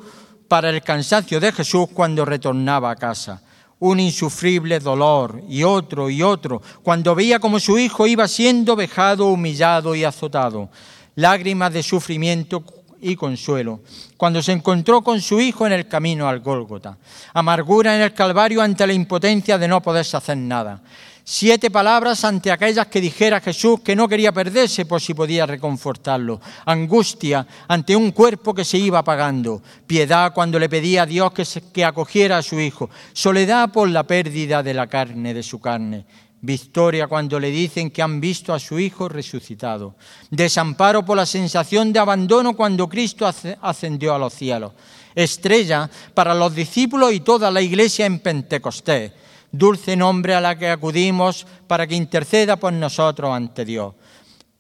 [0.53, 3.41] para el cansancio de Jesús cuando retornaba a casa.
[3.79, 9.29] Un insufrible dolor y otro y otro cuando veía como su hijo iba siendo vejado,
[9.29, 10.69] humillado y azotado.
[11.15, 12.63] Lágrimas de sufrimiento
[13.01, 13.81] y consuelo
[14.19, 16.99] cuando se encontró con su hijo en el camino al Gólgota.
[17.33, 20.83] Amargura en el Calvario ante la impotencia de no poderse hacer nada.
[21.25, 26.41] Siete palabras ante aquellas que dijera Jesús que no quería perderse por si podía reconfortarlo.
[26.67, 29.63] Angustia ante un cuerpo que se iba apagando.
[29.87, 32.91] Piedad cuando le pedía a Dios que, que acogiera a su hijo.
[33.13, 36.07] Soledad por la pérdida de la carne, de su carne.
[36.41, 39.95] Victoria cuando le dicen que han visto a su hijo resucitado.
[40.29, 43.31] Desamparo por la sensación de abandono cuando Cristo
[43.61, 44.73] ascendió a los cielos.
[45.15, 49.13] Estrella para los discípulos y toda la iglesia en Pentecostés
[49.53, 53.95] dulce nombre a la que acudimos para que interceda por nosotros ante Dios,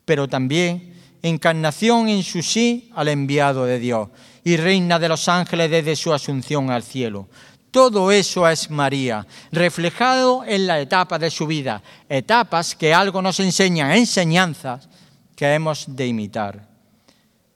[0.05, 0.93] pero también
[1.23, 4.09] encarnación en su sí al enviado de Dios
[4.45, 7.29] y reina de los ángeles desde su asunción al cielo.
[7.71, 13.41] Todo eso es María, reflejado en la etapa de su vida, etapas que algo nos
[13.41, 14.89] enseñan, enseñanzas
[15.35, 16.69] que hemos de imitar.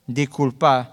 [0.07, 0.87] Disculpad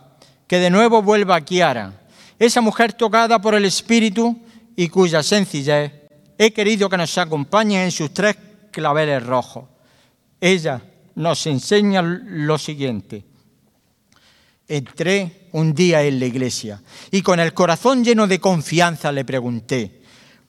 [0.45, 1.93] que de nuevo vuelva a Kiara,
[2.37, 4.37] esa mujer tocada por el Espíritu
[4.75, 6.02] y cuya sencillez
[6.37, 8.35] he querido que nos acompañe en sus tres
[8.71, 9.65] claveles rojos.
[10.39, 10.81] Ella
[11.15, 13.23] nos enseña lo siguiente.
[14.67, 16.81] Entré un día en la iglesia
[17.11, 20.01] y con el corazón lleno de confianza le pregunté,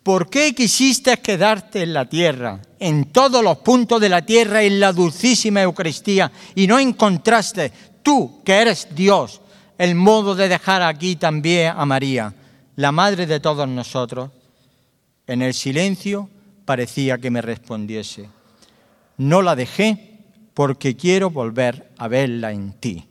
[0.02, 4.80] ¿por qué quisiste quedarte en la tierra, en todos los puntos de la tierra, en
[4.80, 9.40] la dulcísima Eucaristía, y no encontraste tú, que eres Dios,
[9.76, 12.32] el modo de dejar aquí también a María,
[12.76, 14.30] la madre de todos nosotros?
[15.26, 16.28] En el silencio
[16.64, 18.28] parecía que me respondiese,
[19.16, 20.18] no la dejé
[20.54, 23.08] porque quiero volver a verla en ti.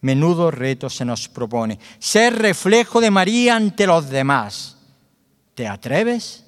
[0.00, 4.76] Menudo reto se nos propone, ser reflejo de María ante los demás.
[5.54, 6.44] ¿Te atreves?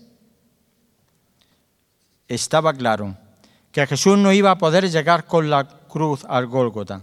[2.27, 3.17] Estaba claro
[3.71, 7.03] que Jesús no iba a poder llegar con la cruz al Gólgota.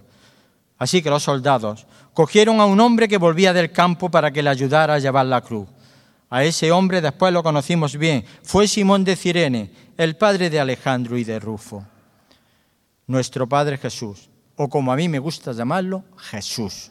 [0.77, 4.49] Así que los soldados cogieron a un hombre que volvía del campo para que le
[4.49, 5.67] ayudara a llevar la cruz.
[6.31, 8.23] A ese hombre después lo conocimos bien.
[8.41, 11.85] Fue Simón de Cirene, el padre de Alejandro y de Rufo.
[13.05, 16.89] Nuestro Padre Jesús, o como a mí me gusta llamarlo, Jesús.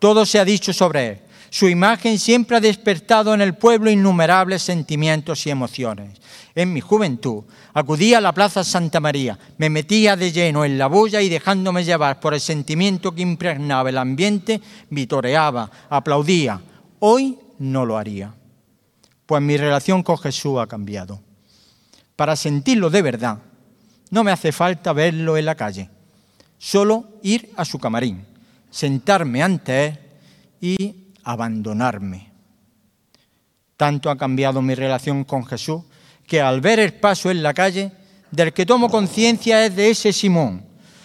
[0.00, 1.20] Todo se ha dicho sobre él.
[1.48, 6.20] Su imagen siempre ha despertado en el pueblo innumerables sentimientos y emociones.
[6.56, 10.88] En mi juventud acudía a la Plaza Santa María, me metía de lleno en la
[10.88, 14.60] bulla y dejándome llevar por el sentimiento que impregnaba el ambiente,
[14.90, 16.60] vitoreaba, aplaudía.
[16.98, 18.34] Hoy no lo haría
[19.26, 21.20] pues mi relación con Jesús ha cambiado.
[22.14, 23.38] Para sentirlo de verdad,
[24.10, 25.90] no me hace falta verlo en la calle,
[26.58, 28.24] solo ir a su camarín,
[28.70, 29.98] sentarme ante él
[30.60, 32.32] y abandonarme.
[33.76, 35.82] Tanto ha cambiado mi relación con Jesús
[36.26, 37.92] que al ver el paso en la calle,
[38.30, 40.64] del que tomo conciencia es de ese Simón.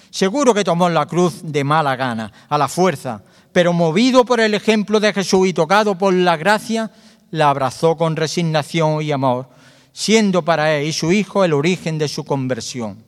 [0.10, 4.53] Seguro que tomó la cruz de mala gana, a la fuerza, pero movido por el
[4.53, 6.91] ejemplo de Jesús y tocado por la gracia,
[7.32, 9.49] la abrazó con resignación y amor,
[9.94, 13.03] siendo para él y su hijo el origen de su conversión.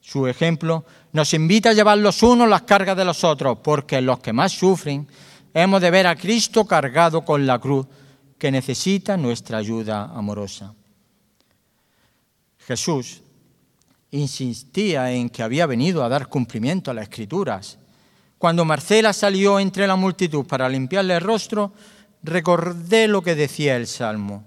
[0.00, 4.20] Su ejemplo nos invita a llevar los unos las cargas de los otros, porque los
[4.20, 5.08] que más sufren
[5.54, 7.86] hemos de ver a Cristo cargado con la cruz
[8.38, 10.74] que necesita nuestra ayuda amorosa.
[12.66, 13.22] Jesús
[14.10, 17.78] insistía en que había venido a dar cumplimiento a las escrituras.
[18.38, 21.72] Cuando Marcela salió entre la multitud para limpiarle el rostro,
[22.26, 24.44] recordé lo que decía el Salmo.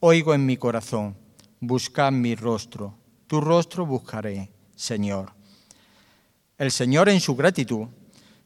[0.00, 1.16] Oigo en mi corazón,
[1.60, 2.94] buscad mi rostro,
[3.26, 5.32] tu rostro buscaré, Señor.
[6.56, 7.88] El Señor en su gratitud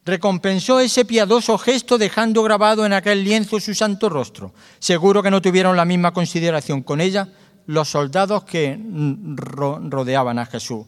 [0.05, 4.53] recompensó ese piadoso gesto dejando grabado en aquel lienzo su santo rostro.
[4.79, 7.29] Seguro que no tuvieron la misma consideración con ella
[7.67, 8.79] los soldados que
[9.37, 10.87] rodeaban a Jesús.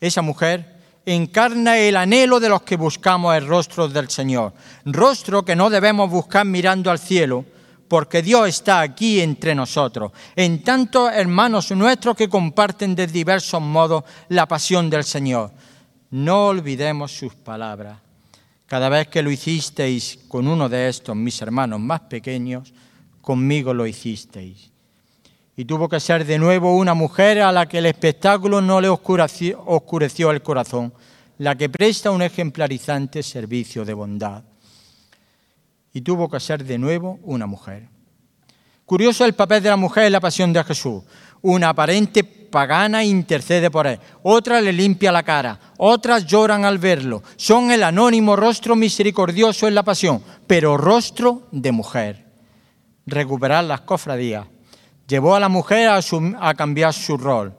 [0.00, 0.75] Esa mujer
[1.06, 4.52] encarna el anhelo de los que buscamos el rostro del Señor.
[4.84, 7.44] Rostro que no debemos buscar mirando al cielo,
[7.88, 14.02] porque Dios está aquí entre nosotros, en tantos hermanos nuestros que comparten de diversos modos
[14.28, 15.52] la pasión del Señor.
[16.10, 17.98] No olvidemos sus palabras.
[18.66, 22.74] Cada vez que lo hicisteis con uno de estos, mis hermanos más pequeños,
[23.22, 24.75] conmigo lo hicisteis
[25.56, 28.90] y tuvo que ser de nuevo una mujer a la que el espectáculo no le
[28.90, 30.92] oscureció, el corazón,
[31.38, 34.44] la que presta un ejemplarizante servicio de bondad.
[35.94, 37.88] Y tuvo que ser de nuevo una mujer.
[38.84, 41.02] Curioso el papel de la mujer en la pasión de Jesús.
[41.40, 47.22] Una aparente pagana intercede por él, otra le limpia la cara, otras lloran al verlo.
[47.36, 52.26] Son el anónimo rostro misericordioso en la pasión, pero rostro de mujer.
[53.06, 54.46] Recuperar las cofradías
[55.06, 57.54] llevó a la mujer a, cambiar su rol.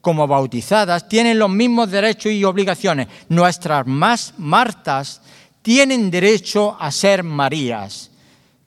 [0.00, 3.08] Como bautizadas tienen los mismos derechos y obligaciones.
[3.28, 5.22] Nuestras más Martas
[5.62, 8.10] tienen derecho a ser Marías.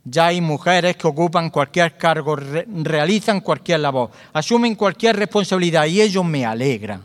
[0.04, 6.02] Ya hay mujeres que ocupan cualquier cargo, re- realizan cualquier labor, asumen cualquier responsabilidad y
[6.02, 7.02] ello me alegra.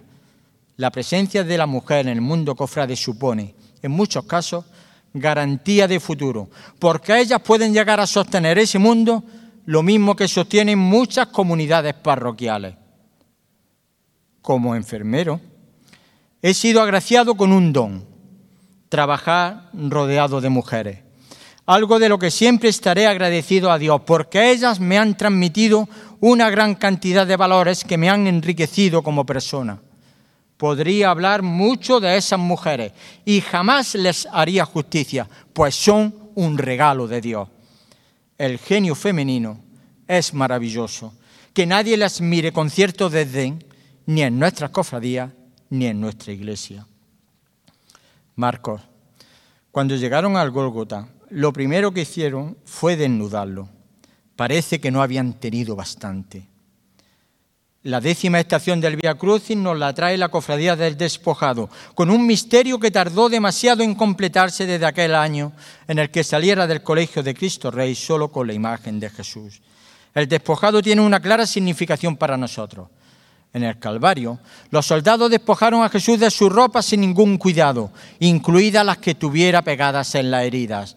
[0.77, 4.65] La presencia de la mujer en el mundo cofrade supone, en muchos casos,
[5.13, 9.23] garantía de futuro, porque ellas pueden llegar a sostener ese mundo
[9.65, 12.75] lo mismo que sostienen muchas comunidades parroquiales.
[14.41, 15.41] Como enfermero,
[16.41, 18.05] he sido agraciado con un don,
[18.89, 20.99] trabajar rodeado de mujeres.
[21.65, 26.51] Algo de lo que siempre estaré agradecido a Dios, porque ellas me han transmitido una
[26.51, 29.81] gran cantidad de valores que me han enriquecido como persona.
[30.57, 32.93] Podría hablar mucho de esas mujeres
[33.25, 37.49] y jamás les haría justicia, pues son un regalo de Dios.
[38.39, 39.61] El genio femenino
[40.09, 41.15] es maravilloso,
[41.55, 43.65] que nadie las mire con cierto desdén,
[44.07, 45.33] ni en nuestras cofradías,
[45.71, 46.87] ni en nuestra iglesia.
[48.37, 48.81] Marcos,
[49.71, 53.69] cuando llegaron al Gólgota, lo primero que hicieron fue desnudarlo.
[54.37, 56.52] Parece que no habían tenido bastante.
[57.85, 62.25] La décima estación del Via Crucis nos la trae la Cofradía del Despojado, con un
[62.25, 65.51] misterio que tardó demasiado en completarse desde aquel año
[65.89, 69.61] en el que saliera del Colegio de Cristo Rey solo con la imagen de Jesús.
[70.15, 72.87] El despojado tiene una clara significación para nosotros.
[73.53, 74.39] En el Calvario,
[74.71, 77.91] los soldados despojaron a Jesús de su ropa sin ningún cuidado,
[78.21, 80.97] incluidas las que tuviera pegadas en las heridas.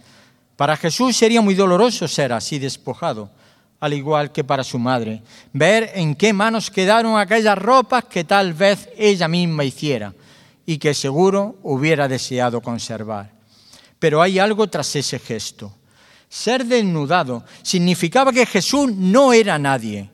[0.56, 3.32] Para Jesús sería muy doloroso ser así despojado,
[3.80, 5.22] al igual que para su madre,
[5.54, 10.14] ver en qué manos quedaron aquellas ropas que tal vez ella misma hiciera
[10.66, 13.32] y que seguro hubiera deseado conservar.
[14.00, 15.74] Pero hay algo tras ese gesto.
[16.28, 20.10] Ser desnudado significaba que Jesús no era nadie.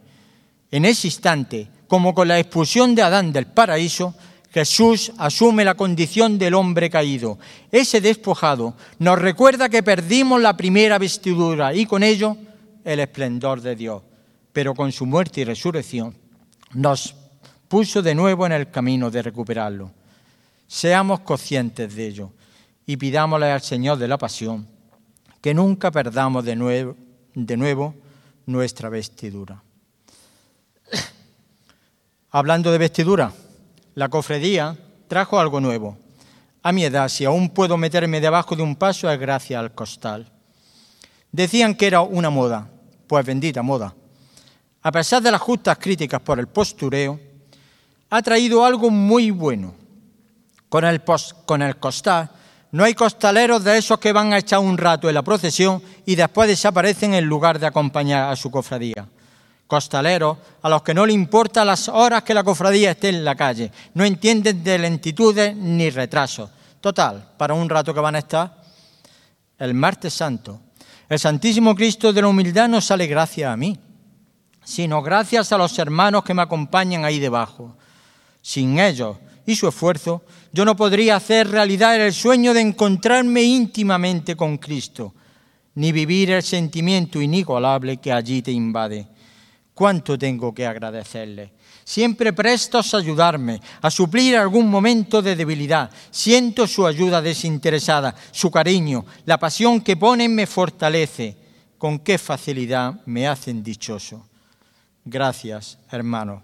[0.70, 4.14] En ese instante, como con la expulsión de Adán del paraíso,
[4.54, 7.40] Jesús asume la condición del hombre caído.
[7.72, 12.36] Ese despojado nos recuerda que perdimos la primera vestidura y con ello
[12.84, 14.02] el esplendor de Dios,
[14.54, 16.16] pero con su muerte y resurrección
[16.74, 17.16] nos
[17.68, 19.92] puso de nuevo en el camino de recuperarlo.
[20.68, 22.32] Seamos conscientes de ello
[22.86, 24.68] y pidámosle al Señor de la Pasión
[25.42, 26.96] que nunca perdamos de nuevo,
[27.34, 27.96] de nuevo
[28.46, 29.64] nuestra vestidura.
[32.32, 33.34] Hablando de vestidura,
[33.96, 34.78] la cofradía
[35.08, 35.98] trajo algo nuevo.
[36.64, 40.32] A mi edad, si aún puedo meterme debajo de un paso, es gracias al costal.
[41.32, 42.70] Decían que era una moda,
[43.12, 43.94] pues bendita moda.
[44.84, 47.20] A pesar de las justas críticas por el postureo,
[48.10, 49.76] ha traído algo muy bueno.
[50.70, 52.32] Con el, pos- con el costal
[52.72, 56.16] no hay costaleros de esos que van a echar un rato en la procesión y
[56.16, 59.06] después desaparecen en lugar de acompañar a su cofradía.
[59.68, 63.36] Costaleros a los que no le importa las horas que la cofradía esté en la
[63.36, 66.50] calle, no entienden de lentitudes ni retrasos.
[66.80, 68.64] Total, para un rato que van a estar.
[69.60, 70.62] El martes santo,
[71.12, 73.78] el Santísimo Cristo de la humildad no sale gracias a mí,
[74.64, 77.76] sino gracias a los hermanos que me acompañan ahí debajo.
[78.42, 80.24] Sin ellos y su esfuerzo,
[80.54, 85.14] yo no podría hacer realidad el sueño de encontrarme íntimamente con Cristo,
[85.76, 89.06] ni vivir el sentimiento inigualable que allí te invade.
[89.74, 91.52] ¿Cuánto tengo que agradecerle?
[91.84, 95.90] Siempre prestos a ayudarme, a suplir algún momento de debilidad.
[96.10, 101.38] Siento su ayuda desinteresada, su cariño, la pasión que ponen me fortalece.
[101.78, 104.28] Con qué facilidad me hacen dichoso.
[105.04, 106.44] Gracias, hermano.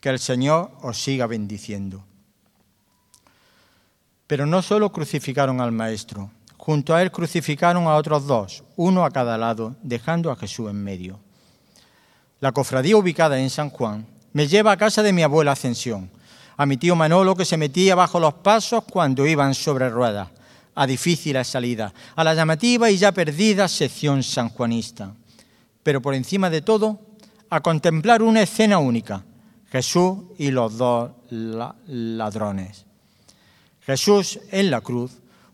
[0.00, 2.04] Que el Señor os siga bendiciendo.
[4.26, 9.10] Pero no solo crucificaron al Maestro, junto a él crucificaron a otros dos, uno a
[9.10, 11.20] cada lado, dejando a Jesús en medio.
[12.40, 16.10] La cofradía ubicada en San Juan me lleva a casa de mi abuela Ascensión,
[16.56, 20.28] a mi tío Manolo que se metía bajo los pasos cuando iban sobre ruedas,
[20.74, 25.14] a difíciles salidas, a la llamativa y ya perdida sección sanjuanista.
[25.82, 27.00] Pero por encima de todo,
[27.50, 29.24] a contemplar una escena única,
[29.70, 32.84] Jesús y los dos la- ladrones.
[33.84, 35.12] Jesús en la cruz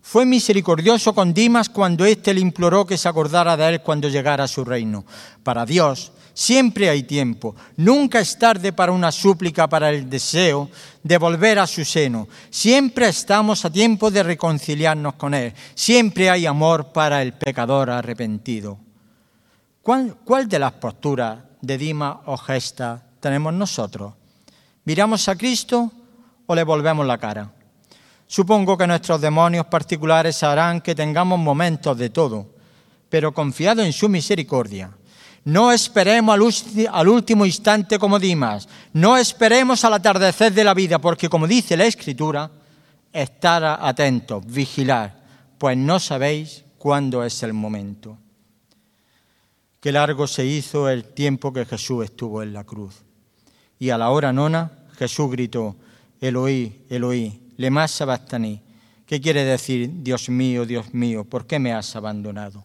[0.09, 4.45] fue misericordioso con Dimas cuando éste le imploró que se acordara de él cuando llegara
[4.45, 5.05] a su reino.
[5.43, 10.67] Para Dios siempre hay tiempo, nunca es tarde para una súplica, para el deseo
[11.03, 12.27] de volver a su seno.
[12.49, 15.53] Siempre estamos a tiempo de reconciliarnos con Él.
[15.75, 18.79] Siempre hay amor para el pecador arrepentido.
[19.83, 24.15] ¿Cuál, cuál de las posturas de Dimas o gesta tenemos nosotros?
[24.85, 25.91] ¿Miramos a Cristo
[26.47, 27.58] o le volvemos la cara?
[28.31, 32.45] Supongo que nuestros demonios particulares harán que tengamos momentos de todo,
[33.09, 34.91] pero confiado en su misericordia.
[35.45, 40.99] No esperemos al, al último instante como Dimas, no esperemos al atardecer de la vida,
[40.99, 42.51] porque como dice la Escritura,
[43.11, 45.23] estar atentos, vigilar,
[45.57, 48.15] pues no sabéis cuándo es el momento.
[49.79, 53.01] que largo se hizo el tiempo que Jesús estuvo en la cruz.
[53.79, 55.77] Y a la hora nona, Jesús gritó,
[56.21, 58.61] Eloí, Eloí, lema sabachthani,
[59.05, 62.63] ¿Qué quiere decir, Dios mío, Dios mío, por qué me has abandonado?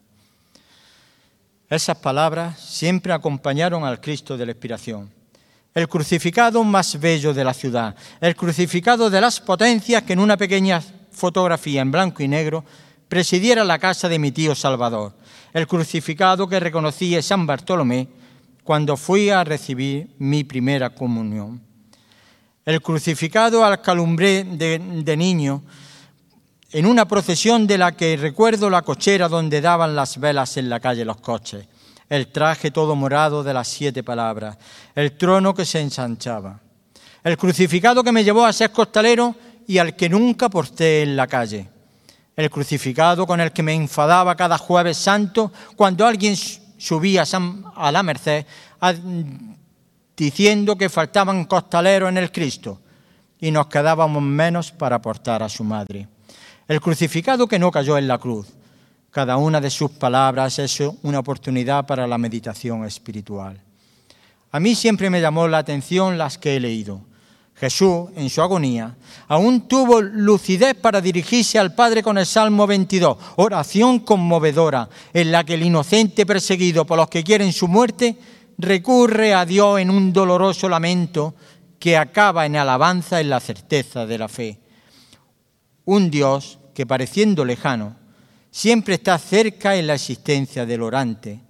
[1.71, 5.11] Esas palabras siempre acompañaron al Cristo de la expiración.
[5.73, 10.37] El crucificado más bello de la ciudad, el crucificado de las potencias que en una
[10.37, 12.62] pequeña fotografía en blanco y negro
[13.09, 15.15] presidiera la casa de mi tío Salvador,
[15.55, 18.07] el crucificado que reconocí en San Bartolomé
[18.62, 21.74] cuando fui a recibir mi primera comunión.
[22.65, 25.62] El crucificado al calumbré de, niño
[26.73, 30.81] en una procesión de la que recuerdo la cochera donde daban las velas en la
[30.81, 31.66] calle los coches,
[32.09, 34.57] el traje todo morado de las siete palabras,
[34.95, 36.59] el trono que se ensanchaba,
[37.23, 39.35] el crucificado que me llevó a ser costalero
[39.66, 41.69] y al que nunca porté en la calle,
[42.35, 47.24] el crucificado con el que me enfadaba cada jueves santo cuando alguien subía
[47.77, 48.47] a la merced
[50.16, 52.81] diciendo que faltaban costaleros en el Cristo
[53.41, 56.09] y nos quedábamos menos para portar a su madre
[56.69, 58.47] el crucificado que no cayó en la cruz.
[59.11, 63.61] Cada una de sus palabras es una oportunidad para la meditación espiritual.
[64.51, 67.01] A mí siempre me llamó la atención las que he leído.
[67.57, 68.97] Jesús, en su agonía,
[69.28, 75.45] aún tuvo lucidez para dirigirse al Padre con el Salmo 22, oración conmovedora, en la
[75.45, 78.16] que el inocente perseguido por los que quieren su muerte
[78.59, 81.35] recurre a Dios en un doloroso lamento
[81.79, 84.61] que acaba en alabanza en la certeza de la fe
[85.85, 87.97] un Dios que pareciendo lejano,
[88.51, 91.41] siempre está cerca en la existencia del orante,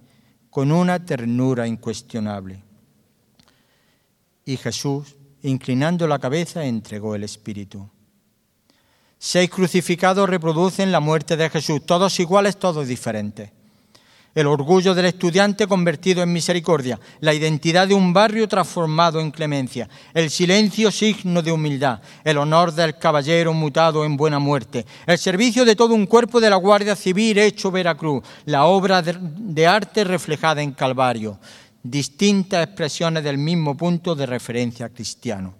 [0.49, 2.63] con una ternura incuestionable.
[4.45, 7.89] Y Jesús, inclinando la cabeza, entregó el Espíritu.
[9.17, 13.51] Seis crucificados reproducen la muerte de Jesús, todos iguales, todos diferentes
[14.35, 19.87] el orgullo del estudiante convertido en misericordia, la identidad de un barrio transformado en clemencia,
[20.13, 25.63] el silencio signo de humildad, el honor del caballero mutado en buena muerte, el servicio
[25.63, 30.61] de todo un cuerpo de la Guardia Civil hecho Veracruz, la obra de arte reflejada
[30.61, 31.39] en Calvario,
[31.81, 35.53] distintas expresiones del mismo punto de referencia cristiano.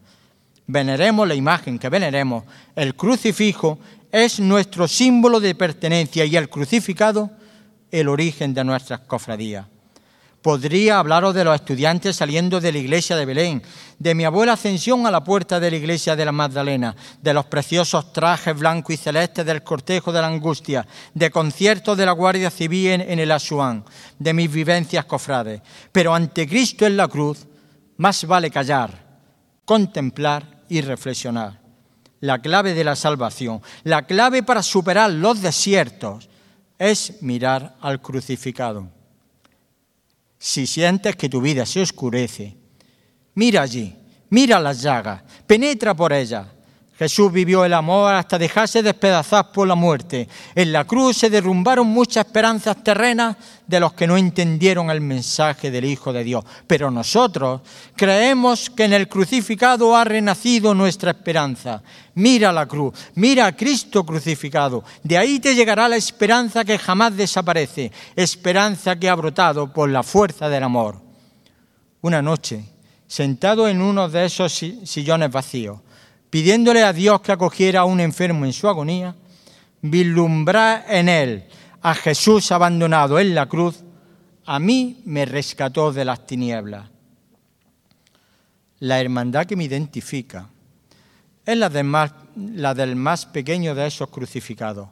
[0.67, 2.43] Veneremos la imagen que veneremos,
[2.75, 3.79] el crucifijo
[4.11, 7.31] es nuestro símbolo de pertenencia y el crucificado
[7.99, 9.65] el origen de nuestras cofradías.
[10.41, 13.63] Podría hablaros de los estudiantes saliendo de la iglesia de Belén,
[13.97, 17.45] de mi abuela Ascensión a la puerta de la iglesia de la Magdalena, de los
[17.45, 20.85] preciosos trajes blancos y celestes del cortejo de la angustia,
[21.15, 23.85] de conciertos de la Guardia Civil en, el Asuán,
[24.19, 25.61] de mis vivencias cofrades.
[25.91, 27.47] Pero ante Cristo en la cruz,
[27.97, 28.91] más vale callar,
[29.65, 31.59] contemplar y reflexionar.
[32.19, 36.29] La clave de la salvación, la clave para superar los desiertos,
[36.77, 38.89] es mirar al crucificado.
[40.37, 42.55] Si sientes que tu vida se oscurece,
[43.33, 43.95] mira allí,
[44.29, 46.47] mira las llagas, penetra por ellas,
[46.97, 50.29] Jesús vivió el amor hasta dejarse despedazar por la muerte.
[50.55, 53.35] En la cruz se derrumbaron muchas esperanzas terrenas
[53.67, 56.45] de los que no entendieron el mensaje del Hijo de Dios.
[56.67, 57.59] Pero nosotros
[57.97, 61.83] creemos que en el crucificado ha renacido nuestra esperanza.
[62.13, 64.85] Mira la cruz, mira a Cristo crucificado.
[65.03, 70.01] De ahí te llegará la esperanza que jamás desaparece, esperanza que ha brotado por la
[70.01, 71.01] fuerza del amor.
[71.99, 72.63] Una noche,
[73.05, 75.79] sentado en uno de esos sillones vacíos,
[76.35, 79.15] pidiéndole a Dios que acogiera a un enfermo en su agonía,
[79.81, 81.45] vislumbrar en él
[81.81, 83.85] a Jesús abandonado en la cruz,
[84.45, 86.89] a mí me rescató de las tinieblas.
[88.79, 90.49] La hermandad que me identifica
[91.45, 94.89] es la del más, la del más pequeño de esos crucificados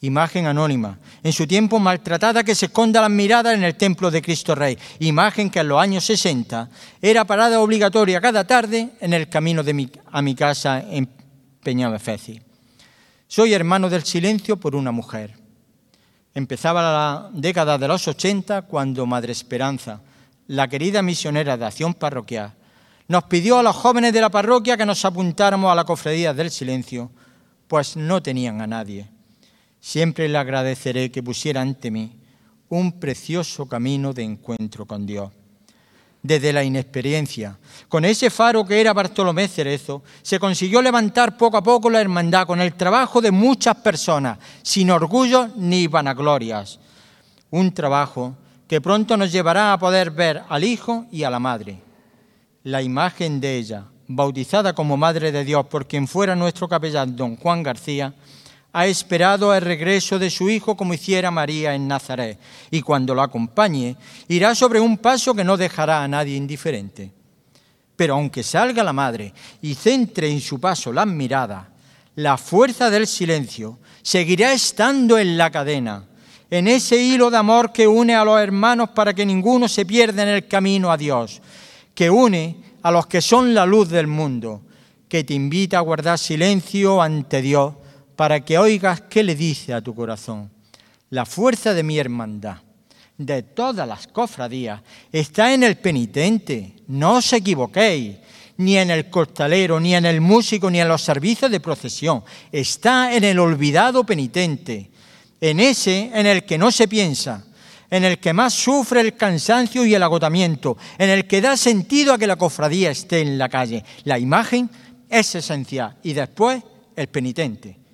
[0.00, 4.22] imagen anónima, en su tiempo maltratada que se esconda las miradas en el templo de
[4.22, 6.68] Cristo Rey, imagen que en los años 60
[7.00, 11.08] era parada obligatoria cada tarde en el camino de a mi casa en
[11.62, 12.40] Peñamefeci.
[13.26, 15.34] Soy hermano del silencio por una mujer.
[16.34, 20.02] Empezaba la década de los 80 cuando Madre Esperanza,
[20.48, 22.54] la querida misionera de acción parroquial,
[23.08, 26.50] nos pidió a los jóvenes de la parroquia que nos apuntáramos a la cofradía del
[26.50, 27.10] silencio,
[27.66, 29.15] pues no tenían a nadie.
[29.80, 32.12] Siempre le agradeceré que pusiera ante mí
[32.68, 35.30] un precioso camino de encuentro con Dios.
[36.22, 37.56] Desde la inexperiencia,
[37.88, 42.46] con ese faro que era Bartolomé Cerezo, se consiguió levantar poco a poco la hermandad
[42.48, 46.80] con el trabajo de muchas personas, sin orgullo ni vanaglorias.
[47.50, 48.34] Un trabajo
[48.66, 51.80] que pronto nos llevará a poder ver al Hijo y a la Madre.
[52.64, 57.36] La imagen de ella, bautizada como Madre de Dios por quien fuera nuestro capellán don
[57.36, 58.12] Juan García,
[58.76, 62.38] ha esperado el regreso de su hijo como hiciera María en Nazaret,
[62.70, 63.96] y cuando lo acompañe,
[64.28, 67.10] irá sobre un paso que no dejará a nadie indiferente.
[67.96, 69.32] Pero aunque salga la madre
[69.62, 71.68] y centre en su paso las miradas,
[72.16, 76.04] la fuerza del silencio seguirá estando en la cadena,
[76.50, 80.22] en ese hilo de amor que une a los hermanos para que ninguno se pierda
[80.22, 81.40] en el camino a Dios,
[81.94, 84.60] que une a los que son la luz del mundo,
[85.08, 87.72] que te invita a guardar silencio ante Dios
[88.16, 90.50] para que oigas qué le dice a tu corazón.
[91.10, 92.56] La fuerza de mi hermandad,
[93.16, 94.80] de todas las cofradías,
[95.12, 98.16] está en el penitente, no os equivoquéis,
[98.58, 103.14] ni en el costalero, ni en el músico, ni en los servicios de procesión, está
[103.14, 104.90] en el olvidado penitente,
[105.40, 107.44] en ese en el que no se piensa,
[107.90, 112.14] en el que más sufre el cansancio y el agotamiento, en el que da sentido
[112.14, 113.84] a que la cofradía esté en la calle.
[114.04, 114.70] La imagen
[115.08, 116.62] es esencial y después
[116.96, 117.85] el penitente.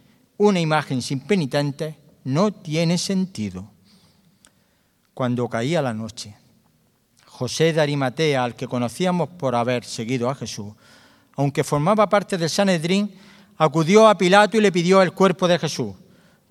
[0.42, 3.70] Una imagen sin penitente no tiene sentido.
[5.14, 6.34] Cuando caía la noche,
[7.26, 10.72] José de Arimatea, al que conocíamos por haber seguido a Jesús,
[11.36, 13.14] aunque formaba parte del Sanedrín,
[13.56, 15.94] acudió a Pilato y le pidió el cuerpo de Jesús.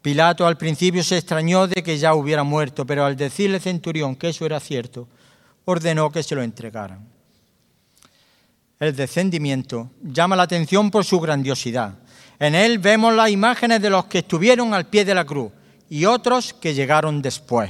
[0.02, 4.30] Pilato al principio se extrañó de que ya hubiera muerto, pero al decirle centurión que
[4.30, 5.10] eso era cierto,
[5.66, 7.10] ordenó que se lo entregaran.
[8.80, 12.01] El descendimiento llama la atención por su grandiosidad.
[12.42, 15.52] En él vemos las imágenes de los que estuvieron al pie de la cruz
[15.88, 17.70] y otros que llegaron después.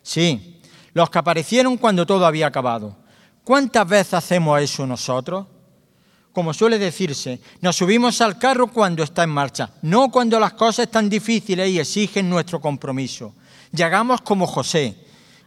[0.00, 0.60] Sí,
[0.92, 2.96] los que aparecieron cuando todo había acabado.
[3.42, 5.46] ¿Cuántas veces hacemos eso nosotros?
[6.32, 10.86] Como suele decirse, nos subimos al carro cuando está en marcha, no cuando las cosas
[10.86, 13.34] están difíciles y exigen nuestro compromiso.
[13.72, 14.96] Llegamos como José,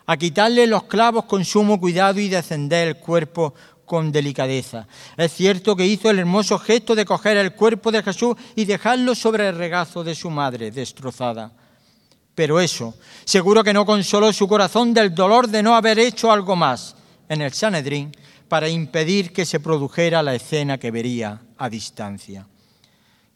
[0.06, 3.54] a quitarle los clavos con sumo cuidado y descender el cuerpo
[3.90, 4.88] con delicadeza.
[5.18, 9.16] Es cierto que hizo el hermoso gesto de coger el cuerpo de Jesús y dejarlo
[9.16, 11.52] sobre el regazo de su madre destrozada.
[12.36, 12.94] Pero eso
[13.26, 16.96] seguro que no consoló su corazón del dolor de no haber hecho algo más
[17.28, 18.12] en el Sanedrín
[18.48, 22.46] para impedir que se produjera la escena que vería a distancia.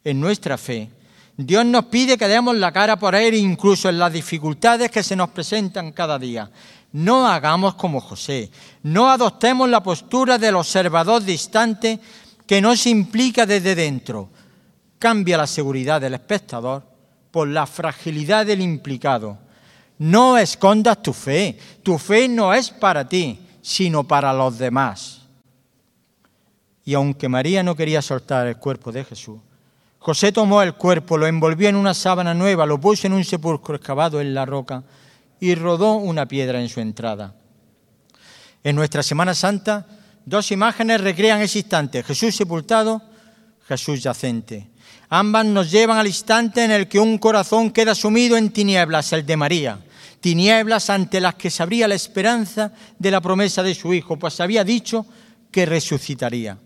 [0.03, 0.91] En nuestra fe,
[1.35, 5.15] Dios nos pide que demos la cara por Él incluso en las dificultades que se
[5.15, 6.51] nos presentan cada día.
[6.93, 8.51] No hagamos como José,
[8.83, 11.99] no adoptemos la postura del observador distante
[12.45, 14.29] que no se implica desde dentro.
[14.99, 16.83] Cambia la seguridad del espectador
[17.31, 19.39] por la fragilidad del implicado.
[19.97, 25.21] No escondas tu fe, tu fe no es para ti, sino para los demás.
[26.85, 29.39] Y aunque María no quería soltar el cuerpo de Jesús,
[29.97, 33.75] José tomó el cuerpo, lo envolvió en una sábana nueva, lo puso en un sepulcro
[33.77, 34.83] excavado en la roca
[35.43, 37.35] y rodó una piedra en su entrada.
[38.63, 39.85] En nuestra Semana Santa,
[40.25, 43.01] dos imágenes recrean ese instante, Jesús sepultado,
[43.67, 44.69] Jesús yacente.
[45.09, 49.25] Ambas nos llevan al instante en el que un corazón queda sumido en tinieblas, el
[49.25, 49.79] de María,
[50.21, 54.39] tinieblas ante las que se abría la esperanza de la promesa de su Hijo, pues
[54.39, 55.05] había dicho
[55.51, 56.57] que resucitaría.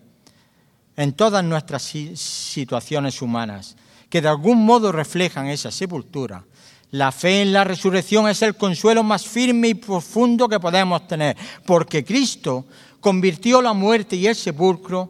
[0.95, 3.75] En todas nuestras situaciones humanas,
[4.07, 6.43] que de algún modo reflejan esa sepultura,
[6.91, 11.35] la fe en la resurrección es el consuelo más firme y profundo que podemos tener,
[11.65, 12.65] porque Cristo
[12.99, 15.09] convirtió la muerte y el sepulcro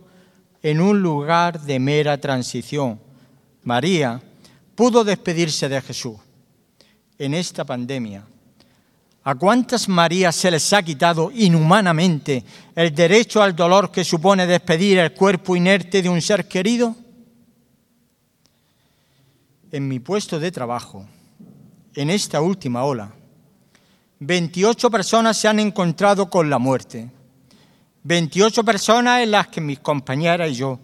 [0.63, 2.99] en un lugar de mera transición.
[3.63, 4.21] María
[4.75, 6.17] pudo despedirse de Jesús.
[7.19, 8.23] En esta pandemia,
[9.23, 12.43] ¿a cuántas Marías se les ha quitado inhumanamente
[12.75, 16.95] el derecho al dolor que supone despedir el cuerpo inerte de un ser querido?
[19.71, 21.05] En mi puesto de trabajo,
[21.97, 23.11] en esta última ola,
[24.19, 27.09] 28 personas se han encontrado con la muerte.
[28.03, 30.79] 28 personas en las que mis compañeras y yo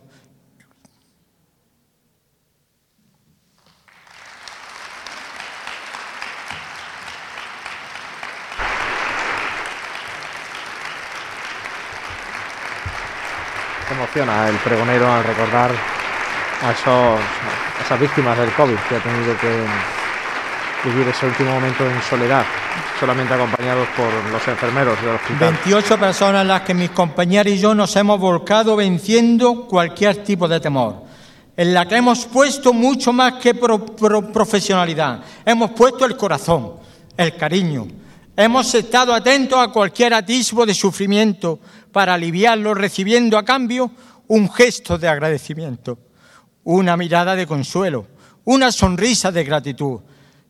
[13.88, 15.72] Se emociona el pregonero al recordar
[16.64, 20.02] a, a esas víctimas del COVID que ha tenido que
[20.84, 22.45] vivir ese último momento en soledad,
[22.99, 25.57] solamente acompañados por los enfermeros del hospital.
[25.64, 30.47] 28 personas en las que mis compañeros y yo nos hemos volcado venciendo cualquier tipo
[30.47, 31.03] de temor,
[31.55, 36.73] en la que hemos puesto mucho más que profesionalidad, hemos puesto el corazón,
[37.15, 37.88] el cariño,
[38.35, 41.60] hemos estado atentos a cualquier atisbo de sufrimiento
[41.91, 43.91] para aliviarlo, recibiendo a cambio
[44.27, 45.99] un gesto de agradecimiento,
[46.64, 48.07] una mirada de consuelo,
[48.45, 49.99] una sonrisa de gratitud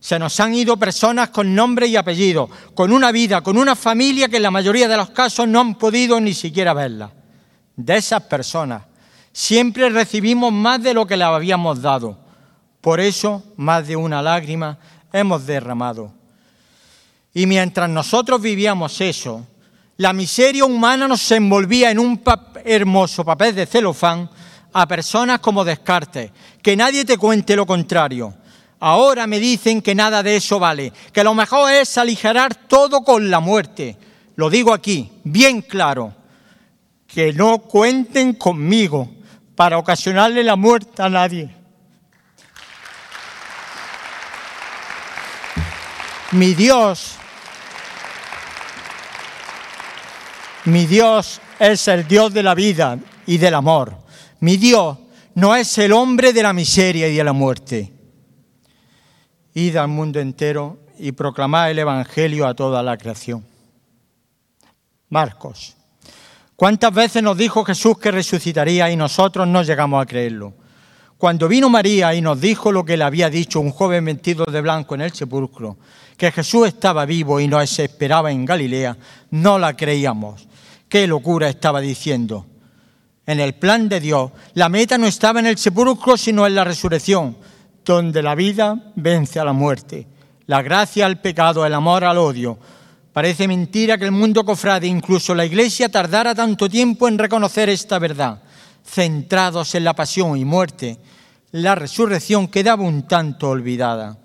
[0.04, 4.28] se nos han ido personas con nombre y apellido, con una vida, con una familia
[4.28, 7.10] que en la mayoría de los casos no han podido ni siquiera verla.
[7.74, 8.82] De esas personas
[9.32, 12.18] siempre recibimos más de lo que le habíamos dado,
[12.82, 14.76] Por eso, más de una lágrima
[15.10, 16.12] hemos derramado.
[17.32, 19.46] Y mientras nosotros vivíamos eso,
[19.96, 22.22] la miseria humana nos envolvía en un
[22.62, 24.28] hermoso papel de celofán
[24.70, 26.30] a personas como Descartes.
[26.60, 28.34] Que nadie te cuente lo contrario.
[28.86, 33.30] Ahora me dicen que nada de eso vale, que lo mejor es aligerar todo con
[33.30, 33.96] la muerte.
[34.36, 36.14] Lo digo aquí, bien claro,
[37.06, 39.08] que no cuenten conmigo
[39.56, 41.48] para ocasionarle la muerte a nadie.
[46.32, 47.14] Mi Dios,
[50.66, 53.96] mi Dios es el Dios de la vida y del amor.
[54.40, 54.98] Mi Dios
[55.36, 57.93] no es el hombre de la miseria y de la muerte.
[59.54, 63.44] Id al mundo entero y proclamad el Evangelio a toda la creación.
[65.08, 65.76] Marcos.
[66.56, 70.54] ¿Cuántas veces nos dijo Jesús que resucitaría y nosotros no llegamos a creerlo?
[71.18, 74.60] Cuando vino María y nos dijo lo que le había dicho un joven vestido de
[74.60, 75.78] blanco en el sepulcro,
[76.16, 78.96] que Jesús estaba vivo y nos esperaba en Galilea,
[79.30, 80.46] no la creíamos.
[80.88, 82.46] ¿Qué locura estaba diciendo?
[83.26, 86.64] En el plan de Dios, la meta no estaba en el sepulcro, sino en la
[86.64, 87.36] resurrección,
[87.84, 90.06] donde la vida vence a la muerte,
[90.46, 92.58] la gracia al pecado, el amor al odio.
[93.12, 97.98] Parece mentira que el mundo cofrade, incluso la Iglesia, tardara tanto tiempo en reconocer esta
[97.98, 98.42] verdad.
[98.84, 100.98] Centrados en la pasión y muerte,
[101.52, 104.18] la resurrección quedaba un tanto olvidada.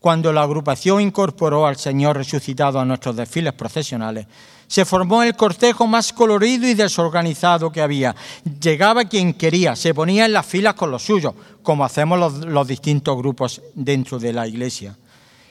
[0.00, 4.26] Cuando la agrupación incorporó al Señor resucitado a nuestros desfiles procesionales,
[4.68, 8.14] se formó el cortejo más colorido y desorganizado que había.
[8.60, 13.16] Llegaba quien quería, se ponía en las filas con los suyos, como hacemos los, distintos
[13.16, 14.96] grupos dentro de la iglesia.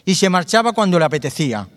[0.05, 1.67] Y se marchaba cuando le apetecía.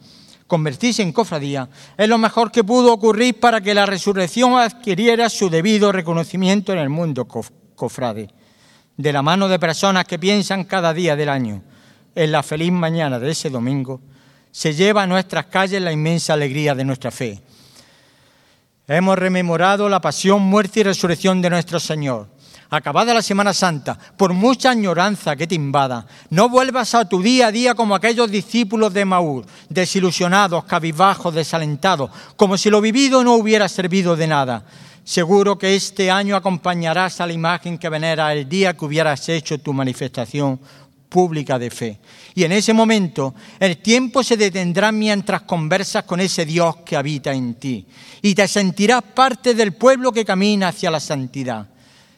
[0.47, 5.49] Convertirse en cofradía es lo mejor que pudo ocurrir para que la resurrección adquiriera su
[5.49, 7.27] debido reconocimiento en el mundo
[7.75, 8.29] cofrade
[8.97, 11.63] de la mano de personas que piensan cada día del año
[12.15, 14.01] en la feliz mañana de ese domingo,
[14.53, 17.41] se lleva a nuestras calles la inmensa alegría de nuestra fe.
[18.89, 22.27] Hemos rememorado la pasión, muerte y resurrección de nuestro Señor.
[22.73, 27.49] Acabada la Semana Santa, por mucha añoranza que te invada, no vuelvas a tu día
[27.49, 33.35] a día como aquellos discípulos de Maúr, desilusionados, cabizbajos, desalentados, como si lo vivido no
[33.35, 34.65] hubiera servido de nada.
[35.03, 39.59] Seguro que este año acompañarás a la imagen que venera el día que hubieras hecho
[39.59, 40.61] tu manifestación
[41.09, 41.99] pública de fe.
[42.35, 47.33] Y en ese momento el tiempo se detendrá mientras conversas con ese Dios que habita
[47.33, 47.87] en ti.
[48.23, 51.69] Y te sentirás parte del pueblo que camina hacia la santidad.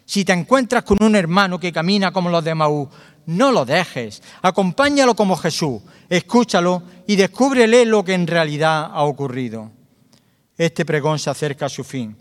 [0.05, 2.89] Si te encuentras con un hermano que camina como los de Maú,
[3.25, 4.21] no lo dejes.
[4.41, 5.81] Acompáñalo como Jesús.
[6.09, 9.71] Escúchalo y descúbrele lo que en realidad ha ocurrido.
[10.57, 12.15] Este pregón se acerca a su fin.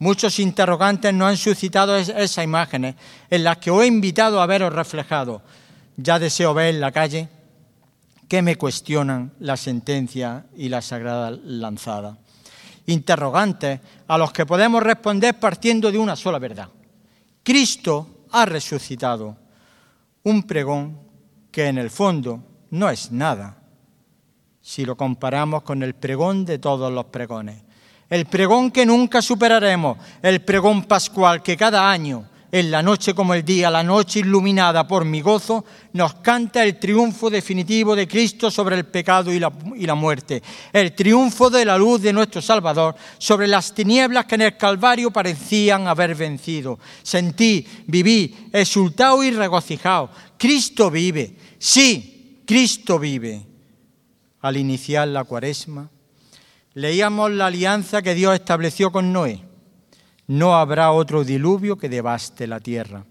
[0.00, 2.94] Muchos interrogantes no han suscitado esas imágenes
[3.30, 5.42] en las que os he invitado a veros reflejado.
[5.96, 7.28] Ya deseo ver en la calle
[8.28, 12.18] que me cuestionan la sentencia y la sagrada lanzada.
[12.86, 16.68] Interrogantes a los que podemos responder partiendo de una sola verdad.
[17.42, 19.36] Cristo ha resucitado.
[20.24, 20.98] Un pregón
[21.50, 23.56] que en el fondo no es nada
[24.60, 27.62] si lo comparamos con el pregón de todos los pregones
[28.10, 33.34] el pregón que nunca superaremos, el pregón pascual que cada año, en la noche como
[33.34, 38.50] el día, la noche iluminada por mi gozo, nos canta el triunfo definitivo de Cristo
[38.50, 40.42] sobre el pecado y la, muerte,
[40.72, 45.10] el triunfo de la luz de nuestro Salvador sobre las tinieblas que en el Calvario
[45.10, 46.78] parecían haber vencido.
[47.02, 50.10] Sentí, viví, exultado y regocijado.
[50.38, 53.44] Cristo vive, sí, Cristo vive.
[54.40, 55.90] Al iniciar la cuaresma,
[56.74, 59.47] leíamos la alianza que Dios estableció con Noé.
[60.28, 63.04] No habrá otro diluvio que devaste la tierra.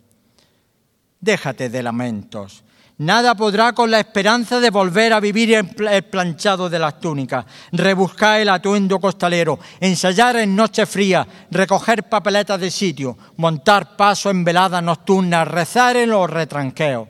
[1.20, 2.64] Déjate de lamentos.
[3.00, 8.40] Nada podrá con la esperanza de volver a vivir el planchado de las túnicas, rebuscar
[8.40, 14.82] el atuendo costalero, ensayar en noche fría, recoger papeletas de sitio, montar paso en veladas
[14.82, 17.08] nocturnas, rezar en los retranqueos.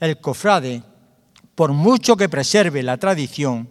[0.00, 0.82] El cofrade,
[1.54, 3.68] por mucho que preserve la tradición,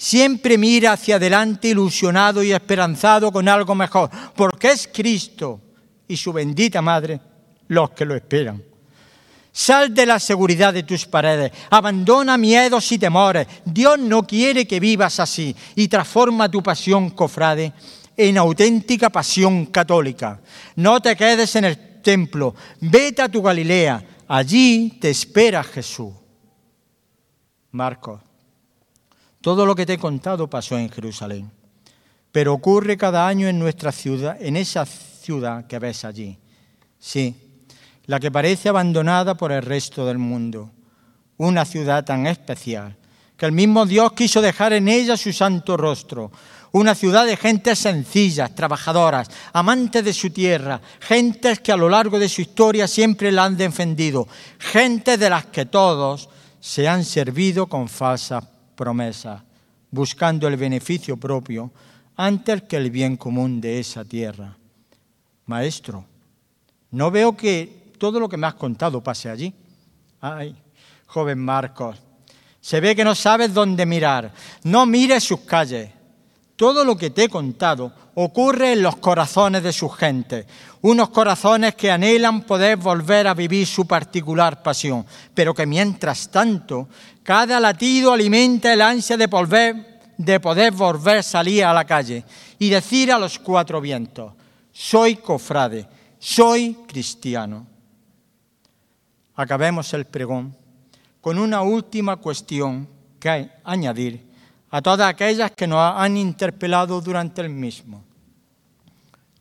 [0.00, 5.60] siempre mira hacia adelante ilusionado y esperanzado con algo mejor, porque es Cristo
[6.08, 7.20] y su bendita Madre
[7.68, 8.62] los que lo esperan.
[9.52, 13.46] Sal de la seguridad de tus paredes, abandona miedos y temores.
[13.66, 17.74] Dios no quiere que vivas así y transforma tu pasión cofrade
[18.16, 20.40] en auténtica pasión católica.
[20.76, 26.14] No te quedes en el templo, vete a tu Galilea, allí te espera Jesús.
[27.72, 28.29] Marcos
[29.40, 31.50] todo lo que te he contado pasó en Jerusalén,
[32.32, 36.38] pero ocurre cada año en nuestra ciudad, en esa ciudad que ves allí.
[36.98, 37.34] Sí,
[38.06, 40.70] la que parece abandonada por el resto del mundo,
[41.38, 42.96] una ciudad tan especial
[43.36, 46.30] que el mismo Dios quiso dejar en ella su santo rostro,
[46.72, 52.18] una ciudad de gentes sencillas, trabajadoras, amantes de su tierra, gentes que a lo largo
[52.18, 56.28] de su historia siempre la han defendido, gentes de las que todos
[56.60, 58.44] se han servido con falsas
[58.80, 59.42] promesas,
[59.90, 61.70] buscando el beneficio propio
[62.16, 64.56] antes que el bien común de esa tierra.
[65.44, 66.06] Maestro,
[66.92, 69.52] no veo que todo lo que me has contado pase allí.
[70.18, 70.56] Ay,
[71.04, 71.98] joven Marcos,
[72.58, 74.32] se ve que no sabes dónde mirar.
[74.64, 75.90] No mires sus calles.
[76.56, 80.46] Todo lo que te he contado ocurre en los corazones de sus gentes,
[80.82, 86.88] unos corazones que anhelan poder volver a vivir su particular pasión, pero que mientras tanto
[87.30, 92.24] cada latido alimenta el ansia de, volver, de poder volver a salir a la calle
[92.58, 94.32] y decir a los cuatro vientos,
[94.72, 95.86] soy cofrade,
[96.18, 97.68] soy cristiano.
[99.36, 100.56] Acabemos el pregón
[101.20, 102.88] con una última cuestión
[103.20, 104.26] que añadir
[104.68, 108.02] a todas aquellas que nos han interpelado durante el mismo.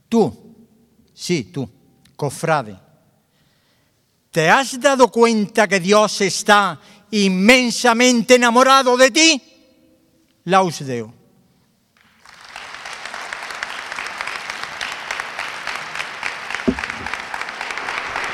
[0.07, 0.31] Tú,
[1.11, 1.67] sí, tú,
[2.15, 2.77] cofrade,
[4.29, 6.79] ¿te has dado cuenta que Dios está
[7.11, 9.41] inmensamente enamorado de ti?
[10.45, 11.13] Laus Deo.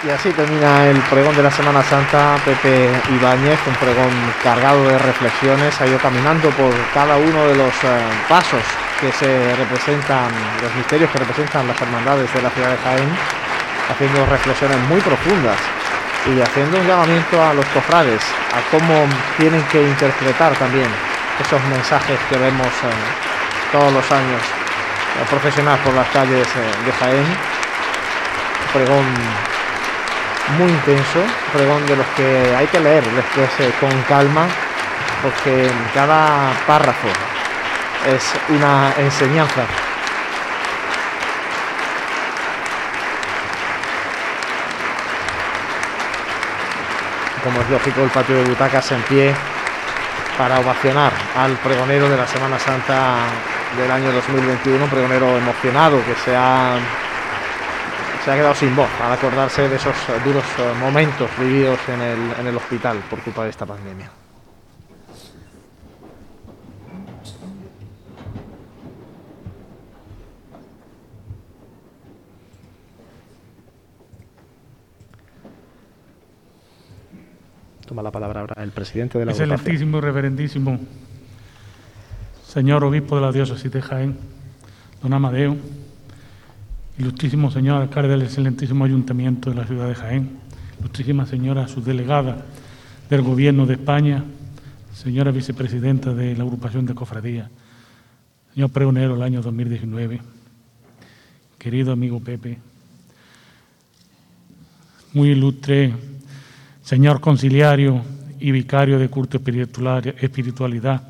[0.05, 4.99] Y así termina el pregón de la Semana Santa, Pepe Ibáñez, un pregón cargado de
[4.99, 8.61] reflexiones, ha ido caminando por cada uno de los eh, pasos
[9.01, 10.29] que se representan,
[10.61, 13.09] los misterios que representan las hermandades de la ciudad de Jaén,
[13.89, 15.57] haciendo reflexiones muy profundas
[16.27, 18.21] y haciendo un llamamiento a los cofrades,
[18.53, 19.05] a cómo
[19.37, 20.87] tienen que interpretar también
[21.39, 26.47] esos mensajes que vemos eh, todos los años eh, profesionales por las calles
[26.85, 27.25] de Jaén.
[28.73, 29.05] Pregón
[30.57, 31.19] muy intenso,
[31.53, 34.47] pregón de los que hay que leer después eh, con calma,
[35.21, 37.07] porque cada párrafo
[38.07, 39.63] es una enseñanza.
[47.45, 49.31] Como es lógico, el patio de butacas en pie
[50.35, 53.17] para ovacionar al pregonero de la Semana Santa
[53.77, 56.75] del año 2021, un pregonero emocionado que se ha
[58.25, 59.95] se ha quedado sin voz al acordarse de esos
[60.25, 60.43] duros
[60.79, 64.09] momentos vividos en el, en el hospital por culpa de esta pandemia.
[77.85, 80.79] Toma la palabra ahora el presidente de la Excelentísimo y reverendísimo
[82.47, 84.17] señor obispo de la diócesis de Jaén,
[85.03, 85.55] don Amadeo,
[86.97, 90.39] ilustrísimo señor alcalde del excelentísimo ayuntamiento de la ciudad de Jaén,
[90.79, 92.45] ilustrísima señora subdelegada
[93.07, 94.23] del gobierno de España,
[94.93, 97.51] señora vicepresidenta de la agrupación de cofradía,
[98.55, 100.21] señor pregonero del año 2019,
[101.59, 102.57] querido amigo Pepe,
[105.13, 106.14] muy ilustre
[106.85, 108.01] señor conciliario
[108.39, 111.01] y vicario de culto espiritualidad,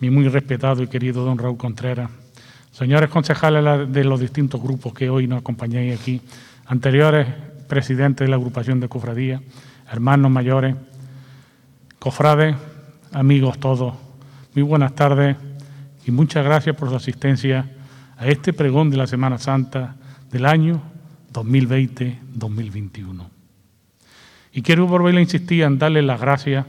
[0.00, 2.08] mi muy respetado y querido don Raúl Contreras,
[2.72, 6.22] señores concejales de los distintos grupos que hoy nos acompañáis aquí,
[6.64, 7.26] anteriores
[7.68, 9.42] presidentes de la agrupación de cofradía,
[9.92, 10.74] hermanos mayores,
[11.98, 12.56] cofrades,
[13.12, 13.92] amigos todos,
[14.54, 15.36] muy buenas tardes
[16.06, 17.70] y muchas gracias por su asistencia
[18.16, 19.96] a este pregón de la Semana Santa
[20.32, 20.80] del año
[21.34, 23.33] 2020-2021.
[24.54, 26.64] Y quiero volver a insistir en darles las gracias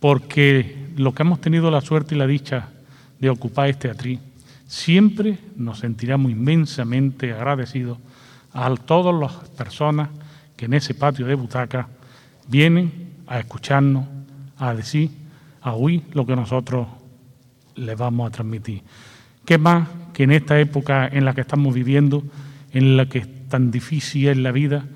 [0.00, 2.70] porque lo que hemos tenido la suerte y la dicha
[3.18, 4.18] de ocupar este atril
[4.66, 7.98] siempre nos sentiremos inmensamente agradecidos
[8.54, 10.08] a todas las personas
[10.56, 11.86] que en ese patio de butaca
[12.48, 14.06] vienen a escucharnos,
[14.56, 15.10] a decir,
[15.60, 16.88] a oír lo que nosotros
[17.76, 18.82] les vamos a transmitir.
[19.44, 22.24] ¿Qué más que en esta época en la que estamos viviendo,
[22.72, 24.86] en la que es tan difícil es la vida,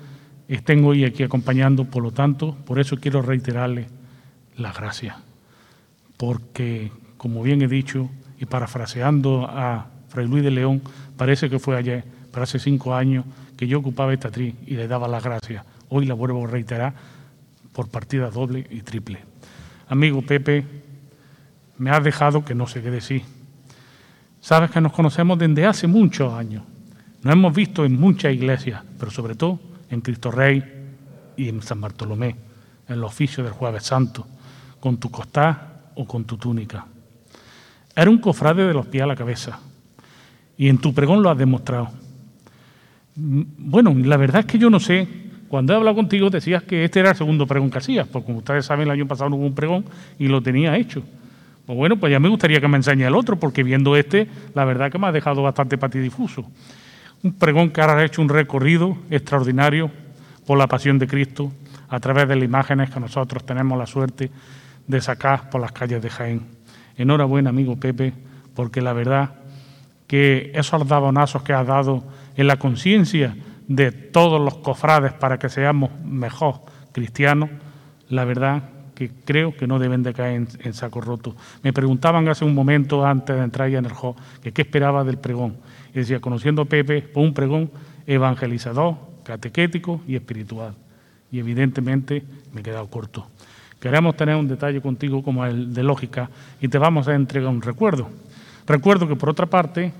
[0.47, 1.85] estén hoy aquí acompañando?
[1.85, 3.87] Por lo tanto, por eso quiero reiterarles
[4.57, 5.15] las gracias.
[6.17, 8.09] Porque, como bien he dicho,
[8.39, 10.81] y parafraseando a Fray Luis de León,
[11.17, 13.25] parece que fue ayer, pero hace cinco años
[13.57, 15.65] que yo ocupaba esta tri y le daba las gracias.
[15.89, 16.93] Hoy la vuelvo a reiterar
[17.73, 19.19] por partida doble y triple.
[19.87, 20.65] Amigo Pepe,
[21.77, 23.23] me has dejado que no sé qué decir.
[24.41, 26.63] Sabes que nos conocemos desde hace muchos años.
[27.21, 29.59] Nos hemos visto en muchas iglesias, pero sobre todo
[29.89, 30.63] en Cristo Rey
[31.37, 32.35] y en San Bartolomé,
[32.87, 34.27] en el oficio del Jueves Santo,
[34.79, 36.85] con tu costá o con tu túnica.
[37.95, 39.59] Era un cofrade de los pies a la cabeza.
[40.57, 41.89] Y en tu pregón lo has demostrado.
[43.15, 45.07] Bueno, la verdad es que yo no sé
[45.47, 48.39] Cuando he hablado contigo decías que este era el segundo pregón que hacías, porque como
[48.39, 49.85] ustedes saben el año pasado no hubo un pregón
[50.17, 51.03] y lo tenía hecho.
[51.65, 54.65] Pues bueno, pues ya me gustaría que me enseñe el otro, porque viendo este, la
[54.65, 56.45] verdad que me ha dejado bastante patidifuso.
[57.25, 59.89] Un pregón que ahora ha hecho un recorrido extraordinario
[60.45, 61.51] por la pasión de Cristo
[61.89, 64.29] a través de las imágenes que nosotros tenemos la suerte
[64.85, 66.45] de sacar por las calles de Jaén.
[66.95, 68.13] Enhorabuena, amigo Pepe,
[68.53, 69.37] porque la verdad
[70.05, 72.03] que esos dabonazos que has dado
[72.35, 73.35] en la conciencia
[73.67, 76.61] de todos los cofrades para que seamos mejor
[76.91, 77.49] cristianos,
[78.07, 81.35] la verdad que creo que no deben de caer en, saco roto.
[81.63, 85.03] Me preguntaban hace un momento antes de entrar ya en el juego que qué esperaba
[85.03, 85.57] del pregón.
[85.95, 87.71] Y decía, conociendo a Pepe, pues un pregón
[88.05, 90.75] evangelizador, catequético y espiritual.
[91.31, 92.21] Y evidentemente
[92.53, 93.27] me he quedado corto.
[93.79, 97.61] Queremos tener un detalle contigo como el de lógica y te vamos a entregar un
[97.61, 98.09] recuerdo.
[98.67, 99.93] Recuerdo que por otra parte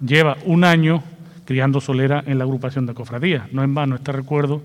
[0.00, 1.02] lleva un año
[1.44, 3.52] criando solera en la agrupación de cofradías.
[3.52, 4.62] No en vano este recuerdo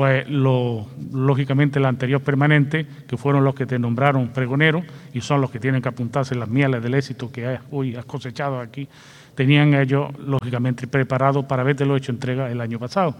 [0.00, 5.42] pues lo, lógicamente el anterior permanente, que fueron los que te nombraron pregonero y son
[5.42, 8.88] los que tienen que apuntarse las mieles del éxito que hoy has cosechado aquí,
[9.34, 13.14] tenían ellos lógicamente preparado para habértelo hecho entrega el año pasado.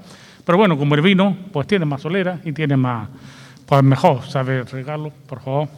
[0.45, 3.09] Pero bueno, como el vino, pues tiene más solera y tiene más,
[3.66, 5.69] pues mejor, sabe regalo, por favor.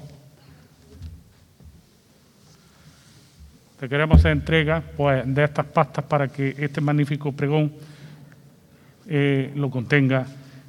[3.79, 7.73] Te queremos hacer entrega pues, de estas pastas para que este magnífico pregón
[9.09, 10.27] eh, lo contenga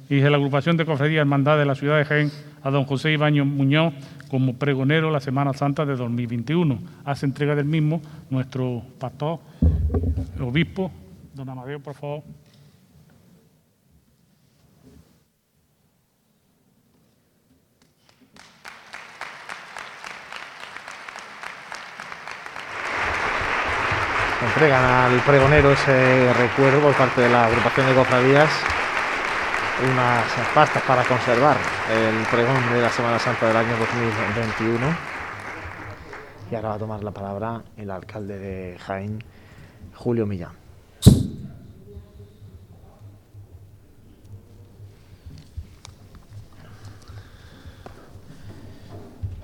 [0.08, 2.32] y de la agrupación de cofradías hermandad de la ciudad de Jaén
[2.62, 3.94] a don José Ibaño Muñoz
[4.28, 6.78] como pregonero la Semana Santa de 2021.
[7.04, 9.40] Hace entrega del mismo nuestro pastor,
[10.40, 10.90] obispo,
[11.34, 12.22] don Amadeo, por favor.
[24.44, 28.50] entregan al pregonero ese recuerdo por parte de la agrupación de cofradías
[29.82, 30.24] unas
[30.54, 31.56] pastas para conservar
[31.90, 34.86] el pregón de la Semana Santa del año 2021.
[36.50, 39.22] Y ahora va a tomar la palabra el alcalde de Jaén,
[39.96, 40.52] Julio Millán.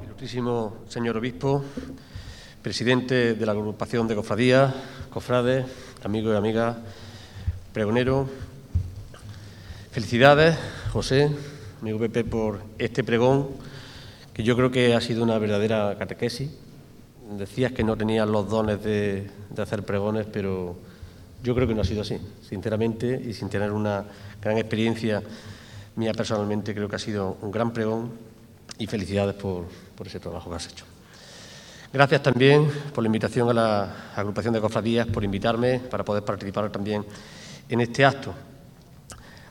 [0.05, 1.65] Ilustrísimo señor obispo,
[2.63, 4.73] presidente de la agrupación de cofradías,
[5.13, 5.67] cofrades,
[6.05, 6.77] amigos y amigas,
[7.73, 8.29] pregonero,
[9.91, 10.57] Felicidades,
[10.93, 11.33] José,
[11.81, 13.49] amigo Pepe, por este pregón,
[14.33, 16.49] que yo creo que ha sido una verdadera catequesis.
[17.37, 20.77] Decías que no tenías los dones de, hacer pregones, pero
[21.43, 22.19] yo creo que no ha sido así,
[22.49, 24.05] sinceramente, y sin tener una
[24.41, 25.25] gran experiencia
[25.97, 28.13] mía personalmente, creo que ha sido un gran pregón
[28.79, 29.65] y felicidades por,
[29.97, 30.85] por ese trabajo que has hecho.
[31.93, 36.71] Gracias también por la invitación a la agrupación de cofradías, por invitarme para poder participar
[36.71, 37.05] también
[37.69, 38.33] en este acto.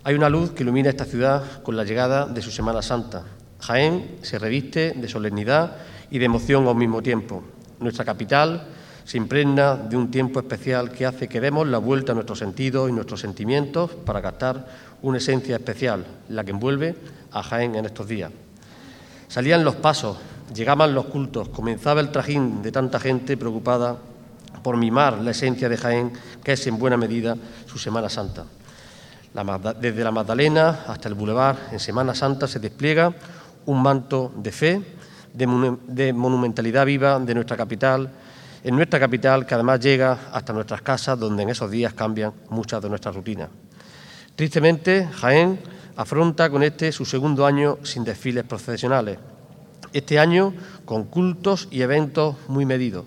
[0.10, 3.26] Hay una luz que ilumina esta ciudad con la llegada de su Semana Santa.
[3.60, 5.76] Jaén se reviste de solemnidad
[6.10, 7.44] y de emoción al mismo tiempo.
[7.80, 8.70] Nuestra capital
[9.06, 12.90] se impregna de un tiempo especial que hace que demos la vuelta a nuestros sentidos
[12.90, 14.66] y nuestros sentimientos para captar
[15.04, 16.96] una esencia especial, la que envuelve
[17.32, 18.32] a Jaén en estos días.
[19.28, 20.18] Salían los pasos,
[20.56, 23.98] llegaban los cultos, comenzaba el trajín de tanta gente preocupada
[24.64, 26.14] por mimar la esencia de Jaén,
[26.44, 27.38] que es en buena medida
[27.68, 28.46] su Semana Santa
[29.34, 33.14] desde la Magdalena hasta el Boulevard, en Semana Santa se despliega
[33.66, 34.82] un manto de fe,
[35.34, 38.10] de, monumentalidad viva de nuestra capital,
[38.64, 42.82] en nuestra capital que además llega hasta nuestras casas, donde en esos días cambian muchas
[42.82, 43.50] de nuestras rutinas.
[44.36, 45.60] Tristemente, Jaén
[45.96, 49.20] afronta con este su segundo año sin desfiles procesionales.
[49.94, 50.54] Este año
[50.86, 53.06] con cultos y eventos muy medidos,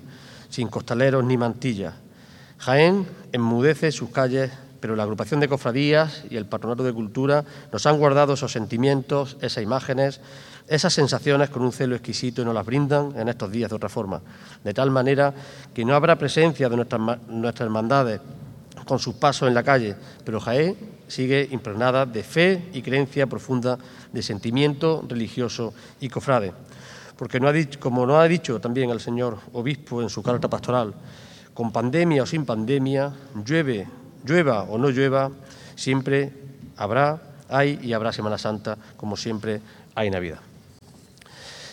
[0.48, 1.94] sin costaleros ni mantillas.
[2.58, 4.50] Jaén enmudece sus calles
[4.82, 9.36] pero la agrupación de cofradías y el Patronato de Cultura nos han guardado esos sentimientos,
[9.40, 10.20] esas imágenes,
[10.66, 13.88] esas sensaciones con un celo exquisito y nos las brindan en estos días de otra
[13.88, 14.20] forma,
[14.64, 15.32] de tal manera
[15.72, 18.20] que no habrá presencia de nuestras, nuestras hermandades
[18.84, 19.94] con sus pasos en la calle,
[20.24, 20.76] pero Jaén
[21.06, 23.78] sigue impregnada de fe y creencia profunda,
[24.12, 26.52] de sentimiento religioso y cofrade.
[27.16, 30.50] Porque no ha dicho, como nos ha dicho también el señor obispo en su carta
[30.50, 30.92] pastoral,
[31.54, 33.12] con pandemia o sin pandemia,
[33.46, 35.30] llueve llueva o no llueva,
[35.76, 36.32] siempre
[36.76, 39.60] habrá, hay y habrá Semana Santa, como siempre
[39.94, 40.40] hay Navidad.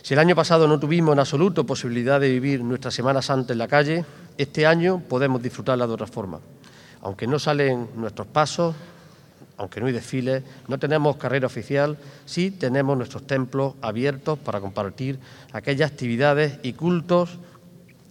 [0.02, 3.60] Si el año pasado no tuvimos en absoluto posibilidad de vivir nuestra Semana Santa en
[3.60, 4.04] la calle,
[4.38, 6.40] este año podemos disfrutarla de otra forma.
[7.02, 8.76] Aunque no salen nuestros pasos,
[9.58, 15.20] aunque no hay desfiles, no tenemos carrera oficial, sí tenemos nuestros templos abiertos para compartir
[15.52, 17.38] aquellas actividades y cultos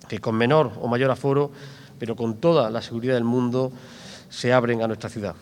[0.09, 1.51] que con menor o mayor aforo,
[1.99, 3.73] pero con toda la seguridad del mundo,
[4.29, 5.35] se abren a nuestra ciudad.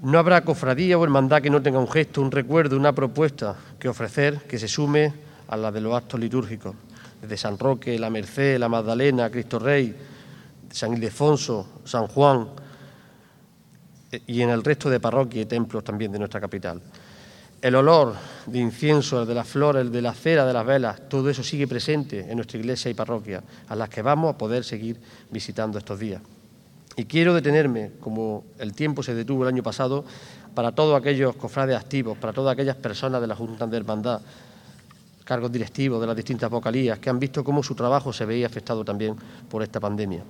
[0.00, 3.88] No habrá cofradía o hermandad que no tenga un gesto, un recuerdo, una propuesta que
[3.88, 5.12] ofrecer que se sume
[5.48, 6.76] a la de los actos litúrgicos,
[7.20, 9.94] desde San Roque, la Merced, la Magdalena, Cristo Rey,
[10.70, 12.48] San Ildefonso, San Juan
[14.12, 16.80] eh, y en el resto de parroquias y templos también de nuestra capital.
[17.60, 18.14] El olor
[18.46, 21.42] de incienso, el de las flores, el de la cera, de las velas, todo eso
[21.42, 25.76] sigue presente en nuestra iglesia y parroquia, a las que vamos a poder seguir visitando
[25.76, 26.22] estos días.
[26.98, 30.04] Y quiero detenerme, como el tiempo se detuvo el año pasado,
[30.52, 34.20] para todos aquellos cofrades activos, para todas aquellas personas de la Junta de Hermandad,
[35.22, 38.84] cargos directivos de las distintas vocalías, que han visto cómo su trabajo se veía afectado
[38.84, 39.14] también
[39.48, 40.24] por esta pandemia.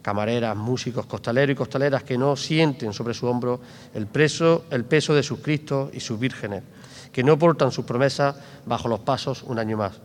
[0.00, 3.60] Camareras, músicos, costaleros y costaleras que no sienten sobre su hombro
[3.92, 6.62] el, preso, el peso de sus Cristos y sus vírgenes,
[7.12, 10.00] que no portan sus promesas bajo los pasos un año más.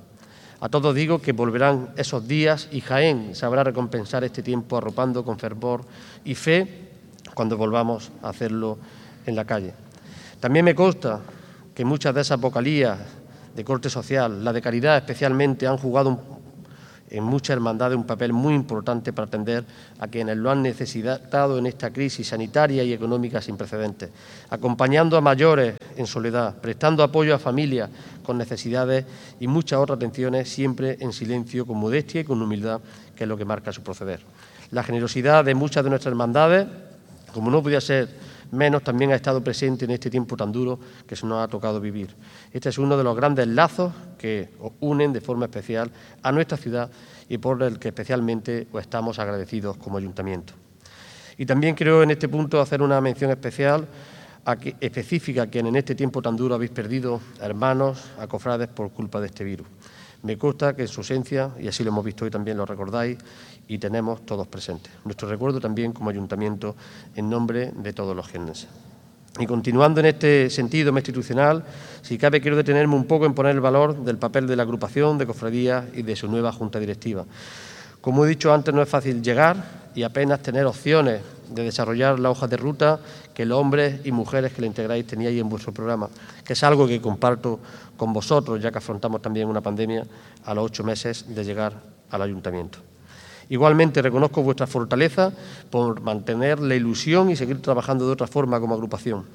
[0.66, 5.38] A todos digo que volverán esos días y Jaén sabrá recompensar este tiempo arropando con
[5.38, 5.86] fervor
[6.24, 6.90] y fe
[7.36, 8.80] cuando volvamos a hacerlo
[9.28, 9.76] en la calle.
[10.40, 11.22] También me consta
[11.76, 12.98] que muchas de esas vocalías
[13.56, 16.20] de corte social, la de caridad especialmente, han jugado
[17.12, 19.64] en muchas hermandades un papel muy importante para atender
[20.00, 24.10] a quienes lo han necesitado en esta crisis sanitaria y económica sin precedentes,
[24.50, 27.90] acompañando a mayores en soledad, prestando apoyo a familias
[28.26, 29.06] con necesidades
[29.40, 32.82] y muchas otras atenciones, siempre en silencio, con modestia y con humildad,
[33.16, 34.22] que es lo que marca su proceder.
[34.72, 36.68] La generosidad de muchas de nuestras hermandades,
[37.34, 38.10] como no podía ser
[38.52, 41.80] menos también ha estado presente en este tiempo tan duro que se nos ha tocado
[41.80, 42.16] vivir.
[42.52, 44.50] Este es uno de los grandes lazos que
[44.80, 45.92] unen de forma especial
[46.22, 46.90] a nuestra ciudad
[47.30, 50.54] y por el que especialmente estamos agradecidos como ayuntamiento.
[51.38, 53.88] Y también quiero en este punto hacer una mención especial
[54.80, 59.20] específica a quien en este tiempo tan duro habéis perdido hermanos, a cofrades por culpa
[59.20, 59.68] de este virus.
[60.24, 63.18] Me consta que en su ausencia, y así lo hemos visto hoy también, lo recordáis,
[63.68, 64.92] y tenemos todos presentes.
[65.04, 66.76] Nuestro recuerdo también como ayuntamiento
[67.16, 68.68] en nombre de todos los genes.
[69.38, 71.64] Y continuando en este sentido más institucional,
[72.02, 75.18] si cabe quiero detenerme un poco en poner el valor del papel de la agrupación
[75.18, 77.26] de cofradías y de su nueva junta directiva.
[78.00, 82.30] Como he dicho antes, no es fácil llegar y apenas tener opciones de desarrollar la
[82.30, 83.00] hoja de ruta
[83.36, 86.10] que los hombres y mujeres que la integráis teníais en vuestro programa,
[86.44, 87.60] que es algo que comparto
[87.98, 90.08] con vosotros, ya que afrontamos también una pandemia
[90.46, 91.74] a los ocho meses de llegar
[92.10, 92.80] al ayuntamiento.
[93.50, 95.32] Igualmente reconozco vuestra fortaleza
[95.70, 99.26] por mantener la ilusión y seguir trabajando de otra forma como agrupación.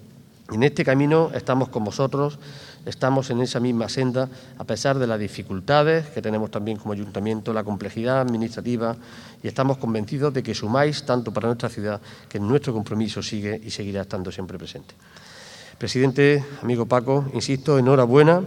[0.53, 2.39] En este camino estamos con vosotros,
[2.85, 4.29] estamos en esa misma senda,
[4.59, 8.97] a pesar de las dificultades que tenemos también como ayuntamiento, la complejidad administrativa,
[9.45, 13.71] y estamos convencidos de que sumáis tanto para nuestra ciudad que nuestro compromiso sigue y
[13.71, 14.95] seguirá estando siempre presente.
[15.79, 18.43] Presidente, amigo Paco, insisto, enhorabuena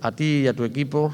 [0.00, 1.12] a ti y a tu equipo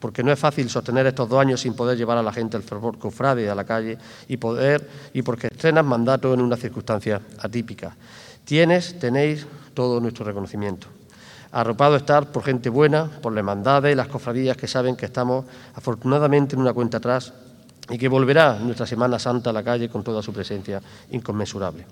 [0.00, 2.62] porque no es fácil sostener estos dos años sin poder llevar a la gente el
[2.62, 3.96] fervor cofrade a la calle
[4.28, 7.96] y poder y porque estrenas mandato en una circunstancia atípica.
[8.44, 10.86] Tienes, tenéis todo nuestro reconocimiento.
[11.52, 15.44] Arropado estar por gente buena, por la hermandad y las cofradías que saben que estamos
[15.74, 17.32] afortunadamente en una cuenta atrás
[17.90, 20.80] y que volverá nuestra Semana Santa a la calle con toda su presencia
[21.10, 21.86] inconmensurable.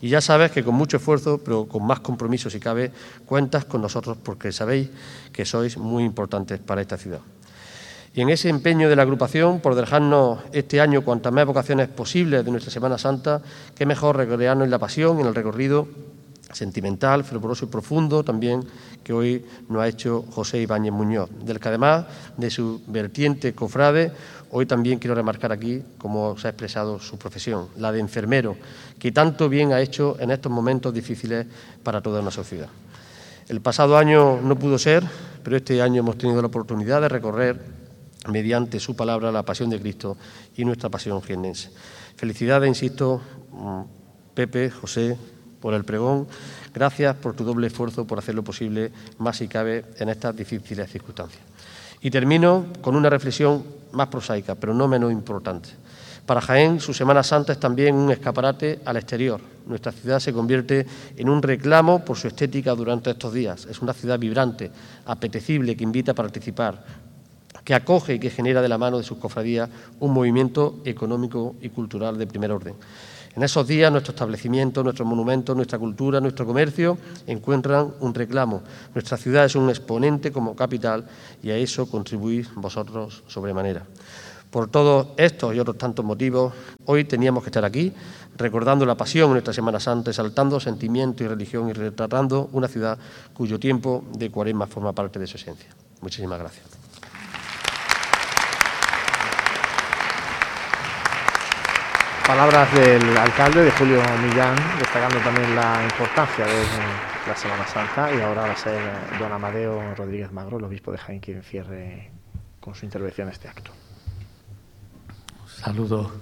[0.00, 2.90] Y ya sabes que con mucho esfuerzo, pero con más compromiso si cabe,
[3.26, 4.90] cuentas con nosotros porque sabéis
[5.32, 7.20] que sois muy importantes para esta ciudad.
[8.14, 12.44] Y en ese empeño de la agrupación por dejarnos este año cuantas más vocaciones posibles
[12.44, 13.42] de nuestra Semana Santa,
[13.74, 15.88] qué mejor recrearnos en la pasión, en el recorrido
[16.54, 18.64] sentimental, fervoroso y profundo también
[19.02, 22.06] que hoy nos ha hecho José Ibáñez Muñoz, del que además
[22.36, 24.12] de su vertiente cofrade,
[24.50, 28.56] hoy también quiero remarcar aquí cómo se ha expresado su profesión, la de enfermero,
[28.98, 31.46] que tanto bien ha hecho en estos momentos difíciles
[31.82, 32.68] para toda una sociedad.
[33.48, 35.04] El pasado año no pudo ser,
[35.42, 37.60] pero este año hemos tenido la oportunidad de recorrer
[38.28, 40.16] mediante su palabra la pasión de Cristo
[40.56, 41.70] y nuestra pasión jiennense.
[42.16, 43.20] Felicidades, insisto,
[43.52, 43.82] mm,
[44.34, 45.16] Pepe, José,
[45.64, 46.26] por el pregón.
[46.74, 50.92] Gracias por tu doble esfuerzo por hacer lo posible, más si cabe, en estas difíciles
[50.92, 51.40] circunstancias.
[52.02, 55.70] Y termino con una reflexión más prosaica, pero no menos importante.
[56.26, 59.40] Para Jaén, su Semana Santa es también un escaparate al exterior.
[59.64, 60.86] Nuestra ciudad se convierte
[61.16, 63.64] en un reclamo por su estética durante estos días.
[63.64, 64.70] Es una ciudad vibrante,
[65.06, 66.84] apetecible, que invita a participar,
[67.64, 71.70] que acoge y que genera de la mano de sus cofradías un movimiento económico y
[71.70, 72.74] cultural de primer orden.
[73.36, 76.96] En esos días nuestro establecimiento, nuestros monumentos, nuestra cultura, nuestro comercio
[77.26, 78.62] encuentran un reclamo.
[78.94, 81.04] Nuestra ciudad es un exponente como capital
[81.42, 83.82] y a eso contribuís vosotros sobremanera.
[84.52, 86.52] Por todos estos y otros tantos motivos,
[86.86, 87.92] hoy teníamos que estar aquí
[88.36, 92.96] recordando la pasión en nuestra Semana Santa, exaltando sentimiento y religión y retratando una ciudad
[93.32, 95.70] cuyo tiempo de cuaresma forma parte de su esencia.
[96.00, 96.83] Muchísimas gracias.
[102.26, 106.64] Palabras del alcalde, de Julio Millán, destacando también la importancia de
[107.28, 108.80] la Semana Santa y ahora va a ser
[109.18, 112.10] don Amadeo Rodríguez Magro, el obispo de Jaén, quien cierre
[112.60, 113.72] con su intervención este acto.
[115.46, 116.12] Saludo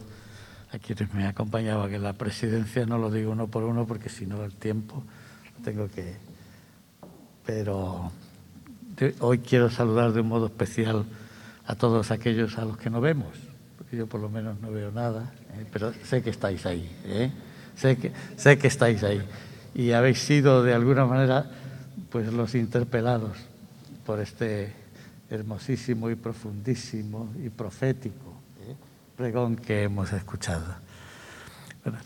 [0.72, 4.26] a quienes me acompañaban que la presidencia, no lo digo uno por uno porque si
[4.26, 5.04] no el tiempo
[5.62, 6.16] tengo que...
[7.46, 8.10] Pero
[9.20, 11.04] hoy quiero saludar de un modo especial
[11.64, 13.38] a todos aquellos a los que no vemos,
[13.78, 15.32] porque yo por lo menos no veo nada.
[15.72, 17.30] Pero sé que estáis ahí, ¿eh?
[17.76, 19.22] sé, que, sé que estáis ahí
[19.74, 21.50] y habéis sido de alguna manera
[22.10, 23.36] pues los interpelados
[24.04, 24.72] por este
[25.30, 28.34] hermosísimo y profundísimo y profético
[28.68, 28.74] ¿eh?
[29.16, 30.66] pregón que hemos escuchado.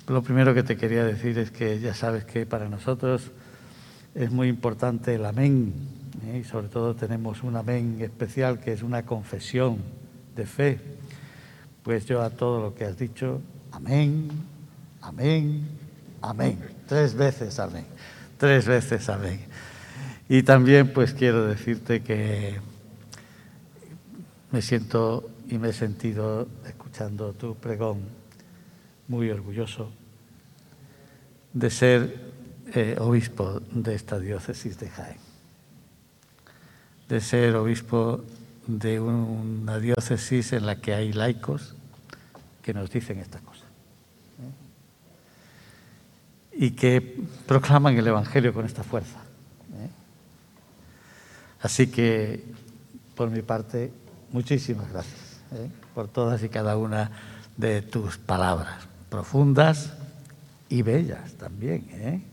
[0.06, 3.31] lo primero que te quería decir es que ya sabes que para nosotros
[4.14, 5.74] es muy importante el amén
[6.35, 9.78] y sobre todo tenemos un amén especial que es una confesión
[10.35, 10.81] de fe
[11.87, 13.41] pues yo a todo lo que has dicho,
[13.71, 14.29] amén,
[15.03, 15.69] amén,
[16.21, 16.59] amén.
[16.89, 17.87] Tres veces amén,
[18.39, 19.39] tres veces amén.
[20.29, 22.57] Y también pues quiero decirte que
[24.51, 28.01] me siento y me he sentido escuchando tu pregón
[29.07, 29.89] muy orgulloso
[31.53, 32.21] de ser
[32.75, 35.19] eh, obispo de esta diócesis de Jaén,
[37.09, 38.25] de ser obispo
[38.67, 41.76] de una diócesis en la que hay laicos
[42.66, 43.62] que nos dicen estas cosas
[46.52, 46.64] ¿eh?
[46.66, 47.01] y que
[47.47, 49.20] proclaman el Evangelio con esta fuerza.
[49.72, 49.88] ¿eh?
[51.62, 52.44] Así que,
[53.14, 53.93] por mi parte,
[54.32, 55.70] muchísimas gracias ¿eh?
[55.94, 57.12] por todas y cada una
[57.56, 59.93] de tus palabras, profundas
[60.68, 62.24] y bellas también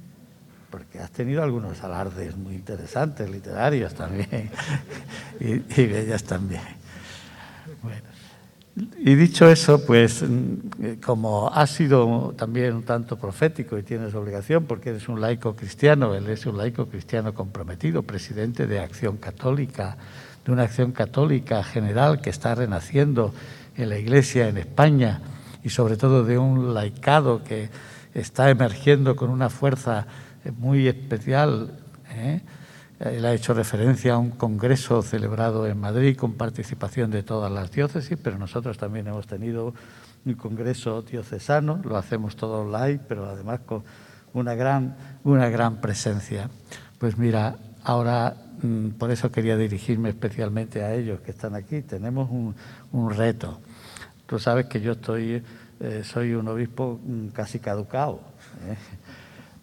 [0.72, 4.49] porque has tenido algunos alardes muy interesantes, literarios también,
[5.39, 6.64] y, bellas también.
[8.76, 14.66] Y dicho eso, pues mm, como has sido también un tanto profético y tienes obligación,
[14.66, 19.98] porque eres un laico cristiano, él es un laico cristiano comprometido, presidente de Acción Católica,
[20.44, 23.34] de una acción católica general que está renaciendo
[23.78, 25.22] en la Iglesia en España
[25.64, 27.70] y sobre todo de un laicado que
[28.14, 30.08] está emergiendo con una fuerza
[30.58, 31.72] muy especial.
[32.12, 32.41] ¿eh?
[33.04, 37.70] Él ha hecho referencia a un congreso celebrado en Madrid con participación de todas las
[37.70, 39.74] diócesis, pero nosotros también hemos tenido
[40.26, 43.84] un congreso diocesano, lo hacemos todo online, pero además con
[44.34, 46.50] una gran, una gran presencia.
[46.98, 51.82] Pues mira, ahora mm, por eso quería dirigirme especialmente a ellos que están aquí.
[51.82, 53.60] Tenemos un, reto.
[54.26, 55.44] Tú sabes que yo estoy,
[55.82, 58.22] eh, soy un obispo mm, casi caducado.
[58.66, 58.78] ¿eh?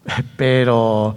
[0.37, 1.17] pero,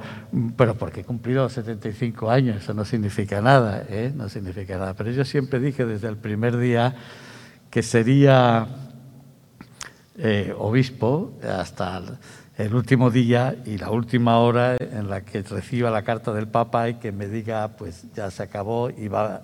[0.57, 4.11] pero porque he cumplido 75 años, eso no significa nada, ¿eh?
[4.15, 4.93] no significa nada.
[4.93, 6.95] Pero yo siempre dije desde el primer día
[7.69, 8.67] que sería
[10.17, 12.01] eh, obispo hasta
[12.57, 16.89] el, último día y la última hora en la que reciba la carta del Papa
[16.89, 19.41] y que me diga, pues ya se acabó y va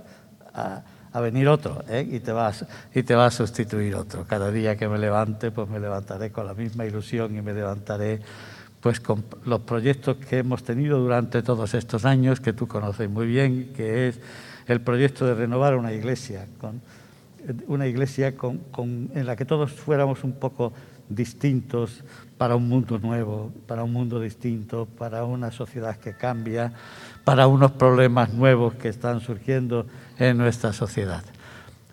[0.53, 0.83] a,
[1.21, 2.07] venir otro ¿eh?
[2.07, 4.25] y, te vas, y te va a sustituir otro.
[4.25, 8.21] Cada día que me levante, pues me levantaré con la misma ilusión y me levantaré
[8.81, 13.27] pues con los proyectos que hemos tenido durante todos estos años, que tú conoces muy
[13.27, 14.19] bien, que es
[14.67, 16.81] el proyecto de renovar una iglesia, con,
[17.67, 18.61] una iglesia con,
[19.13, 20.73] en la que todos fuéramos un poco
[21.09, 22.03] distintos
[22.37, 26.71] para un mundo nuevo, para un mundo distinto, para una sociedad que cambia,
[27.25, 29.87] para unos problemas nuevos que están surgiendo
[30.17, 31.23] en nuestra sociedad.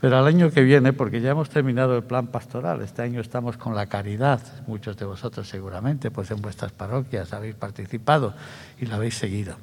[0.00, 3.56] Pero al año que viene, porque ya hemos terminado el plan pastoral, este año estamos
[3.56, 8.34] con la caridad, muchos de vosotros seguramente, pues en vuestras parroquias habéis participado
[8.78, 9.56] y la habéis seguido.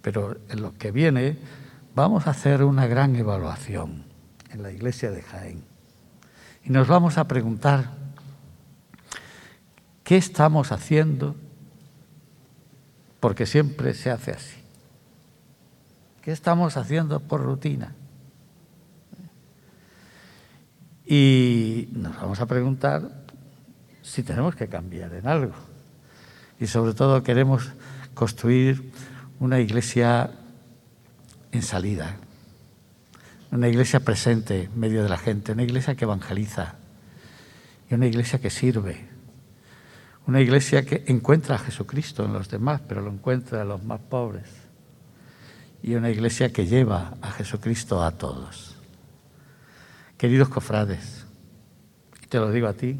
[0.00, 1.38] Pero en lo que viene
[1.94, 4.04] vamos a hacer una gran evaluación
[4.50, 5.64] en la iglesia de Jaén.
[6.62, 7.90] Y nos vamos a preguntar,
[10.04, 11.34] ¿qué estamos haciendo?
[13.18, 14.56] Porque siempre se hace así.
[16.22, 17.94] ¿Qué estamos haciendo por rutina?
[21.06, 23.24] Y nos vamos a preguntar
[24.02, 25.54] si tenemos que cambiar en algo.
[26.58, 27.70] Y sobre todo queremos
[28.14, 28.92] construir
[29.40, 30.30] una iglesia
[31.52, 32.16] en salida,
[33.50, 36.74] una iglesia presente en medio de la gente, una iglesia que evangeliza
[37.90, 39.08] y una iglesia que sirve,
[40.26, 44.00] una iglesia que encuentra a Jesucristo en los demás, pero lo encuentra en los más
[44.00, 44.48] pobres,
[45.82, 48.73] y una iglesia que lleva a Jesucristo a todos.
[50.24, 51.26] Queridos cofrades,
[52.30, 52.98] te lo digo a ti,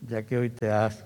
[0.00, 1.04] ya que hoy te has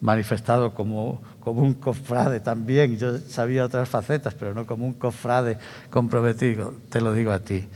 [0.00, 5.58] manifestado como, como un cofrade también, yo sabía otras facetas, pero no como un cofrade
[5.90, 7.68] comprometido, te lo digo a ti.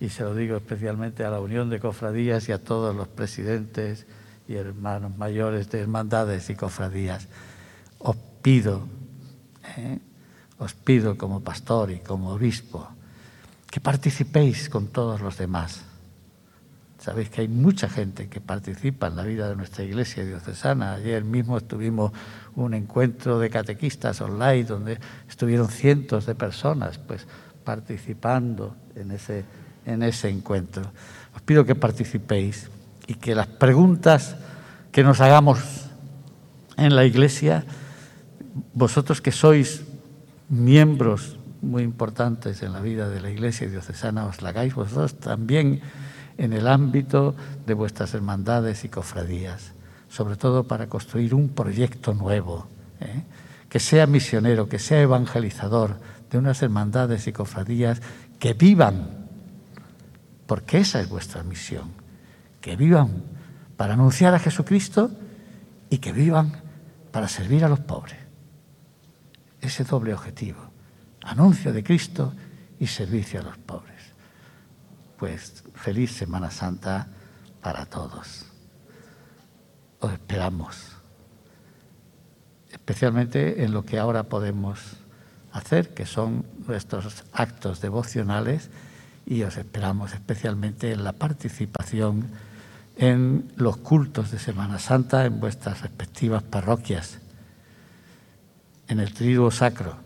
[0.00, 4.04] Y se lo digo especialmente a la Unión de Cofradías y a todos los presidentes
[4.46, 7.26] y hermanos mayores de hermandades y cofradías,
[8.00, 8.86] os pido,
[9.78, 9.98] ¿eh?
[10.58, 12.86] os pido como pastor y como obispo,
[13.70, 15.85] que participéis con todos los demás.
[17.06, 20.94] Sabéis que hay mucha gente que participa en la vida de nuestra iglesia diocesana.
[20.94, 22.10] Ayer mismo tuvimos
[22.56, 27.28] un encuentro de catequistas online donde estuvieron cientos de personas pues,
[27.62, 29.44] participando en ese,
[29.84, 30.82] en ese encuentro.
[31.32, 32.70] Os pido que participéis
[33.06, 34.34] y que las preguntas
[34.90, 35.60] que nos hagamos
[36.76, 37.64] en la iglesia,
[38.74, 39.84] vosotros que sois
[40.48, 45.82] miembros muy importantes en la vida de la iglesia diocesana, os la hagáis vosotros también
[46.38, 47.34] en el ámbito
[47.66, 49.72] de vuestras hermandades y cofradías,
[50.08, 52.66] sobre todo para construir un proyecto nuevo,
[53.00, 53.22] ¿eh?
[53.68, 55.96] que sea misionero, que sea evangelizador
[56.30, 58.00] de unas hermandades y cofradías
[58.38, 59.26] que vivan,
[60.46, 61.90] porque esa es vuestra misión,
[62.60, 63.22] que vivan
[63.76, 65.10] para anunciar a Jesucristo
[65.90, 66.52] y que vivan
[67.12, 68.18] para servir a los pobres.
[69.60, 70.60] Ese doble objetivo,
[71.22, 72.32] anuncio de Cristo
[72.78, 73.95] y servicio a los pobres.
[75.18, 77.08] Pues feliz Semana Santa
[77.62, 78.44] para todos.
[80.00, 80.96] Os esperamos,
[82.70, 84.78] especialmente en lo que ahora podemos
[85.52, 88.70] hacer, que son nuestros actos devocionales,
[89.24, 92.26] y os esperamos especialmente en la participación
[92.96, 97.18] en los cultos de Semana Santa en vuestras respectivas parroquias,
[98.88, 99.96] en el triduo sacro.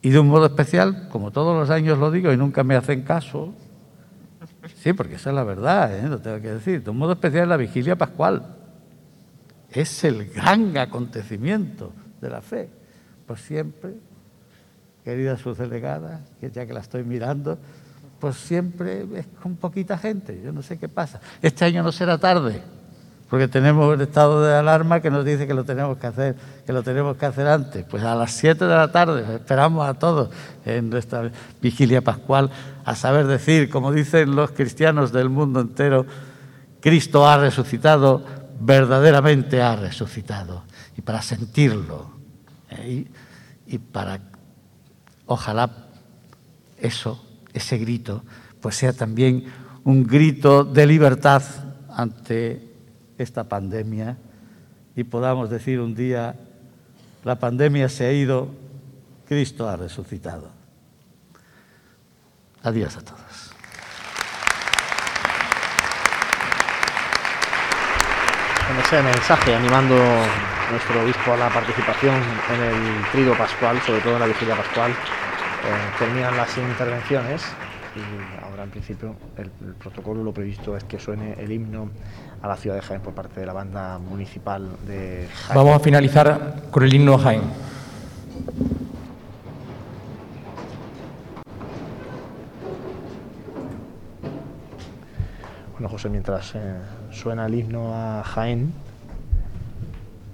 [0.00, 3.02] Y de un modo especial, como todos los años lo digo y nunca me hacen
[3.02, 3.54] caso,
[4.76, 6.08] Sí, porque esa es la verdad, ¿eh?
[6.08, 6.82] lo tengo que decir.
[6.82, 8.56] De un modo especial, la vigilia pascual
[9.70, 12.68] es el gran acontecimiento de la fe.
[13.26, 13.94] Por siempre,
[15.04, 17.58] querida subdelegada, que ya que la estoy mirando,
[18.20, 20.40] pues siempre es con poquita gente.
[20.44, 21.20] Yo no sé qué pasa.
[21.40, 22.62] Este año no será tarde
[23.32, 26.36] porque tenemos el estado de alarma que nos dice que lo tenemos que hacer,
[26.66, 27.82] que lo tenemos que hacer antes.
[27.82, 30.28] Pues a las 7 de la tarde esperamos a todos
[30.66, 31.30] en nuestra
[31.62, 32.50] vigilia pascual
[32.84, 36.04] a saber decir, como dicen los cristianos del mundo entero,
[36.82, 38.22] Cristo ha resucitado,
[38.60, 40.64] verdaderamente ha resucitado.
[40.98, 42.10] Y para sentirlo,
[42.68, 43.06] ¿eh?
[43.66, 44.20] y, y para,
[45.24, 45.70] ojalá
[46.76, 48.24] eso, ese grito,
[48.60, 49.46] pues sea también
[49.84, 51.42] un grito de libertad
[51.88, 52.71] ante
[53.18, 54.16] esta pandemia
[54.94, 56.34] y podamos decir un día,
[57.24, 58.48] la pandemia se ha ido,
[59.26, 60.50] Cristo ha resucitado.
[62.62, 63.22] Adiós a todos.
[68.68, 72.14] Con ese mensaje animando a nuestro obispo a la participación
[72.54, 74.94] en el trigo pascual, sobre todo en la vigilia pascual, eh,
[75.98, 77.42] terminan las intervenciones
[77.94, 81.90] y ahora en principio el, el, protocolo lo previsto es que suene el himno
[82.42, 85.56] a la ciudad de Jaén por parte de la banda municipal de Jaén.
[85.56, 87.42] Vamos a finalizar con el himno a Jaén.
[95.72, 96.74] Bueno, José, mientras eh,
[97.12, 98.72] suena el himno a Jaén,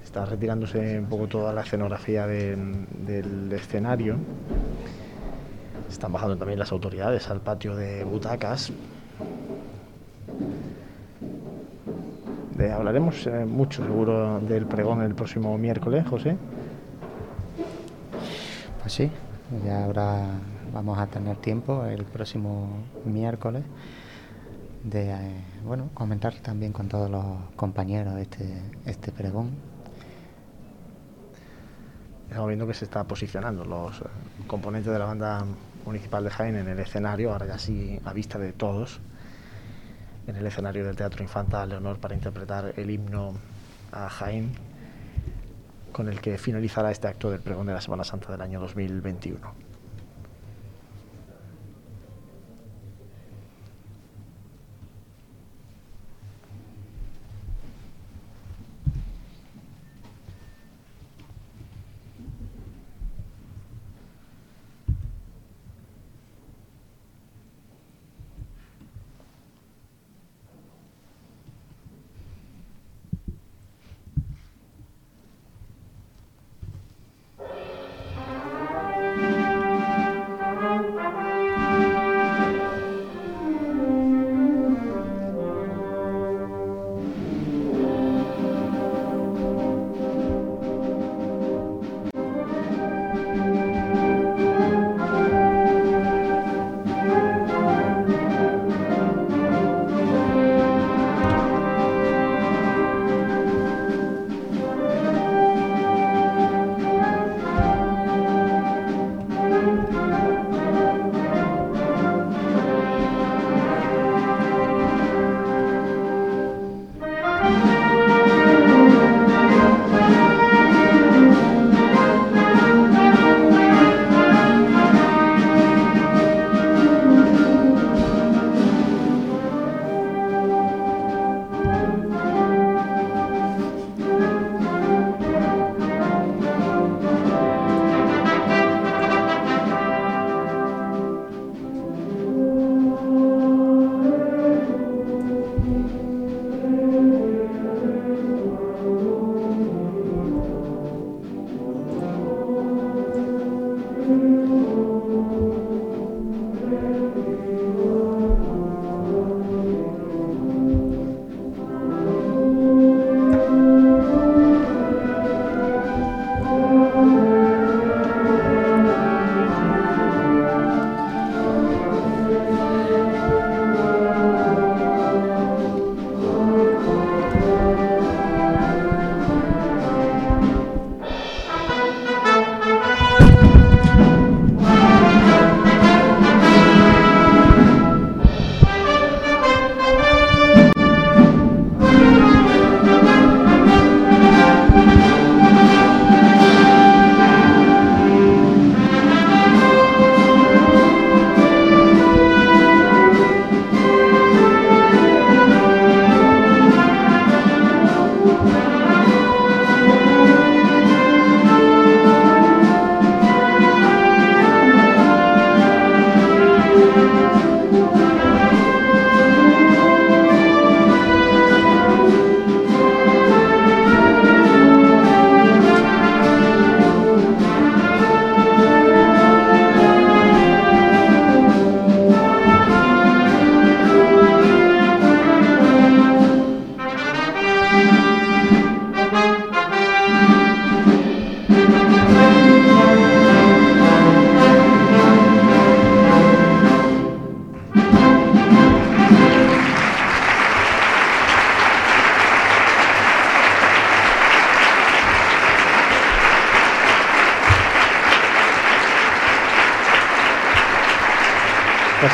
[0.02, 2.56] está retirándose un poco toda la escenografía de,
[3.06, 4.16] del escenario.
[5.90, 8.72] Están bajando también las autoridades al patio de butacas.
[12.58, 16.36] De, hablaremos eh, mucho seguro del pregón el próximo miércoles, José.
[18.80, 19.12] Pues sí,
[19.64, 20.26] ya habrá,
[20.74, 22.68] vamos a tener tiempo el próximo
[23.04, 23.62] miércoles
[24.82, 27.24] de eh, bueno comentar también con todos los
[27.54, 29.50] compañeros este, este pregón.
[32.28, 34.02] Estamos viendo que se está posicionando los
[34.48, 35.44] componentes de la banda
[35.86, 39.00] municipal de Jaén en el escenario, ahora ya sí a vista de todos,
[40.28, 43.32] en el escenario del Teatro Infanta Leonor para interpretar el himno
[43.90, 44.52] a Jaén,
[45.90, 49.67] con el que finalizará este acto del pregón de la Semana Santa del año 2021.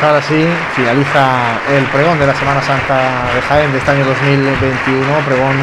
[0.04, 5.02] Ahora sí, finaliza el pregón de la Semana Santa de Jaén de este año 2021,
[5.26, 5.56] pregón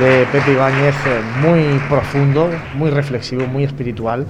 [0.00, 4.26] de Pepe Ibáñez eh, muy profundo, muy reflexivo, muy espiritual,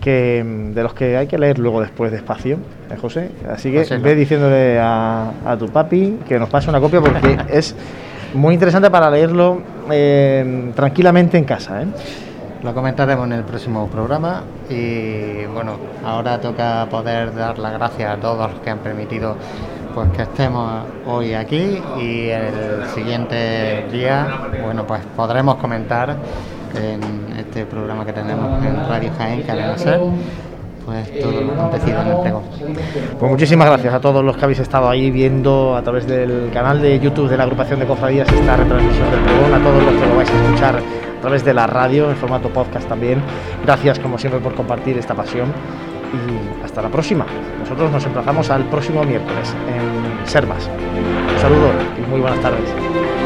[0.00, 2.58] que mm, de los que hay que leer luego después despacio,
[2.90, 3.30] ¿eh, José.
[3.50, 7.74] Así que ve diciéndole a, a tu papi que nos pase una copia porque es
[8.34, 11.82] muy interesante para leerlo eh, tranquilamente en casa.
[11.82, 11.86] ¿eh?
[12.62, 18.16] Lo comentaremos en el próximo programa y bueno, ahora toca poder dar las gracias a
[18.20, 19.36] todos los que han permitido
[19.94, 26.16] pues que estemos hoy aquí y el siguiente día, bueno, pues podremos comentar
[26.76, 30.00] en este programa que tenemos en Radio Jaén, Cadena Ser,
[30.86, 32.42] pues todo lo acontecido en el pregón.
[33.18, 36.80] Pues muchísimas gracias a todos los que habéis estado ahí viendo a través del canal
[36.80, 40.06] de YouTube de la agrupación de cofradías esta retransmisión del pregón, a todos los que
[40.06, 43.20] lo vais a escuchar a través de la radio en formato podcast también.
[43.64, 45.52] Gracias como siempre por compartir esta pasión
[46.12, 47.26] y hasta la próxima.
[47.60, 50.68] Nosotros nos emplazamos al próximo miércoles en Sermas.
[50.68, 53.17] Un saludo y muy buenas tardes.